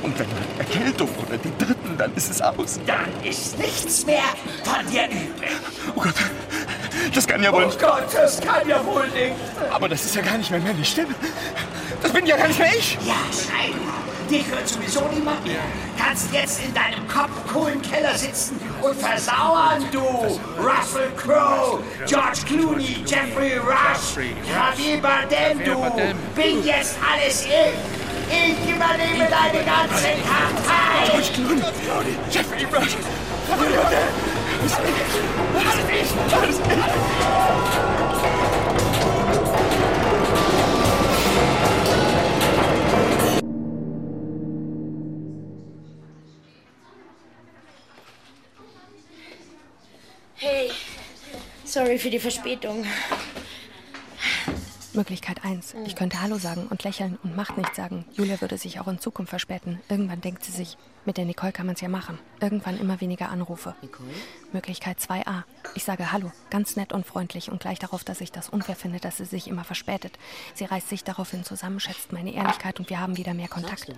Und 0.04 0.20
wenn 0.20 0.28
eine 0.28 0.60
Erkältung 0.60 1.10
oder 1.26 1.38
die 1.38 1.52
dritten, 1.58 1.98
dann 1.98 2.14
ist 2.16 2.30
es 2.30 2.42
aus. 2.42 2.80
Dann 2.86 3.08
ist 3.24 3.58
nichts 3.58 4.06
mehr 4.06 4.24
von 4.64 4.86
dir 4.92 5.06
übrig. 5.06 5.50
Oh 5.96 6.02
Gott, 6.02 6.14
das 7.14 7.26
kann 7.26 7.42
ja 7.42 7.52
wohl 7.52 7.64
Oh 7.64 7.68
nicht. 7.68 7.80
Gott, 7.80 8.04
das 8.14 8.40
kann 8.42 8.68
ja 8.68 8.86
wohl 8.86 9.08
nicht. 9.08 9.34
Aber 9.72 9.90
das 9.90 10.06
ist 10.06 10.16
ja 10.16 10.22
gar 10.22 10.38
nicht 10.38 10.52
mehr 10.52 10.60
meine 10.60 10.86
Stimme. 10.86 11.16
Das 12.02 12.12
bin 12.12 12.26
ja 12.26 12.38
gar 12.38 12.48
nicht 12.48 12.60
mehr 12.60 12.76
ich. 12.76 12.98
Ja, 13.06 13.16
schreien. 13.32 13.96
Dich 14.30 14.48
hört 14.48 14.68
sowieso 14.68 15.02
niemand 15.14 15.46
mehr. 15.46 15.60
Kannst 15.98 16.34
jetzt 16.34 16.60
in 16.64 16.74
deinem 16.74 17.08
Kopfkohlenkeller 17.08 18.16
sitzen 18.16 18.60
und 18.82 18.96
versauern, 19.00 19.86
du. 19.92 20.00
Russell 20.00 21.12
Crowe, 21.16 21.84
George 22.08 22.40
Clooney, 22.48 23.04
Jeffrey 23.06 23.58
Rush, 23.58 24.18
Javier 24.50 25.02
Bardem, 25.02 25.64
du. 25.64 25.76
Bin 26.36 26.64
jetzt 26.66 26.98
alles 27.14 27.46
ich. 27.46 27.76
Ich 28.32 28.58
übernehme 28.68 29.30
deine 29.30 29.64
ganze 29.64 30.10
Kartei. 30.26 31.06
George 31.06 31.30
Clooney, 31.36 32.18
Jeffrey 32.32 32.66
Rush, 32.66 32.98
Javier 33.48 33.78
Bardem. 33.78 34.08
Das 34.64 34.74
ist 34.74 34.80
ich. 35.92 36.10
Das 36.32 36.50
ist 36.50 36.62
ich. 36.68 38.55
Sorry 51.76 52.00
für 52.00 52.10
die 52.10 52.20
Verspätung. 52.20 52.86
Möglichkeit 54.96 55.44
1. 55.44 55.76
Ich 55.86 55.96
könnte 55.96 56.22
Hallo 56.22 56.38
sagen 56.38 56.68
und 56.70 56.84
lächeln 56.84 57.18
und 57.24 57.36
Macht 57.36 57.58
nicht 57.58 57.76
sagen. 57.76 58.06
Julia 58.14 58.40
würde 58.40 58.58
sich 58.58 58.80
auch 58.80 58.88
in 58.88 59.00
Zukunft 59.00 59.30
verspäten. 59.30 59.82
Irgendwann 59.90 60.22
denkt 60.22 60.44
sie 60.44 60.52
sich, 60.52 60.78
mit 61.06 61.18
der 61.18 61.26
Nicole 61.26 61.52
kann 61.52 61.68
man 61.68 61.76
es 61.76 61.82
ja 61.82 61.90
machen. 61.90 62.18
Irgendwann 62.40 62.80
immer 62.80 63.00
weniger 63.00 63.30
Anrufe. 63.30 63.76
Nicole? 63.82 64.10
Möglichkeit 64.54 64.98
2a. 64.98 65.44
Ich 65.76 65.84
sage 65.84 66.12
Hallo, 66.12 66.32
ganz 66.50 66.78
nett 66.78 66.94
und 66.94 67.06
freundlich 67.06 67.52
und 67.52 67.60
gleich 67.60 67.78
darauf, 67.78 68.04
dass 68.04 68.22
ich 68.22 68.32
das 68.32 68.50
unfair 68.50 68.76
finde, 68.76 69.00
dass 69.00 69.18
sie 69.18 69.26
sich 69.26 69.48
immer 69.48 69.64
verspätet. 69.64 70.18
Sie 70.56 70.66
reißt 70.66 70.90
sich 70.90 71.04
daraufhin 71.04 71.44
zusammen, 71.44 71.80
schätzt 71.80 72.12
meine 72.12 72.34
Ehrlichkeit 72.34 72.80
und 72.80 72.90
wir 72.90 73.00
haben 73.00 73.18
wieder 73.18 73.36
mehr 73.36 73.50
Kontakt. 73.50 73.94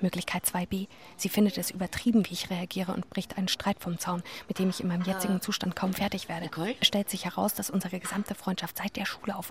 Möglichkeit 0.00 0.44
2b. 0.44 0.88
Sie 1.16 1.28
findet 1.28 1.58
es 1.58 1.70
übertrieben, 1.70 2.24
wie 2.26 2.32
ich 2.32 2.50
reagiere 2.50 2.92
und 2.92 3.08
bricht 3.08 3.38
einen 3.38 3.48
Streit 3.48 3.78
vom 3.78 3.98
Zaun, 3.98 4.24
mit 4.48 4.58
dem 4.58 4.70
ich 4.70 4.80
in 4.80 4.88
meinem 4.88 5.04
jetzigen 5.04 5.40
Zustand 5.40 5.76
kaum 5.76 5.92
fertig 5.92 6.28
werde. 6.28 6.50
Es 6.80 6.88
stellt 6.88 7.08
sich 7.08 7.24
heraus, 7.24 7.54
dass 7.54 7.70
unsere 7.70 8.00
gesamte 8.00 8.34
Freundschaft 8.34 8.78
seit 8.78 8.96
der 8.96 9.06
Schule 9.06 9.36
auf 9.36 9.50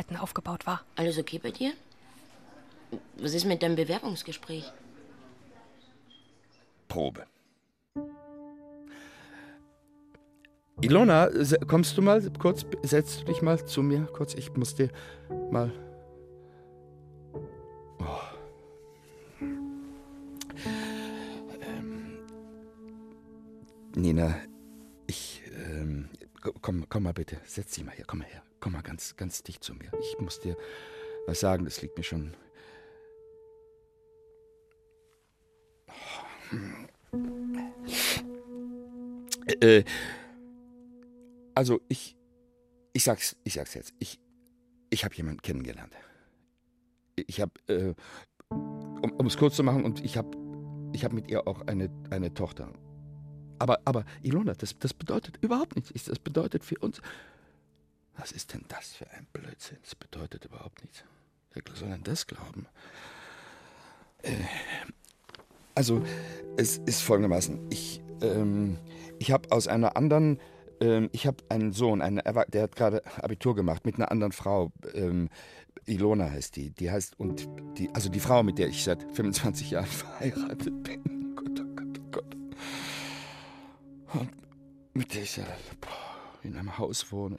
Unaufrichtigkeiten 0.00 0.16
aufgebaut 0.16 0.66
war. 0.66 0.84
Alles 0.96 1.18
okay 1.18 1.38
bei 1.38 1.50
dir? 1.50 1.72
Was 3.18 3.34
ist 3.34 3.44
mit 3.44 3.62
deinem 3.62 3.76
Bewerbungsgespräch? 3.76 4.72
Probe. 6.88 7.26
Ilona, 10.80 11.28
kommst 11.66 11.96
du 11.96 12.02
mal 12.02 12.22
kurz, 12.38 12.64
setzt 12.82 13.20
du 13.20 13.24
dich 13.26 13.42
mal 13.42 13.64
zu 13.64 13.82
mir 13.82 14.06
kurz, 14.06 14.34
ich 14.34 14.52
muss 14.56 14.74
dir 14.74 14.88
mal... 15.50 15.70
Oh. 17.98 18.20
Ähm, 21.60 22.18
Nina, 23.94 24.34
komm, 26.40 26.88
komm 26.88 27.02
mal 27.02 27.12
bitte, 27.12 27.40
setz 27.44 27.72
dich 27.74 27.84
mal 27.84 27.94
her, 27.94 28.04
komm 28.06 28.20
mal 28.20 28.28
her, 28.28 28.42
komm 28.60 28.72
mal 28.72 28.82
ganz, 28.82 29.16
ganz 29.16 29.42
dicht 29.42 29.62
zu 29.64 29.74
mir. 29.74 29.90
Ich 30.00 30.18
muss 30.18 30.40
dir 30.40 30.56
was 31.26 31.40
sagen, 31.40 31.64
das 31.64 31.82
liegt 31.82 31.96
mir 31.96 32.04
schon... 32.04 32.34
Äh, 39.60 39.84
also 41.54 41.80
ich, 41.88 42.16
ich 42.92 43.04
sag's, 43.04 43.36
ich 43.44 43.54
sag's 43.54 43.74
jetzt. 43.74 43.92
Ich, 43.98 44.18
ich 44.90 45.04
habe 45.04 45.14
jemanden 45.14 45.42
kennengelernt. 45.42 45.94
Ich 47.16 47.40
habe, 47.40 47.52
äh, 47.68 47.94
um 48.50 49.12
um 49.12 49.26
es 49.26 49.36
kurz 49.36 49.56
zu 49.56 49.62
machen, 49.62 49.84
und 49.84 50.04
ich 50.04 50.16
habe, 50.16 50.30
ich 50.92 51.04
habe 51.04 51.14
mit 51.14 51.28
ihr 51.28 51.46
auch 51.46 51.66
eine, 51.66 51.90
eine 52.10 52.32
Tochter. 52.32 52.72
Aber, 53.60 53.78
aber 53.84 54.04
Ilona, 54.22 54.54
das, 54.54 54.76
das 54.78 54.92
bedeutet 54.94 55.38
überhaupt 55.42 55.76
nichts. 55.76 55.90
Ich- 55.94 56.04
Das 56.04 56.18
bedeutet 56.18 56.64
für 56.64 56.78
uns. 56.78 57.00
Was 58.16 58.32
ist 58.32 58.52
denn 58.52 58.64
das 58.68 58.94
für 58.94 59.08
ein 59.10 59.26
Blödsinn? 59.32 59.78
Das 59.82 59.94
bedeutet 59.94 60.44
überhaupt 60.46 60.82
nichts. 60.82 61.04
Wer 61.52 61.62
soll 61.76 61.88
denn 61.90 62.02
das 62.02 62.26
glauben? 62.26 62.66
Äh, 64.22 64.32
also, 65.74 66.02
es 66.56 66.78
ist 66.78 67.02
folgendermaßen. 67.02 67.60
Ich, 67.70 68.00
ähm, 68.22 68.76
ich 69.18 69.30
habe 69.30 69.50
aus 69.52 69.68
einer 69.68 69.96
anderen, 69.96 70.40
ähm, 70.80 71.08
ich 71.12 71.26
habe 71.26 71.38
einen 71.48 71.72
Sohn, 71.72 72.00
einen, 72.02 72.20
der 72.48 72.62
hat 72.62 72.76
gerade 72.76 73.02
Abitur 73.22 73.54
gemacht 73.54 73.84
mit 73.86 73.96
einer 73.96 74.10
anderen 74.10 74.32
Frau. 74.32 74.72
Ähm, 74.94 75.28
Ilona 75.86 76.30
heißt 76.30 76.56
die. 76.56 76.70
Die 76.70 76.90
heißt, 76.90 77.18
und 77.18 77.48
die, 77.78 77.90
also 77.94 78.08
die 78.08 78.20
Frau, 78.20 78.42
mit 78.42 78.58
der 78.58 78.68
ich 78.68 78.84
seit 78.84 79.02
25 79.12 79.70
Jahren 79.72 79.86
verheiratet 79.86 80.82
bin. 80.82 81.19
Und 84.12 84.30
mit 84.94 85.14
der 85.14 85.22
ich 85.22 85.36
ja, 85.36 85.44
in 86.42 86.56
einem 86.56 86.78
Haus 86.78 87.12
wohne. 87.12 87.38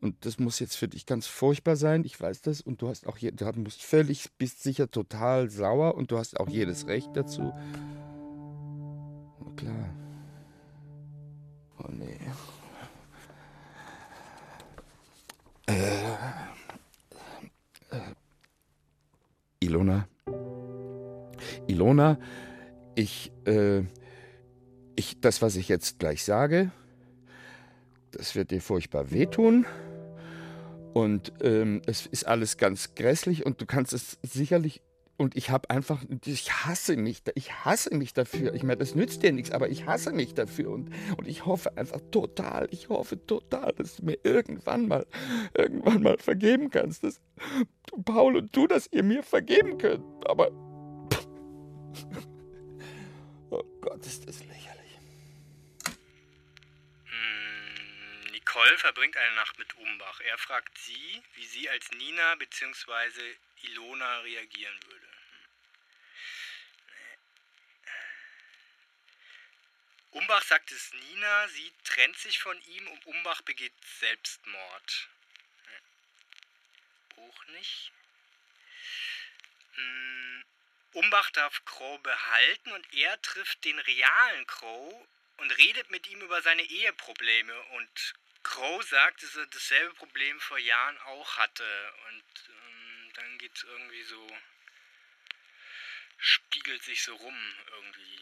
Und 0.00 0.24
das 0.24 0.38
muss 0.38 0.58
jetzt 0.60 0.76
für 0.76 0.88
dich 0.88 1.04
ganz 1.04 1.26
furchtbar 1.26 1.76
sein, 1.76 2.04
ich 2.04 2.18
weiß 2.18 2.40
das. 2.40 2.62
Und 2.62 2.80
du 2.80 2.88
hast 2.88 3.06
auch 3.06 3.18
je, 3.18 3.30
du 3.32 3.52
musst 3.56 3.82
völlig, 3.82 4.30
bist 4.38 4.62
sicher 4.62 4.90
total 4.90 5.50
sauer 5.50 5.94
und 5.94 6.10
du 6.10 6.16
hast 6.16 6.40
auch 6.40 6.48
jedes 6.48 6.86
Recht 6.86 7.10
dazu. 7.14 7.52
Na 9.44 9.52
klar. 9.56 9.90
Oh 11.78 11.88
nee. 11.90 12.18
Äh, 15.66 16.12
äh, 17.90 18.14
Ilona. 19.60 20.08
Ilona, 21.66 22.18
ich, 22.94 23.30
äh, 23.44 23.82
ich, 24.96 25.20
das, 25.20 25.42
was 25.42 25.56
ich 25.56 25.68
jetzt 25.68 25.98
gleich 25.98 26.24
sage, 26.24 26.70
das 28.12 28.34
wird 28.34 28.50
dir 28.50 28.60
furchtbar 28.60 29.10
wehtun. 29.10 29.66
Und 30.92 31.32
ähm, 31.42 31.82
es 31.86 32.06
ist 32.06 32.26
alles 32.26 32.56
ganz 32.56 32.94
grässlich 32.94 33.46
und 33.46 33.60
du 33.60 33.66
kannst 33.66 33.92
es 33.92 34.18
sicherlich. 34.22 34.82
Und 35.16 35.36
ich 35.36 35.50
habe 35.50 35.68
einfach, 35.68 36.02
ich 36.24 36.50
hasse 36.50 36.96
mich, 36.96 37.22
ich 37.34 37.64
hasse 37.64 37.94
mich 37.94 38.14
dafür. 38.14 38.54
Ich 38.54 38.62
meine, 38.62 38.78
das 38.78 38.94
nützt 38.94 39.22
dir 39.22 39.32
nichts, 39.32 39.50
aber 39.50 39.68
ich 39.68 39.84
hasse 39.84 40.12
mich 40.12 40.32
dafür 40.32 40.70
und, 40.70 40.90
und 41.18 41.28
ich 41.28 41.44
hoffe 41.44 41.76
einfach 41.76 42.00
total, 42.10 42.68
ich 42.70 42.88
hoffe 42.88 43.24
total, 43.26 43.74
dass 43.74 43.96
du 43.96 44.06
mir 44.06 44.18
irgendwann 44.24 44.88
mal, 44.88 45.06
irgendwann 45.54 46.02
mal 46.02 46.16
vergeben 46.16 46.70
kannst, 46.70 47.04
dass 47.04 47.20
du, 47.86 48.02
Paul 48.02 48.36
und 48.36 48.56
du, 48.56 48.66
dass 48.66 48.88
ihr 48.92 49.02
mir 49.02 49.22
vergeben 49.22 49.76
könnt. 49.76 50.02
Aber, 50.26 50.50
oh 53.50 53.62
Gott, 53.82 54.06
ist 54.06 54.26
das 54.26 54.42
lächerlich. 54.46 54.98
Hm, 57.04 58.39
Nicole 58.50 58.78
verbringt 58.78 59.16
eine 59.16 59.34
Nacht 59.36 59.58
mit 59.60 59.72
Umbach. 59.76 60.18
Er 60.22 60.36
fragt 60.36 60.76
sie, 60.76 61.22
wie 61.34 61.46
sie 61.46 61.70
als 61.70 61.88
Nina 61.92 62.34
bzw. 62.34 63.36
Ilona 63.62 64.18
reagieren 64.20 64.82
würde. 64.86 65.08
Umbach 70.10 70.42
sagt 70.42 70.72
es 70.72 70.92
Nina, 70.92 71.48
sie 71.48 71.72
trennt 71.84 72.18
sich 72.18 72.40
von 72.40 72.60
ihm 72.62 72.88
und 72.88 73.06
Umbach 73.06 73.40
begeht 73.42 73.72
Selbstmord. 74.00 75.08
Hm. 75.66 77.28
Auch 77.28 77.44
nicht. 77.46 77.92
Hm, 79.74 80.44
Umbach 80.94 81.30
darf 81.30 81.64
Crow 81.66 82.02
behalten 82.02 82.72
und 82.72 82.94
er 82.94 83.22
trifft 83.22 83.64
den 83.64 83.78
realen 83.78 84.46
Crow 84.48 85.06
und 85.36 85.56
redet 85.56 85.92
mit 85.92 86.08
ihm 86.08 86.20
über 86.20 86.42
seine 86.42 86.62
Eheprobleme. 86.62 87.62
Und 87.76 88.14
Crow 88.42 88.82
sagt, 88.82 89.22
dass 89.22 89.36
er 89.36 89.46
dasselbe 89.46 89.94
Problem 89.94 90.40
vor 90.40 90.58
Jahren 90.58 90.98
auch 90.98 91.36
hatte. 91.36 91.94
Und 92.08 92.48
ähm, 92.48 93.12
dann 93.14 93.38
geht's 93.38 93.62
irgendwie 93.64 94.02
so. 94.04 94.26
spiegelt 96.18 96.82
sich 96.82 97.02
so 97.02 97.14
rum 97.14 97.54
irgendwie. 97.72 98.18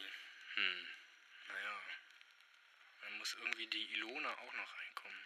Hm. 0.55 0.87
Naja. 1.47 1.79
Dann 3.01 3.17
muss 3.17 3.35
irgendwie 3.35 3.67
die 3.67 3.91
Ilona 3.93 4.31
auch 4.33 4.53
noch 4.53 4.77
reinkommen. 4.77 5.19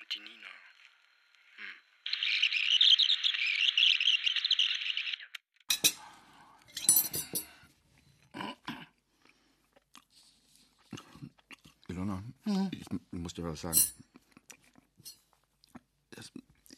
Und 0.00 0.14
die 0.14 0.20
Nina. 0.20 0.48
Hm. 1.56 1.74
Ilona, 11.88 12.22
Hm? 12.44 12.70
Ich 13.32 13.38
muss 13.38 13.44
dir 13.44 13.44
was 13.44 13.60
sagen. 13.62 13.78
Das, 16.10 16.30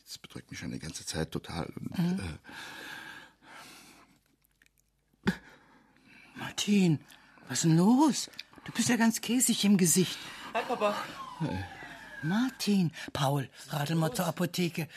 das 0.04 0.18
bedrückt 0.18 0.50
mich 0.50 0.60
schon 0.60 0.70
die 0.70 0.78
ganze 0.78 1.04
Zeit 1.04 1.30
total. 1.30 1.66
Und, 1.66 1.98
Hm? 1.98 2.20
äh, 5.26 5.32
Martin, 6.36 7.00
was 7.48 7.58
ist 7.58 7.64
denn 7.64 7.76
los? 7.76 8.30
Du 8.64 8.72
bist 8.72 8.88
ja 8.88 8.96
ganz 8.96 9.20
käsig 9.20 9.64
im 9.64 9.76
Gesicht. 9.76 10.18
Hi, 10.54 10.62
Papa. 10.66 10.94
Martin, 12.22 12.90
Paul, 13.12 13.50
radel 13.68 13.96
mal 13.96 14.12
zur 14.14 14.26
Apotheke. 14.26 14.88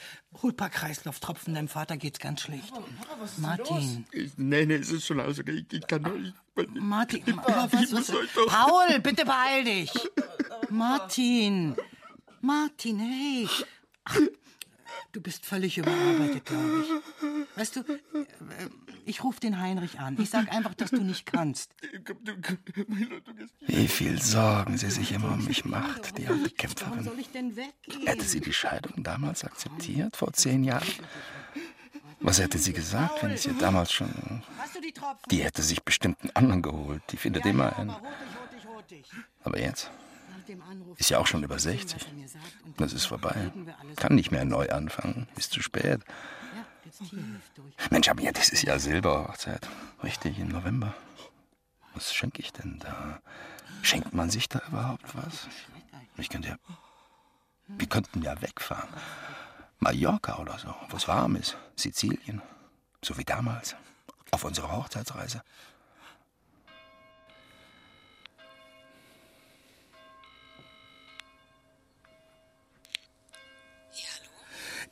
Hol 0.42 0.54
paar 0.54 0.70
Kreislauftropfen, 0.70 1.56
deinem 1.56 1.68
Vater 1.68 1.98
geht's 1.98 2.20
ganz 2.20 2.42
schlecht. 2.42 2.72
Martin. 3.38 4.06
ich, 4.12 4.38
nee, 4.38 4.66
nee, 4.66 4.76
es 4.76 4.92
ist 4.92 5.06
schon 5.06 5.20
okay. 5.20 5.66
Ich, 5.70 5.74
ich 5.80 5.88
kann 5.88 6.04
nur. 6.04 6.16
Ich, 6.18 6.34
Martin, 6.80 7.24
ich, 7.26 7.36
was, 7.36 7.74
ich 7.74 7.92
was, 7.92 8.10
euch 8.12 8.32
doch. 8.34 8.48
Paul, 8.48 9.00
bitte 9.02 9.26
beeil 9.26 9.64
dich. 9.66 9.92
Martin, 10.70 11.76
Martin, 12.42 13.00
hey. 13.00 13.48
Ach, 14.04 14.20
du 15.12 15.22
bist 15.22 15.46
völlig 15.46 15.78
überarbeitet, 15.78 16.46
glaube 16.46 16.84
ich. 16.84 17.58
Weißt 17.58 17.76
du, 17.78 17.80
äh, 17.82 18.26
ich 19.06 19.24
rufe 19.24 19.40
den 19.40 19.60
Heinrich 19.60 20.00
an. 20.00 20.18
Ich 20.20 20.30
sag 20.30 20.52
einfach, 20.52 20.74
dass 20.76 20.92
du 20.92 21.02
nicht 21.02 21.26
kannst. 21.26 21.72
Wie 23.62 23.88
viel 23.88 24.22
Sorgen 24.22 24.78
sie 24.78 24.92
sich 24.92 25.12
immer 25.14 25.32
um 25.34 25.46
mich 25.46 25.66
macht, 25.66 26.18
die 26.18 26.28
alte 26.28 26.50
Kämpferin. 26.52 27.10
Hätte 28.06 28.26
sie 28.26 28.42
die 28.42 28.54
Scheidung 28.54 29.04
damals 29.04 29.44
akzeptiert, 29.44 30.18
vor 30.18 30.34
zehn 30.34 30.64
Jahren? 30.64 30.88
Was 32.20 32.40
hätte 32.40 32.58
sie 32.58 32.74
gesagt, 32.74 33.24
wenn 33.24 33.32
ich 33.32 33.42
sie 33.42 33.54
damals 33.58 33.92
schon... 33.94 34.44
Hast 34.58 34.76
du 34.76 34.82
die 34.82 34.92
Tropfen? 34.92 35.30
Die 35.30 35.44
hätte 35.44 35.62
sich 35.62 35.84
bestimmt 35.84 36.20
einen 36.22 36.36
anderen 36.36 36.62
geholt. 36.62 37.04
Die 37.12 37.18
findet 37.18 37.46
immer 37.46 37.78
einen. 37.78 37.96
Aber 39.44 39.60
jetzt 39.60 39.92
ist 40.98 41.10
ja 41.10 41.20
auch 41.20 41.28
schon 41.28 41.44
über 41.44 41.60
60. 41.60 42.06
Das 42.78 42.94
ist 42.94 43.06
vorbei. 43.06 43.52
Kann 43.96 44.16
nicht 44.16 44.32
mehr 44.32 44.46
neu 44.46 44.70
anfangen. 44.70 45.28
Ist 45.36 45.52
zu 45.52 45.62
spät. 45.62 46.02
Mensch, 47.92 48.10
aber 48.10 48.22
ja, 48.22 48.32
das 48.32 48.50
ist 48.50 48.64
ja 48.64 48.80
Silberhochzeit. 48.80 49.68
Richtig, 50.04 50.40
im 50.40 50.50
November. 50.50 50.94
Was 51.94 52.14
schenke 52.14 52.42
ich 52.42 52.54
denn 52.54 52.80
da? 52.80 53.20
Schenkt 53.82 54.14
man 54.14 54.30
sich 54.30 54.50
da 54.50 54.62
überhaupt 54.68 55.16
was? 55.16 55.48
Ich 56.18 56.30
könnte 56.30 56.50
ja. 56.50 56.58
Wir 57.68 57.88
könnten 57.88 58.22
ja 58.22 58.42
wegfahren. 58.42 58.90
Mallorca 59.80 60.38
oder 60.38 60.58
so, 60.58 60.74
wo 60.90 60.98
es 60.98 61.08
warm 61.08 61.36
ist. 61.36 61.58
Sizilien. 61.76 62.42
So 63.04 63.18
wie 63.18 63.26
damals. 63.26 63.76
Auf 64.32 64.44
unserer 64.44 64.72
Hochzeitsreise. 64.72 65.42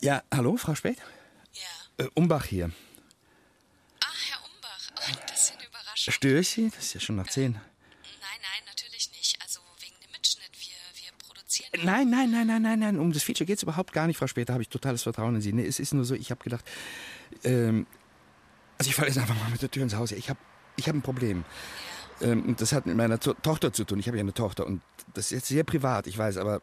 Ja, 0.00 0.22
hallo, 0.32 0.56
Frau 0.56 0.74
Spät? 0.74 0.98
Ja. 1.52 2.04
Äh, 2.04 2.08
Umbach 2.14 2.44
hier. 2.44 2.70
Ach, 4.00 4.14
Herr 4.28 4.38
Umbach, 4.44 4.90
oh, 4.96 5.22
das 5.26 5.40
ist 5.40 5.50
ja 5.50 5.56
eine 5.56 5.66
Überraschung. 5.66 6.12
Störe 6.12 6.40
ich 6.40 6.48
Sie? 6.48 6.70
Das 6.70 6.84
ist 6.84 6.94
ja 6.94 7.00
schon 7.00 7.16
nach 7.16 7.28
zehn. 7.28 7.52
Nein, 7.52 7.62
nein, 7.62 8.62
natürlich 8.66 9.10
nicht. 9.12 9.40
Also 9.42 9.60
wegen 9.80 9.96
dem 10.04 10.10
Mitschnitt. 10.12 10.50
Wir, 10.52 11.02
wir 11.02 11.12
produzieren. 11.18 11.70
Nein, 11.82 12.10
nein, 12.10 12.30
nein, 12.30 12.46
nein, 12.46 12.62
nein, 12.62 12.78
nein. 12.78 12.98
Um 12.98 13.12
das 13.12 13.22
Feature 13.22 13.46
geht 13.46 13.56
es 13.56 13.62
überhaupt 13.62 13.92
gar 13.92 14.06
nicht, 14.06 14.18
Frau 14.18 14.26
Spät. 14.26 14.48
Da 14.48 14.52
habe 14.52 14.62
ich 14.62 14.68
totales 14.68 15.02
Vertrauen 15.02 15.34
in 15.34 15.40
Sie. 15.40 15.52
Nee, 15.52 15.66
es 15.66 15.80
ist 15.80 15.94
nur 15.94 16.04
so, 16.04 16.14
ich 16.14 16.30
habe 16.30 16.42
gedacht, 16.44 16.64
ähm, 17.44 17.86
also 18.78 18.90
ich 18.90 18.94
falle 18.94 19.08
jetzt 19.08 19.18
einfach 19.18 19.36
mal 19.36 19.50
mit 19.50 19.62
der 19.62 19.70
Tür 19.70 19.82
ins 19.82 19.94
Haus. 19.94 20.12
Ich 20.12 20.28
habe 20.28 20.38
ich 20.76 20.88
hab 20.88 20.94
ein 20.94 21.02
Problem. 21.02 21.44
Ähm, 22.20 22.44
und 22.44 22.60
das 22.60 22.72
hat 22.72 22.86
mit 22.86 22.96
meiner 22.96 23.18
to 23.18 23.32
Tochter 23.34 23.72
zu 23.72 23.84
tun. 23.84 23.98
Ich 23.98 24.06
habe 24.08 24.18
ja 24.18 24.22
eine 24.22 24.34
Tochter 24.34 24.66
und 24.66 24.82
das 25.14 25.26
ist 25.26 25.30
jetzt 25.30 25.48
sehr 25.48 25.64
privat, 25.64 26.06
ich 26.06 26.16
weiß, 26.16 26.36
aber 26.36 26.60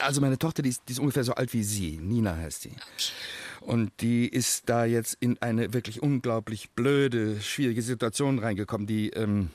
also 0.00 0.20
meine 0.20 0.38
Tochter, 0.38 0.62
die 0.62 0.70
ist, 0.70 0.82
die 0.88 0.92
ist 0.92 0.98
ungefähr 0.98 1.24
so 1.24 1.34
alt 1.34 1.52
wie 1.52 1.62
Sie. 1.62 1.98
Nina 1.98 2.36
heißt 2.36 2.62
sie. 2.62 2.72
Und 3.60 3.90
die 4.00 4.28
ist 4.28 4.68
da 4.68 4.84
jetzt 4.84 5.16
in 5.20 5.40
eine 5.40 5.72
wirklich 5.72 6.02
unglaublich 6.02 6.70
blöde, 6.70 7.40
schwierige 7.40 7.82
Situation 7.82 8.38
reingekommen. 8.38 8.86
Die, 8.86 9.10
ähm, 9.10 9.50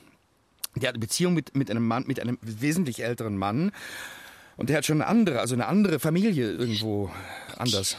die 0.74 0.86
hat 0.86 0.94
eine 0.94 0.98
Beziehung 0.98 1.34
mit, 1.34 1.56
mit 1.56 1.70
einem 1.70 1.86
Mann, 1.86 2.04
mit 2.06 2.18
einem 2.18 2.38
wesentlich 2.42 3.04
älteren 3.04 3.36
Mann. 3.36 3.72
Und 4.56 4.68
der 4.68 4.78
hat 4.78 4.84
schon 4.84 5.00
eine 5.00 5.08
andere, 5.08 5.40
also 5.40 5.54
eine 5.54 5.66
andere 5.66 6.00
Familie 6.00 6.52
irgendwo 6.52 7.10
anders. 7.56 7.96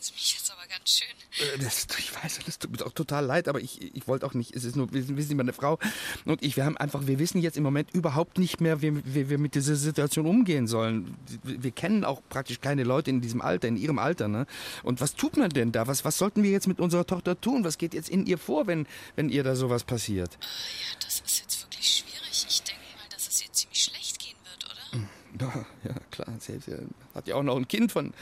Sie 0.00 0.12
mich 0.12 0.34
jetzt 0.34 0.50
aber 0.50 0.66
ganz 0.66 0.98
schön. 0.98 1.13
Äh, 1.38 1.58
Das, 1.58 1.86
ich 1.98 2.14
weiß, 2.14 2.40
das 2.46 2.58
tut 2.58 2.70
mir 2.72 2.86
auch 2.86 2.92
total 2.92 3.24
leid, 3.24 3.48
aber 3.48 3.60
ich, 3.60 3.94
ich 3.94 4.06
wollte 4.06 4.26
auch 4.26 4.34
nicht. 4.34 4.54
Es 4.54 4.64
ist 4.64 4.76
nur, 4.76 4.92
wir 4.92 5.02
sind, 5.02 5.16
wir 5.16 5.24
sind 5.24 5.36
meine 5.36 5.52
Frau 5.52 5.78
und 6.24 6.42
ich, 6.42 6.56
wir 6.56 6.64
haben 6.64 6.76
einfach, 6.76 7.06
wir 7.06 7.18
wissen 7.18 7.40
jetzt 7.40 7.56
im 7.56 7.62
Moment 7.62 7.92
überhaupt 7.92 8.38
nicht 8.38 8.60
mehr, 8.60 8.82
wie, 8.82 9.04
wie 9.04 9.28
wir 9.28 9.38
mit 9.38 9.54
dieser 9.54 9.74
Situation 9.76 10.26
umgehen 10.26 10.66
sollen. 10.66 11.16
Wir 11.42 11.62
wir 11.64 11.70
kennen 11.72 12.04
auch 12.04 12.20
praktisch 12.28 12.60
keine 12.60 12.84
Leute 12.84 13.10
in 13.10 13.20
diesem 13.20 13.40
Alter, 13.40 13.66
in 13.68 13.76
ihrem 13.76 13.98
Alter, 13.98 14.28
ne? 14.28 14.46
Und 14.82 15.00
was 15.00 15.14
tut 15.14 15.36
man 15.36 15.50
denn 15.50 15.72
da? 15.72 15.86
Was, 15.86 16.04
was 16.04 16.18
sollten 16.18 16.42
wir 16.42 16.50
jetzt 16.50 16.68
mit 16.68 16.78
unserer 16.78 17.06
Tochter 17.06 17.40
tun? 17.40 17.64
Was 17.64 17.78
geht 17.78 17.94
jetzt 17.94 18.08
in 18.10 18.26
ihr 18.26 18.38
vor, 18.38 18.66
wenn, 18.66 18.86
wenn 19.16 19.28
ihr 19.28 19.42
da 19.42 19.56
sowas 19.56 19.82
passiert? 19.84 20.38
Ja, 20.40 20.98
das 21.04 21.20
ist 21.20 21.40
jetzt 21.40 21.62
wirklich 21.64 21.88
schwierig. 22.04 22.46
Ich 22.48 22.62
denke 22.62 22.82
mal, 22.96 23.08
dass 23.10 23.26
es 23.28 23.42
ihr 23.42 23.52
ziemlich 23.52 23.82
schlecht 23.82 24.18
gehen 24.18 24.36
wird, 24.44 24.64
oder? 24.70 25.54
Ja, 25.54 25.66
ja 25.90 25.94
klar. 26.10 26.28
Sie 26.38 26.54
hat 26.54 26.66
ja, 26.66 26.76
hat 27.14 27.26
ja 27.28 27.34
auch 27.34 27.42
noch 27.42 27.56
ein 27.56 27.66
Kind 27.66 27.90
von, 27.90 28.12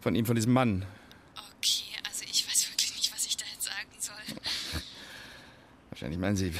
von 0.00 0.14
ihm, 0.14 0.26
von 0.26 0.34
diesem 0.34 0.52
Mann. 0.52 0.84
Okay, 1.58 1.84
also 2.08 2.24
ich 2.24 2.46
weiß 2.48 2.70
wirklich 2.70 2.94
nicht, 2.96 3.12
was 3.14 3.26
ich 3.26 3.36
da 3.36 3.44
jetzt 3.52 3.64
sagen 3.66 3.90
soll. 4.00 4.36
Wahrscheinlich 5.96 6.18
meinen 6.20 6.36
Sie, 6.36 6.52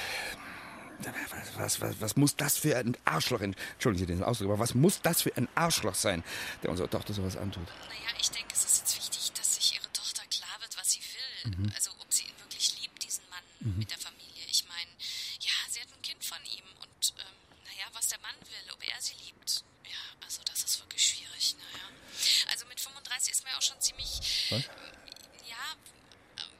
was, 1.59 1.79
was, 1.83 2.01
was, 2.01 2.17
muss 2.17 2.37
das 2.37 2.57
für 2.57 2.75
ein 2.75 2.97
Arschloch, 3.05 3.43
entschuldigen 3.43 3.99
Sie 3.99 4.07
den 4.07 4.23
Ausdruck, 4.25 4.49
aber 4.49 4.59
was 4.59 4.75
muss 4.75 5.03
das 5.03 5.21
für 5.21 5.37
ein 5.37 5.47
Arschloch 5.55 5.95
sein, 5.95 6.25
der 6.63 6.71
unserer 6.71 6.89
Tochter 6.89 7.13
sowas 7.13 7.37
antut? 7.37 7.69
Naja, 7.91 8.17
ich 8.19 8.31
denke, 8.31 8.49
es 8.55 8.65
ist 8.65 8.79
jetzt 8.79 8.97
wichtig, 8.97 9.33
dass 9.35 9.57
sich 9.57 9.75
ihre 9.75 9.93
Tochter 9.93 10.23
klar 10.31 10.57
wird, 10.61 10.75
was 10.79 10.91
sie 10.91 11.01
will. 11.45 11.53
Mhm. 11.53 11.71
Also, 11.75 11.91
ob 12.01 12.11
sie 12.11 12.25
ihn 12.25 12.33
wirklich 12.39 12.81
liebt, 12.81 13.03
diesen 13.05 13.29
Mann 13.29 13.43
Mhm. 13.61 13.79
mit 13.79 13.91
der 13.91 13.99
Familie. 13.99 14.45
Ich 14.51 14.65
meine, 14.69 14.89
ja, 15.41 15.53
sie 15.69 15.81
hat 15.83 15.89
ein 15.95 16.01
Kind 16.01 16.25
von 16.25 16.39
ihm 16.47 16.65
und, 16.81 17.13
ähm, 17.19 17.37
naja, 17.67 17.85
was 17.93 18.09
der 18.09 18.19
Mann 18.21 18.37
will, 18.41 18.73
ob 18.73 18.81
er 18.89 19.03
sie 19.03 19.17
liebt. 19.23 19.65
Ja, 19.85 20.01
also, 20.25 20.41
das 20.47 20.65
ist 20.65 20.81
wirklich 20.81 21.05
schwierig, 21.07 21.57
naja. 21.61 21.85
Also, 22.53 22.65
mit 22.73 22.81
35 22.81 23.33
ist 23.33 23.45
man 23.45 23.53
ja 23.53 23.59
auch 23.59 23.63
schon 23.63 23.79
ziemlich. 23.83 24.49
Was? 24.49 24.63
Ja, 25.45 25.77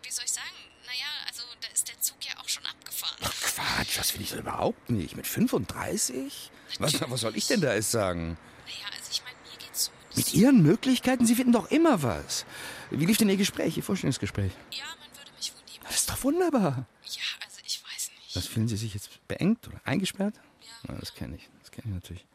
wie 0.03 0.11
soll 0.11 0.27
ich 0.27 0.33
sagen? 0.33 0.57
Naja, 0.87 1.07
also, 1.27 1.43
da 1.61 1.67
ist 1.69 1.89
der 1.89 2.01
Zug 2.01 2.25
ja 2.25 2.33
auch 2.39 2.49
schon 2.49 2.65
abgefahren. 2.65 3.17
Ach 3.23 3.33
Quatsch, 3.41 3.86
das 3.97 4.15
will 4.15 4.23
ich 4.23 4.31
doch 4.31 4.39
überhaupt 4.39 4.91
nicht. 4.91 5.17
Mit 5.17 5.27
35? 5.27 6.51
Was, 6.79 7.01
was 7.11 7.21
soll 7.21 7.37
ich 7.37 7.47
denn 7.47 7.61
da 7.61 7.75
jetzt 7.75 7.91
sagen? 7.91 8.37
Naja, 8.65 8.87
also, 8.97 9.11
ich 9.11 9.23
meine, 9.23 9.37
mir 9.45 9.59
geht's 9.59 9.85
zumindest. 9.85 10.17
Mit 10.17 10.35
Ihren 10.35 10.63
Möglichkeiten, 10.63 11.27
Sie 11.27 11.35
finden 11.35 11.53
doch 11.53 11.71
immer 11.71 12.03
was. 12.03 12.45
Wie 12.91 13.07
lief 13.07 13.19
denn 13.19 13.29
Ihr 13.29 13.37
Gespräch, 13.37 13.77
Ihr 13.77 13.83
Vorstellungsgespräch? 13.83 14.53
Ja, 14.73 14.85
man 15.01 15.17
würde 15.17 15.31
mich 15.37 15.53
wohl 15.53 15.63
nehmen. 15.73 15.85
Das 15.85 15.97
ist 15.97 16.11
doch 16.11 16.23
wunderbar. 16.23 16.87
Ja, 17.05 17.23
also, 17.45 17.61
ich 17.65 17.83
weiß 17.83 18.11
nicht. 18.11 18.37
Was 18.37 18.47
fühlen 18.47 18.69
Sie 18.69 18.77
sich 18.77 18.95
jetzt 18.95 19.11
beengt 19.29 19.67
oder 19.69 19.81
eingesperrt? 19.85 20.35
Ja. 20.89 20.95
das 20.99 21.15
kenne 21.15 21.37
ich. 21.37 21.49
Das 21.63 21.71
kenne 21.71 21.89
ich 21.89 21.95
natürlich. 21.95 22.27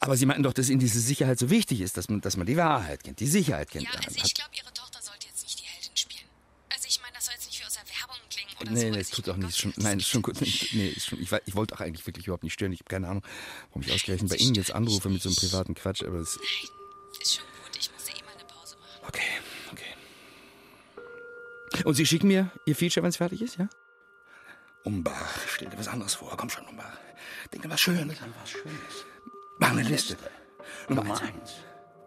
Aber 0.00 0.16
Sie 0.16 0.26
meinten 0.26 0.42
doch, 0.42 0.52
dass 0.52 0.68
Ihnen 0.68 0.80
diese 0.80 1.00
Sicherheit 1.00 1.38
so 1.38 1.50
wichtig 1.50 1.80
ist, 1.80 1.96
dass 1.96 2.08
man, 2.08 2.20
dass 2.20 2.36
man 2.36 2.46
die 2.46 2.56
Wahrheit 2.56 3.02
kennt, 3.02 3.20
die 3.20 3.26
Sicherheit 3.26 3.70
kennt. 3.70 3.84
Ja, 3.84 3.90
also 3.94 4.20
ich 4.24 4.34
glaube, 4.34 4.50
ihre 4.56 4.72
Tochter 4.72 5.00
sollte 5.02 5.26
jetzt 5.26 5.42
nicht 5.42 5.60
die 5.60 5.64
Heldin 5.64 5.96
spielen. 5.96 6.28
Also 6.72 6.86
ich 6.86 7.00
meine, 7.00 7.14
das 7.14 7.26
soll 7.26 7.34
jetzt 7.34 7.46
nicht 7.46 7.60
wie 7.60 7.64
aus 7.64 7.74
der 7.74 7.82
Werbung 7.88 8.16
oder 8.72 8.82
Nee, 8.82 8.90
nee, 8.90 8.98
es 8.98 9.10
tut 9.10 9.28
auch 9.28 9.36
nicht. 9.36 9.56
Schon, 9.58 9.72
nein, 9.76 9.98
ist 9.98 10.08
schon 10.08 10.22
gut. 10.22 10.40
Nee, 10.40 10.88
ist 10.88 11.06
schon, 11.06 11.20
ich, 11.20 11.30
ich 11.46 11.54
wollte 11.54 11.74
auch 11.74 11.80
eigentlich 11.80 12.06
wirklich 12.06 12.26
überhaupt 12.26 12.44
nicht 12.44 12.54
stören. 12.54 12.72
Ich 12.72 12.80
habe 12.80 12.88
keine 12.88 13.08
Ahnung, 13.08 13.22
warum 13.68 13.82
ich 13.82 13.92
ausgerechnet 13.92 14.30
bei 14.30 14.36
Ihnen 14.36 14.54
jetzt 14.54 14.72
anrufe 14.72 15.08
mit 15.08 15.22
so 15.22 15.28
einem 15.28 15.36
privaten 15.36 15.74
Quatsch. 15.74 16.02
Aber 16.02 16.18
es, 16.18 16.38
Ist 17.20 17.34
schon 17.36 17.44
gut, 17.44 17.76
ich 17.78 17.90
muss 17.92 18.08
ja 18.08 18.14
eh 18.14 18.22
mal 18.24 18.32
eine 18.34 18.44
Pause 18.44 18.76
machen. 18.76 19.00
Okay, 19.06 19.22
okay. 19.72 19.94
Und 21.84 21.94
Sie 21.94 22.06
schicken 22.06 22.28
mir 22.28 22.50
Ihr 22.66 22.76
Feature, 22.76 23.02
wenn 23.02 23.10
es 23.10 23.16
fertig 23.16 23.42
ist, 23.42 23.58
ja? 23.58 23.68
Umbach, 24.84 25.38
stell 25.46 25.68
dir 25.68 25.78
was 25.78 25.88
anderes 25.88 26.14
vor. 26.14 26.34
Komm 26.36 26.50
schon, 26.50 26.64
Umbach. 26.66 26.98
Denk 27.52 27.64
an 27.64 27.70
was 27.70 27.80
Schönes. 27.80 28.20
An 28.22 28.32
was 28.40 28.50
Schönes. 28.50 29.04
Mach 29.58 29.70
eine 29.70 29.82
Liste. 29.82 30.16
Nummer 30.88 31.20
eins. 31.20 31.52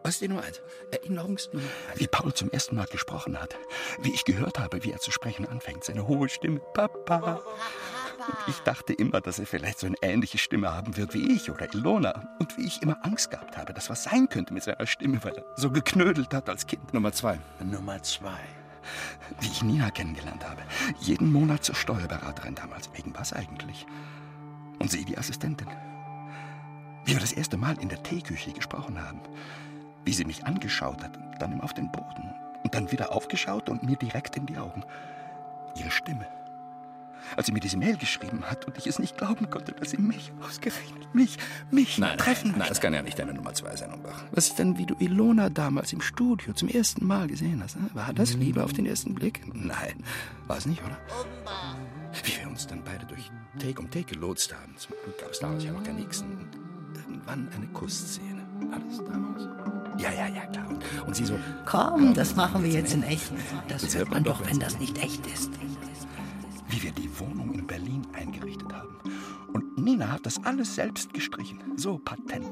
Was 0.03 0.15
ist 0.15 0.21
die 0.21 0.27
Nummer 0.27 0.43
eins? 0.43 0.61
Erinnerungsnummer 0.91 1.67
Wie 1.95 2.07
Paul 2.07 2.33
zum 2.33 2.49
ersten 2.49 2.75
Mal 2.75 2.87
gesprochen 2.87 3.39
hat. 3.39 3.55
Wie 4.01 4.13
ich 4.13 4.25
gehört 4.25 4.57
habe, 4.57 4.83
wie 4.83 4.91
er 4.91 4.99
zu 4.99 5.11
sprechen 5.11 5.47
anfängt. 5.47 5.83
Seine 5.83 6.07
hohe 6.07 6.27
Stimme. 6.27 6.59
Papa. 6.73 7.41
Und 8.27 8.37
ich 8.47 8.59
dachte 8.59 8.93
immer, 8.93 9.21
dass 9.21 9.39
er 9.39 9.45
vielleicht 9.45 9.79
so 9.79 9.87
eine 9.87 9.95
ähnliche 10.01 10.37
Stimme 10.37 10.73
haben 10.73 10.97
wird 10.97 11.13
wie 11.13 11.35
ich 11.35 11.51
oder 11.51 11.71
Ilona. 11.73 12.35
Und 12.39 12.57
wie 12.57 12.65
ich 12.65 12.81
immer 12.81 12.97
Angst 13.03 13.29
gehabt 13.29 13.57
habe, 13.57 13.73
dass 13.73 13.89
was 13.89 14.03
sein 14.03 14.27
könnte 14.27 14.53
mit 14.53 14.63
seiner 14.63 14.85
Stimme, 14.87 15.23
weil 15.23 15.35
er 15.35 15.45
so 15.55 15.69
geknödelt 15.69 16.33
hat 16.33 16.49
als 16.49 16.65
Kind. 16.65 16.93
Nummer 16.93 17.11
zwei. 17.11 17.39
Nummer 17.59 18.01
zwei. 18.01 18.39
Wie 19.39 19.47
ich 19.47 19.61
Nina 19.61 19.91
kennengelernt 19.91 20.47
habe. 20.47 20.61
Jeden 20.99 21.31
Monat 21.31 21.63
zur 21.63 21.75
Steuerberaterin 21.75 22.55
damals. 22.55 22.89
Wegen 22.93 23.13
was 23.15 23.33
eigentlich? 23.33 23.85
Und 24.79 24.89
sie 24.89 25.05
die 25.05 25.17
Assistentin. 25.17 25.67
Wie 27.05 27.13
wir 27.13 27.19
das 27.19 27.33
erste 27.33 27.57
Mal 27.57 27.79
in 27.79 27.89
der 27.89 28.01
Teeküche 28.01 28.51
gesprochen 28.51 29.01
haben. 29.03 29.21
Wie 30.05 30.13
sie 30.13 30.25
mich 30.25 30.45
angeschaut 30.45 31.03
hat 31.03 31.17
und 31.17 31.41
dann 31.41 31.51
immer 31.51 31.63
auf 31.63 31.73
den 31.73 31.91
Boden. 31.91 32.33
Und 32.63 32.73
dann 32.75 32.91
wieder 32.91 33.11
aufgeschaut 33.11 33.69
und 33.69 33.83
mir 33.83 33.95
direkt 33.95 34.37
in 34.37 34.45
die 34.45 34.57
Augen. 34.57 34.83
Ihre 35.75 35.91
Stimme. 35.91 36.27
Als 37.37 37.45
sie 37.45 37.51
mir 37.53 37.59
diese 37.59 37.77
Mail 37.77 37.97
geschrieben 37.97 38.43
hat 38.43 38.65
und 38.65 38.77
ich 38.77 38.87
es 38.87 38.99
nicht 38.99 39.17
glauben 39.17 39.49
konnte, 39.49 39.71
dass 39.73 39.91
sie 39.91 39.97
mich, 39.97 40.31
ausgerechnet 40.41 41.13
mich, 41.13 41.37
mich 41.69 41.97
Nein, 41.97 42.17
treffen 42.17 42.51
nein, 42.51 42.59
nein, 42.59 42.69
das 42.69 42.81
kann 42.81 42.93
ja 42.93 43.01
nicht 43.01 43.19
deine 43.19 43.33
Nummer 43.33 43.53
zwei 43.53 43.75
sein, 43.75 43.93
Umbach. 43.93 44.23
Was 44.31 44.47
ist 44.47 44.59
denn, 44.59 44.77
wie 44.77 44.85
du 44.85 44.95
Ilona 44.99 45.49
damals 45.49 45.93
im 45.93 46.01
Studio 46.01 46.53
zum 46.53 46.67
ersten 46.67 47.05
Mal 47.05 47.27
gesehen 47.27 47.61
hast? 47.63 47.77
ne? 47.79 47.89
War 47.93 48.11
das 48.13 48.33
Liebe 48.33 48.63
auf 48.63 48.73
den 48.73 48.85
ersten 48.85 49.13
Blick? 49.13 49.41
Nein, 49.53 50.03
war 50.47 50.57
es 50.57 50.65
nicht, 50.65 50.81
oder? 50.83 50.97
Wie 52.23 52.41
wir 52.41 52.49
uns 52.49 52.67
dann 52.67 52.83
beide 52.83 53.05
durch 53.05 53.31
Take 53.59 53.79
um 53.79 53.89
Take 53.89 54.13
gelotst 54.15 54.53
haben. 54.53 54.75
Zum 54.77 54.93
Glück 55.03 55.17
gab 55.19 55.31
es 55.31 55.39
damals 55.39 55.63
ja 55.63 55.71
noch 55.71 55.83
kein 55.83 55.95
Nixon. 55.95 56.31
Und 56.31 56.49
irgendwann 56.95 57.47
eine 57.55 57.67
Kussszene. 57.67 58.45
War 58.69 58.79
das 58.79 58.97
damals? 58.97 59.80
Ja, 59.97 60.09
ja, 60.11 60.27
ja, 60.27 60.45
klar. 60.45 60.65
Und, 61.05 61.15
sie 61.15 61.25
so, 61.25 61.37
Komm, 61.65 62.13
das 62.13 62.35
machen 62.35 62.63
wir 62.63 62.71
jetzt 62.71 62.93
in 62.93 63.03
echt. 63.03 63.31
Das 63.67 63.95
hört 63.95 64.09
man 64.09 64.23
doch, 64.23 64.45
wenn 64.47 64.59
das 64.59 64.79
nicht 64.79 64.97
echt 65.03 65.25
ist. 65.27 65.51
wie 66.69 66.81
wir 66.83 66.91
die 66.91 67.09
Wohnung 67.19 67.53
in 67.53 67.67
Berlin 67.67 68.07
eingerichtet 68.13 68.71
haben. 68.73 68.95
Und 69.53 69.77
Nina 69.77 70.09
hat 70.11 70.25
das 70.25 70.43
alles 70.45 70.75
selbst 70.75 71.13
gestrichen. 71.13 71.59
So 71.75 71.97
patent. 71.97 72.47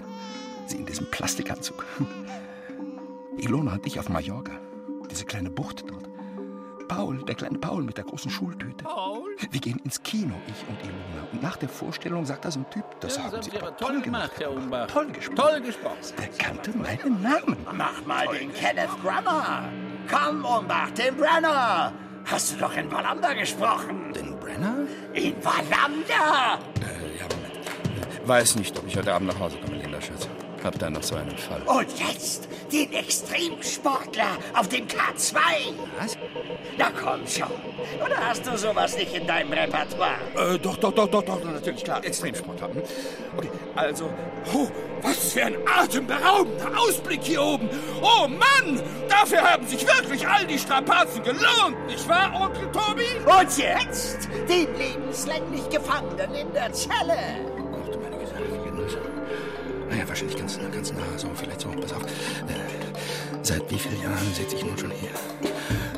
Sie 0.68 0.78
in 0.78 0.86
diesem 0.86 1.10
Plastikanzug. 1.10 1.86
Ilona 3.38 3.74
und 3.74 3.86
ich 3.88 4.00
auf 4.00 4.10
Mallorca. 4.10 4.60
Diese 5.10 5.26
kleine 5.26 5.50
Bucht 5.50 5.86
dort. 5.88 6.09
Paul, 6.90 7.24
der 7.24 7.36
kleine 7.36 7.58
Paul 7.58 7.84
mit 7.84 7.98
der 7.98 8.04
großen 8.04 8.30
Schultüte. 8.30 8.84
Paul? 8.84 9.30
Wir 9.52 9.62
gehen 9.62 9.80
ins 9.86 10.04
Kino, 10.04 10.34
ich 10.48 10.68
und 10.68 10.78
Ilona. 10.82 11.28
Und 11.32 11.42
nach 11.42 11.56
der 11.56 11.70
Vorstellung 11.70 12.26
sagt 12.26 12.44
da 12.44 12.52
so 12.52 12.60
ein 12.60 12.70
Typ, 12.70 12.84
das 13.00 13.16
Ja, 13.16 13.24
haben 13.24 13.32
haben 13.34 13.44
Sie 13.44 13.52
aber 13.58 13.78
toll 13.78 13.90
toll 13.94 14.02
gemacht. 14.02 14.32
Herr 14.40 14.52
Umbach. 14.52 14.88
Toll 14.88 15.08
gesprochen. 15.08 15.36
Toll 15.38 15.62
gesprochen. 15.62 15.98
Der 16.18 16.28
kannte 16.30 16.72
meinen 16.78 17.22
Namen. 17.22 17.58
Mach 17.74 18.06
mal 18.06 18.28
den 18.28 18.52
Kenneth 18.54 18.90
Brenner. 19.02 19.70
Komm, 20.12 20.44
Umbach, 20.44 20.92
den 20.92 21.16
Brenner. 21.16 21.94
Hast 22.26 22.54
du 22.54 22.58
doch 22.58 22.76
in 22.76 22.92
Wallander 22.92 23.36
gesprochen? 23.36 24.14
Den 24.14 24.38
Brenner? 24.40 24.76
In 25.14 25.36
Wallander? 25.44 26.60
Äh, 26.82 27.18
ja, 27.18 27.26
Moment. 27.30 28.28
Weiß 28.28 28.56
nicht, 28.56 28.78
ob 28.78 28.88
ich 28.88 28.98
heute 28.98 29.14
Abend 29.14 29.30
nach 29.30 29.40
Hause 29.40 29.58
komme, 29.64 29.78
Linda, 29.78 30.00
Schatz. 30.02 30.29
Hab 30.64 30.78
da 30.78 30.90
noch 30.90 31.04
so 31.04 31.16
einen 31.16 31.38
Fall. 31.38 31.62
Und 31.62 31.88
jetzt 32.00 32.48
den 32.72 32.92
Extremsportler 32.94 34.38
auf 34.54 34.68
dem 34.68 34.88
K2. 34.88 35.38
Was? 36.00 36.18
Na 36.78 36.92
komm 36.92 37.26
schon. 37.28 37.50
Oder 38.04 38.18
hast 38.28 38.46
du 38.46 38.58
sowas 38.58 38.96
nicht 38.98 39.14
in 39.16 39.26
deinem 39.26 39.52
Repertoire? 39.52 40.16
Äh, 40.36 40.60
doch, 40.60 40.78
doch, 40.78 40.94
doch, 40.94 41.08
doch, 41.08 41.24
doch, 41.24 41.44
natürlich, 41.44 41.84
klar. 41.84 42.04
Extremsport 42.04 42.62
haben. 42.62 42.82
Okay, 43.38 43.50
also. 43.76 44.10
Oh, 44.54 44.68
was 45.02 45.34
für 45.34 45.46
ein 45.46 45.56
atemberaubender 45.66 46.78
Ausblick 46.78 47.24
hier 47.24 47.42
oben. 47.42 47.70
Oh 48.02 48.28
Mann, 48.28 48.82
dafür 49.08 49.42
haben 49.42 49.66
sich 49.66 49.86
wirklich 49.86 50.28
all 50.28 50.46
die 50.46 50.60
Strapazen 50.60 51.24
gelohnt, 51.24 51.86
nicht 51.88 52.08
wahr, 52.08 52.32
Onkel 52.34 52.70
Tobi? 52.72 53.06
Und 53.26 53.58
jetzt 53.58 54.28
den 54.50 54.76
lebenslänglich 54.78 55.70
Gefangenen 55.70 56.34
in 56.36 56.54
der 56.54 56.72
Zelle. 56.74 57.59
Naja, 59.90 60.08
wahrscheinlich 60.08 60.38
ganz, 60.38 60.60
ganz 60.72 60.94
nah, 60.94 61.00
so, 61.18 61.30
vielleicht 61.34 61.62
so, 61.62 61.70
pass 61.70 61.94
auf. 61.94 62.04
Äh, 62.04 63.42
seit 63.42 63.70
wie 63.72 63.80
vielen 63.80 64.02
Jahren 64.02 64.34
sitze 64.34 64.56
ich 64.56 64.66
nun 64.66 64.78
schon 64.78 64.92
hier? 64.92 65.10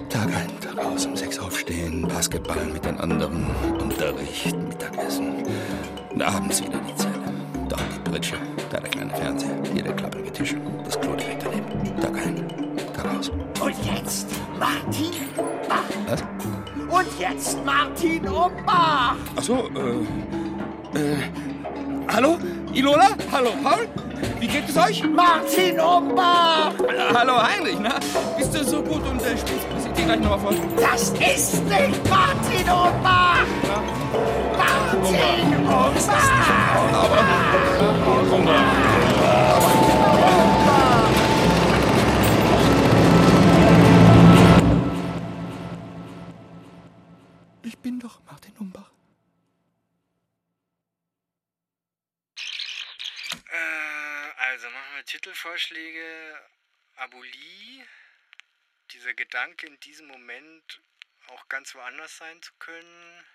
Tag 0.10 0.28
ein, 0.28 0.50
Tag 0.62 0.84
aus, 0.86 1.06
um 1.06 1.16
sechs 1.16 1.38
aufstehen, 1.40 2.08
Basketball 2.08 2.66
mit 2.74 2.86
den 2.86 2.98
anderen, 3.00 3.46
Unterricht, 3.80 4.56
Mittagessen. 4.56 5.44
Und 6.14 6.22
abends 6.22 6.64
wieder 6.64 6.80
die 6.88 6.96
Zelle. 6.96 7.14
Dort 7.68 7.84
die 7.94 8.10
Pritsche, 8.10 8.36
da 8.70 8.80
der 8.80 8.90
kleine 8.90 9.14
Fernseher, 9.14 9.56
hier 9.74 9.84
der 9.84 9.94
klapprige 9.94 10.32
Tisch, 10.32 10.56
das 10.86 11.00
Klo 11.00 11.16
direkt 11.16 11.44
daneben. 11.46 12.02
Tag 12.02 12.16
ein, 12.16 12.48
Tag 12.94 13.06
aus. 13.18 13.30
Und 13.30 13.76
jetzt 13.86 14.28
Martin 14.58 15.12
Umbach. 15.38 15.84
Was? 16.08 16.24
Und 16.90 17.20
jetzt 17.20 17.66
Martin 17.66 18.28
Umbach. 18.28 19.16
Ach 19.36 19.44
so, 19.44 19.70
äh, 19.76 21.00
äh, 21.00 21.18
hallo? 22.08 22.38
Ilona? 22.74 23.10
Hallo, 23.32 23.52
Paul? 23.62 23.88
Wie 24.40 24.48
geht 24.48 24.70
es 24.70 24.78
euch? 24.78 25.04
Martin 25.04 25.80
Umbach. 25.80 26.72
Äh, 26.80 27.14
hallo, 27.14 27.34
Heinrich, 27.44 27.78
na? 27.82 28.00
Bist 28.38 28.56
du 28.56 28.64
so 28.64 28.82
gut 28.82 29.06
und 29.08 29.22
äh, 29.22 29.38
spielst 29.38 29.64
spielst 29.64 29.98
dir 29.98 30.06
gleich 30.06 30.20
nochmal 30.20 30.40
vor? 30.40 30.54
Das 30.80 31.10
ist 31.10 31.64
nicht 31.66 32.10
Martin 32.10 32.70
Umbach. 32.70 33.46
Martin 34.58 35.52
Ich 39.06 39.11
Titelvorschläge. 55.22 56.50
Abulie. 56.96 57.88
Dieser 58.90 59.14
Gedanke, 59.14 59.68
in 59.68 59.80
diesem 59.82 60.08
Moment 60.08 60.82
auch 61.28 61.48
ganz 61.48 61.76
woanders 61.76 62.18
sein 62.18 62.42
zu 62.42 62.52
können. 62.56 63.26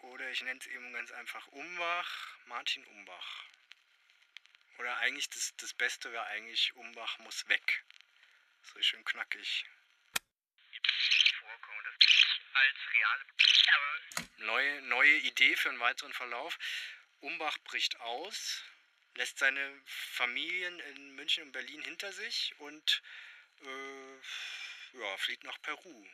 Oder 0.00 0.30
ich 0.30 0.40
nenne 0.40 0.58
es 0.58 0.66
eben 0.68 0.90
ganz 0.94 1.12
einfach 1.12 1.46
Umbach, 1.48 2.38
Martin 2.46 2.82
Umbach. 2.86 3.44
Oder 4.78 4.96
eigentlich 4.98 5.28
das, 5.28 5.54
das 5.58 5.74
Beste 5.74 6.10
wäre 6.12 6.24
eigentlich 6.28 6.74
Umbach 6.76 7.18
muss 7.18 7.46
weg. 7.48 7.84
So 8.62 8.80
schön 8.80 9.04
knackig. 9.04 9.66
Neue, 14.38 14.80
neue 14.82 15.16
Idee 15.18 15.56
für 15.56 15.68
einen 15.68 15.80
weiteren 15.80 16.14
Verlauf. 16.14 16.58
Umbach 17.20 17.58
bricht 17.58 18.00
aus, 18.00 18.64
lässt 19.14 19.38
seine 19.38 19.82
Familien 19.84 20.78
in 20.80 21.14
München 21.14 21.44
und 21.44 21.52
Berlin 21.52 21.82
hinter 21.82 22.12
sich 22.12 22.54
und 22.58 23.02
äh, 23.62 24.98
ja, 24.98 25.16
flieht 25.18 25.44
nach 25.44 25.60
Peru 25.62 26.06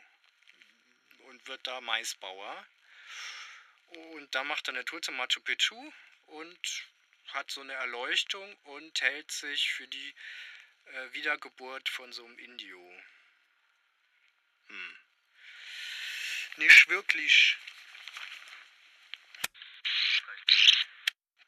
und 1.28 1.46
wird 1.46 1.66
da 1.66 1.80
Maisbauer. 1.80 2.66
Und 3.86 4.34
da 4.34 4.44
macht 4.44 4.68
er 4.68 4.74
eine 4.74 4.84
Tour 4.84 5.00
zum 5.00 5.16
Machu 5.16 5.40
Picchu 5.40 5.92
und 6.26 6.88
hat 7.28 7.50
so 7.50 7.60
eine 7.60 7.72
Erleuchtung 7.72 8.54
und 8.64 9.00
hält 9.00 9.30
sich 9.30 9.70
für 9.70 9.88
die 9.88 10.14
äh, 10.86 11.12
Wiedergeburt 11.12 11.88
von 11.88 12.12
so 12.12 12.24
einem 12.24 12.38
Indio. 12.38 13.02
Hm. 14.66 14.96
Nicht 16.56 16.88
wirklich. 16.88 17.56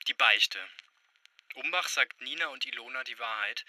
Die 0.07 0.14
Beichte. 0.14 0.59
Umbach 1.55 1.88
sagt 1.88 2.20
Nina 2.20 2.46
und 2.48 2.64
Ilona 2.66 3.05
die 3.05 3.18
Wahrheit. 3.18 3.64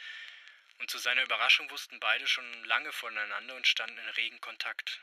Und 0.79 0.89
zu 0.89 0.97
seiner 0.97 1.23
Überraschung 1.23 1.69
wussten 1.69 1.99
beide 1.99 2.27
schon 2.27 2.63
lange 2.65 2.91
voneinander 2.91 3.55
und 3.55 3.67
standen 3.67 3.97
in 3.97 4.09
regen 4.09 4.41
Kontakt. 4.41 4.99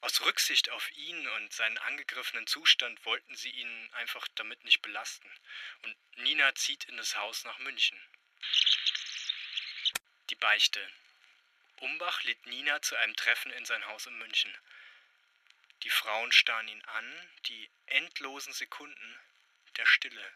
Aus 0.00 0.20
Rücksicht 0.20 0.70
auf 0.70 0.90
ihn 0.92 1.26
und 1.26 1.52
seinen 1.52 1.78
angegriffenen 1.78 2.46
Zustand 2.46 3.04
wollten 3.04 3.34
sie 3.34 3.50
ihn 3.50 3.90
einfach 3.94 4.28
damit 4.36 4.64
nicht 4.64 4.80
belasten. 4.80 5.28
Und 5.82 5.96
Nina 6.18 6.54
zieht 6.54 6.84
in 6.84 6.96
das 6.96 7.16
Haus 7.16 7.44
nach 7.44 7.58
München. 7.58 7.98
Die 10.30 10.36
Beichte. 10.36 10.88
Umbach 11.80 12.22
lädt 12.24 12.46
Nina 12.46 12.80
zu 12.82 12.96
einem 12.96 13.16
Treffen 13.16 13.50
in 13.52 13.64
sein 13.64 13.84
Haus 13.86 14.06
in 14.06 14.16
München. 14.18 14.56
Die 15.82 15.90
Frauen 15.90 16.30
starren 16.32 16.68
ihn 16.68 16.84
an, 16.84 17.30
die 17.46 17.70
endlosen 17.86 18.52
Sekunden 18.52 19.20
der 19.76 19.86
Stille. 19.86 20.32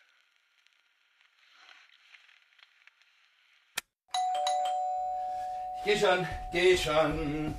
Geh 5.85 5.99
schon, 5.99 6.26
geh 6.53 6.76
schon. 6.76 7.55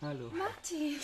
Hallo. 0.00 0.30
Martin, 0.32 0.96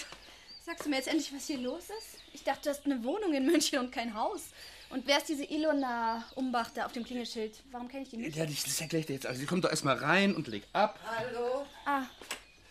sagst 0.65 0.85
du 0.87 0.91
mir 0.91 0.97
jetzt 0.97 1.09
endlich, 1.09 1.35
was 1.35 1.47
hier 1.47 1.59
los 1.59 1.83
ist? 1.85 2.21
Ich 2.33 2.45
dachte, 2.45 2.63
du 2.63 2.71
hast 2.71 2.85
eine 2.87 3.03
Wohnung 3.03 3.35
in 3.35 3.45
München 3.45 3.81
und 3.81 3.91
kein 3.91 4.15
Haus. 4.15 4.51
Und 4.91 5.05
wer 5.09 5.19
ist 5.19 5.29
diese 5.29 5.43
Ilona 5.43 6.25
Umbach 6.37 6.71
da 6.73 6.87
auf 6.87 6.93
dem 6.93 7.03
Klingelschild? 7.03 7.61
Warum 7.73 7.89
kenne 7.89 8.05
ich 8.05 8.11
die 8.11 8.19
nicht? 8.19 8.37
Ja, 8.37 8.47
das 8.47 8.63
das 8.63 8.81
erkläre 8.81 9.01
ich 9.01 9.07
dir 9.07 9.15
jetzt. 9.15 9.27
Also, 9.27 9.41
sie 9.41 9.47
kommt 9.47 9.65
doch 9.65 9.71
erstmal 9.71 9.97
rein 9.97 10.37
und 10.37 10.47
legt 10.47 10.69
ab. 10.73 10.97
Hallo? 11.05 11.67
Ah, 11.85 12.03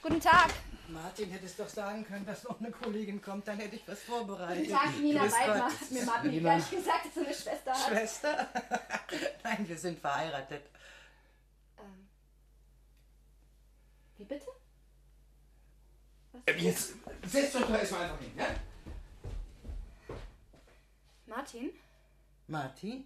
guten 0.01 0.21
Tag. 0.21 0.49
Martin, 0.87 1.29
hättest 1.29 1.59
doch 1.59 1.67
sagen 1.67 2.05
können, 2.05 2.25
dass 2.25 2.45
noch 2.45 2.59
eine 2.61 2.71
Kollegin 2.71 3.21
kommt, 3.21 3.47
dann 3.49 3.57
hätte 3.59 3.75
ich 3.75 3.81
was 3.85 4.01
vorbereitet. 4.03 4.63
Guten 4.63 4.77
Tag, 4.77 4.97
Nina. 4.97 5.25
Gott. 5.25 5.33
Hat 5.33 5.91
mir 5.91 6.05
Martin 6.05 6.31
Nina. 6.31 6.49
gar 6.49 6.55
nicht 6.57 6.71
gesagt, 6.71 7.05
dass 7.07 7.13
du 7.13 7.19
eine 7.19 7.33
Schwester 7.33 7.71
hast. 7.73 7.87
Schwester? 7.89 8.47
Nein, 9.43 9.67
wir 9.67 9.77
sind 9.77 9.99
verheiratet. 9.99 10.61
Wie 14.17 14.23
bitte? 14.25 14.45
Was? 16.31 16.61
Jetzt 16.61 16.93
setzt 17.25 17.55
euch 17.55 17.61
doch 17.61 17.69
erstmal 17.71 18.03
einfach 18.03 18.19
hin, 18.19 18.35
ne? 18.35 18.45
Martin? 21.25 21.71
Martin? 22.47 23.05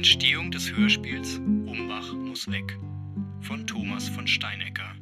Entstehung 0.00 0.50
des 0.50 0.72
Hörspiels 0.72 1.36
Umbach 1.36 2.14
muss 2.14 2.50
weg 2.50 2.78
von 3.42 3.66
Thomas 3.66 4.08
von 4.08 4.26
Steinecker. 4.26 4.94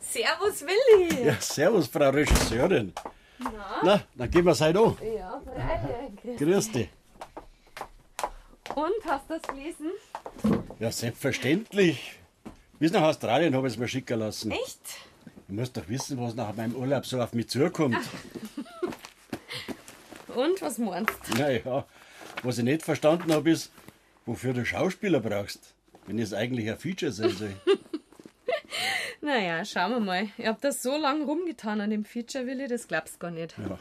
Servus, 0.00 0.62
Willi. 0.62 1.26
Ja, 1.26 1.36
servus, 1.38 1.88
Frau 1.88 2.08
Regisseurin. 2.08 2.94
Na? 3.38 3.50
Na, 3.82 4.02
dann 4.14 4.30
gehen 4.30 4.46
wir's 4.46 4.62
halt 4.62 4.78
an. 4.78 4.96
Ja, 5.14 5.42
freilich. 5.44 6.38
Grüß 6.38 6.72
dich. 6.72 6.88
Und, 8.74 9.04
hast 9.04 9.28
du 9.28 9.34
das 9.34 9.42
gelesen? 9.42 9.90
Ja, 10.80 10.90
selbstverständlich. 10.90 12.14
Bis 12.78 12.90
nach 12.90 13.02
Australien 13.02 13.54
habe 13.54 13.66
ich 13.68 13.74
es 13.74 13.78
mir 13.78 13.86
schicken 13.86 14.18
lassen. 14.18 14.50
Echt? 14.50 14.80
Ich 15.46 15.54
muss 15.54 15.70
doch 15.70 15.86
wissen, 15.88 16.18
was 16.18 16.34
nach 16.34 16.56
meinem 16.56 16.74
Urlaub 16.74 17.04
so 17.04 17.20
auf 17.20 17.34
mich 17.34 17.48
zukommt. 17.48 17.98
Und, 20.36 20.60
was 20.60 20.78
meinst 20.78 21.12
Naja, 21.38 21.86
was 22.42 22.58
ich 22.58 22.64
nicht 22.64 22.82
verstanden 22.82 23.32
habe, 23.32 23.50
ist, 23.50 23.72
wofür 24.26 24.52
du 24.52 24.64
Schauspieler 24.64 25.20
brauchst, 25.20 25.74
wenn 26.06 26.18
es 26.18 26.32
eigentlich 26.34 26.70
ein 26.70 26.78
Feature 26.78 27.12
sein 27.12 27.30
soll. 27.30 27.54
Naja, 29.22 29.64
schauen 29.64 29.90
wir 29.90 30.00
mal. 30.00 30.28
Ich 30.38 30.46
hab 30.46 30.60
da 30.60 30.70
so 30.70 30.96
lange 30.96 31.24
rumgetan 31.24 31.80
an 31.80 31.90
dem 31.90 32.04
Feature, 32.04 32.46
Willi, 32.46 32.68
das 32.68 32.86
glaubst 32.86 33.14
du 33.14 33.18
gar 33.18 33.30
nicht. 33.32 33.56
Ja. 33.58 33.78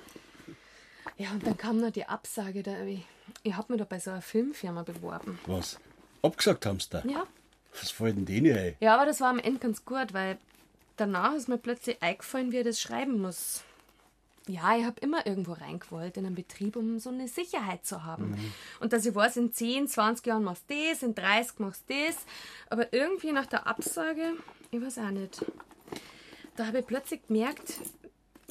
Ja, 1.17 1.31
und 1.31 1.45
dann 1.45 1.55
kam 1.55 1.79
noch 1.79 1.91
die 1.91 2.05
Absage, 2.05 2.63
da 2.63 2.83
ich, 2.83 3.05
ich 3.43 3.55
hab 3.55 3.69
mich 3.69 3.77
da 3.77 3.85
bei 3.85 3.99
so 3.99 4.11
einer 4.11 4.21
Filmfirma 4.21 4.83
beworben. 4.83 5.37
Was? 5.45 5.79
Abgesagt 6.23 6.65
haben 6.65 6.79
sie 6.79 6.89
da? 6.89 7.03
Ja. 7.05 7.27
Was 7.79 7.91
fällt 7.91 8.17
denn 8.17 8.25
denen 8.25 8.57
ein? 8.57 8.75
Ja, 8.79 8.95
aber 8.95 9.05
das 9.05 9.21
war 9.21 9.29
am 9.29 9.39
Ende 9.39 9.59
ganz 9.59 9.85
gut, 9.85 10.13
weil 10.13 10.37
danach 10.97 11.35
ist 11.35 11.47
mir 11.47 11.57
plötzlich 11.57 12.01
eingefallen, 12.01 12.51
wie 12.51 12.57
ich 12.57 12.65
das 12.65 12.81
schreiben 12.81 13.21
muss. 13.21 13.63
Ja, 14.47 14.77
ich 14.77 14.85
hab 14.85 14.99
immer 14.99 15.25
irgendwo 15.25 15.53
reingewollt 15.53 16.17
in 16.17 16.25
einen 16.25 16.35
Betrieb, 16.35 16.75
um 16.75 16.99
so 16.99 17.09
eine 17.09 17.27
Sicherheit 17.27 17.85
zu 17.85 18.03
haben. 18.03 18.31
Mhm. 18.31 18.53
Und 18.79 18.93
dass 18.93 19.05
ich 19.05 19.15
weiß, 19.15 19.37
in 19.37 19.51
10, 19.51 19.87
20 19.87 20.25
Jahren 20.27 20.43
machst 20.43 20.65
du 20.69 20.75
das, 20.91 21.01
in 21.01 21.15
30 21.15 21.59
machst 21.59 21.83
du 21.89 21.93
das. 22.07 22.17
Aber 22.69 22.93
irgendwie 22.93 23.31
nach 23.31 23.47
der 23.47 23.65
Absage, 23.65 24.33
ich 24.71 24.79
weiß 24.81 24.99
auch 24.99 25.09
nicht, 25.09 25.43
da 26.57 26.67
habe 26.67 26.79
ich 26.79 26.85
plötzlich 26.85 27.25
gemerkt, 27.27 27.73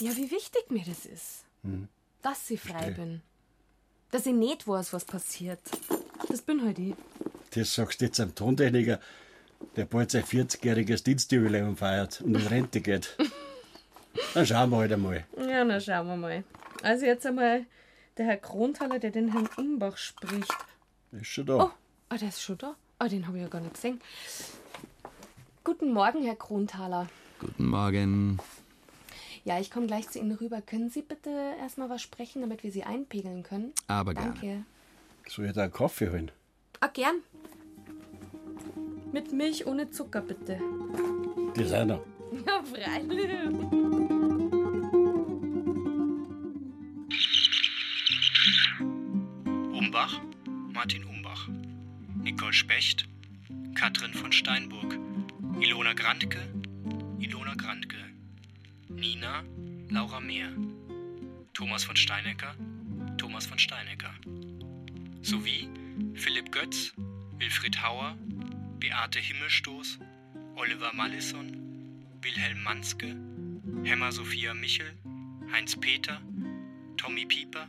ja, 0.01 0.11
wie 0.17 0.31
wichtig 0.33 0.65
mir 0.71 0.83
das 0.85 1.07
ist, 1.07 1.45
Mhm. 1.63 1.89
dass 2.23 2.51
ich 2.51 2.61
frei 2.61 2.71
Versteh. 2.73 2.91
bin. 2.93 3.23
Dass 4.11 4.27
ich 4.27 4.35
nicht 4.35 4.67
weiß, 4.67 4.93
was 4.93 5.05
passiert. 5.05 5.61
Das 6.29 6.43
bin 6.43 6.65
halt 6.65 6.79
ich. 6.81 6.95
Das 7.53 7.73
sagst 7.75 8.01
du 8.01 8.07
jetzt 8.07 8.19
einem 8.21 8.35
Tontechniker, 8.35 8.99
der 9.77 9.85
bald 9.85 10.11
sein 10.11 10.25
40-jähriges 10.25 11.05
Dienstjubiläum 11.05 11.77
feiert 11.77 12.21
und 12.21 12.35
in 12.35 12.47
Rente 12.47 12.81
geht. 12.81 13.17
Dann 14.35 14.47
schauen 14.47 14.71
wir 14.71 14.79
halt 14.79 14.93
einmal. 14.93 15.25
Ja, 15.39 15.65
na 15.65 15.81
schauen 15.81 16.07
wir 16.07 16.17
mal. 16.17 16.45
Also 16.83 17.07
jetzt 17.07 17.27
einmal 17.27 17.67
der 18.17 18.27
Herr 18.27 18.37
Kronthaler, 18.37 18.99
der 18.99 19.11
den 19.11 19.33
Herrn 19.33 19.49
Umbach 19.57 19.97
spricht. 19.97 20.53
Ist 21.13 21.27
schon 21.27 21.47
da. 21.47 21.65
Oh, 21.65 21.71
ah, 22.09 22.17
der 22.17 22.29
ist 22.29 22.43
schon 22.43 22.59
da? 22.59 22.77
Ah, 22.99 23.09
den 23.09 23.27
habe 23.27 23.39
ich 23.39 23.43
ja 23.43 23.49
gar 23.49 23.61
nicht 23.61 23.75
gesehen. 23.75 24.01
Guten 25.65 25.93
Morgen, 25.93 26.25
Herr 26.25 26.37
Kronthaler. 26.37 27.09
Guten 27.41 27.67
Morgen. 27.67 28.39
Ja, 29.45 29.61
ich 29.61 29.71
komme 29.71 29.87
gleich 29.87 30.09
zu 30.09 30.19
Ihnen 30.19 30.33
rüber. 30.33 30.63
Können 30.63 30.91
Sie 30.91 31.03
bitte 31.03 31.31
erstmal 31.61 31.91
was 31.91 32.03
sprechen, 32.03 32.41
damit 32.41 32.63
wir 32.63 32.71
Sie 32.71 32.85
einpegeln 32.85 33.43
können? 33.43 33.73
Aber 33.89 34.15
gerne. 34.15 34.33
Danke. 34.33 34.65
Soll 35.29 35.47
ich 35.47 35.53
da 35.53 35.65
einen 35.65 35.73
Kaffee 35.73 36.11
holen? 36.11 36.31
Ah, 36.81 36.89
gern. 36.89 37.17
Mit 39.13 39.33
Milch 39.33 39.67
ohne 39.67 39.91
Zucker, 39.91 40.21
bitte. 40.21 40.59
Die 41.57 41.65
sind 41.65 41.89
noch. 41.89 42.01
Ja, 42.33 42.63
freilich. 42.63 43.31
Umbach, 49.73 50.21
Martin 50.73 51.05
Umbach. 51.05 51.49
Nicole 52.23 52.53
Specht, 52.53 53.07
Katrin 53.75 54.15
von 54.15 54.33
Steinburg. 54.33 54.99
Ilona 55.61 55.93
Grandke, 55.93 56.41
Ilona 57.19 57.55
Grandke. 57.55 57.97
Nina, 58.89 59.45
Laura 59.91 60.21
Mehr. 60.21 60.49
Thomas 61.53 61.85
von 61.85 61.95
Steinecker, 61.95 62.55
Thomas 63.17 63.47
von 63.47 63.59
Steinecker. 63.59 64.13
Sowie 65.23 65.69
Philipp 66.15 66.51
Götz, 66.51 66.93
Wilfried 67.39 67.81
Hauer, 67.83 68.17
Beate 68.81 69.21
Himmelstoß, 69.21 69.99
Oliver 70.57 70.93
Mallisson, 70.93 71.64
Wilhelm 72.25 72.63
Manske, 72.63 73.15
Hemmer 73.85 74.11
Sophia 74.11 74.55
Michel, 74.55 74.91
Heinz 75.53 75.77
Peter, 75.77 76.23
Tommy 76.97 77.27
Pieper, 77.27 77.69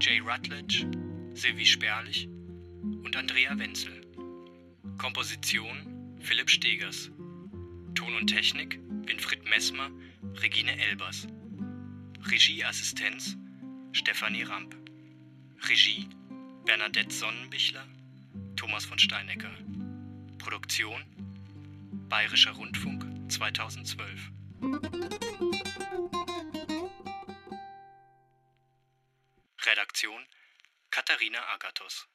Jay 0.00 0.18
Rutledge, 0.18 0.86
Silvi 1.34 1.66
Sperlich 1.66 2.26
und 3.04 3.14
Andrea 3.14 3.58
Wenzel. 3.58 3.92
Komposition 4.96 6.16
Philipp 6.20 6.48
Stegers. 6.48 7.10
Ton 7.94 8.16
und 8.16 8.28
Technik 8.28 8.80
Winfried 9.04 9.44
Messmer, 9.44 9.90
Regine 10.42 10.74
Elbers. 10.78 11.26
Regieassistenz 12.30 13.36
Stefanie 13.92 14.44
Ramp. 14.44 14.74
Regie 15.68 16.08
Bernadette 16.64 17.12
Sonnenbichler, 17.12 17.84
Thomas 18.56 18.86
von 18.86 18.98
Steinecker. 18.98 19.52
Produktion 20.38 21.02
Bayerischer 22.08 22.52
Rundfunk 22.52 23.11
2012. 23.32 24.30
Redaktion 29.66 30.26
Katharina 30.90 31.38
Agathos. 31.54 32.11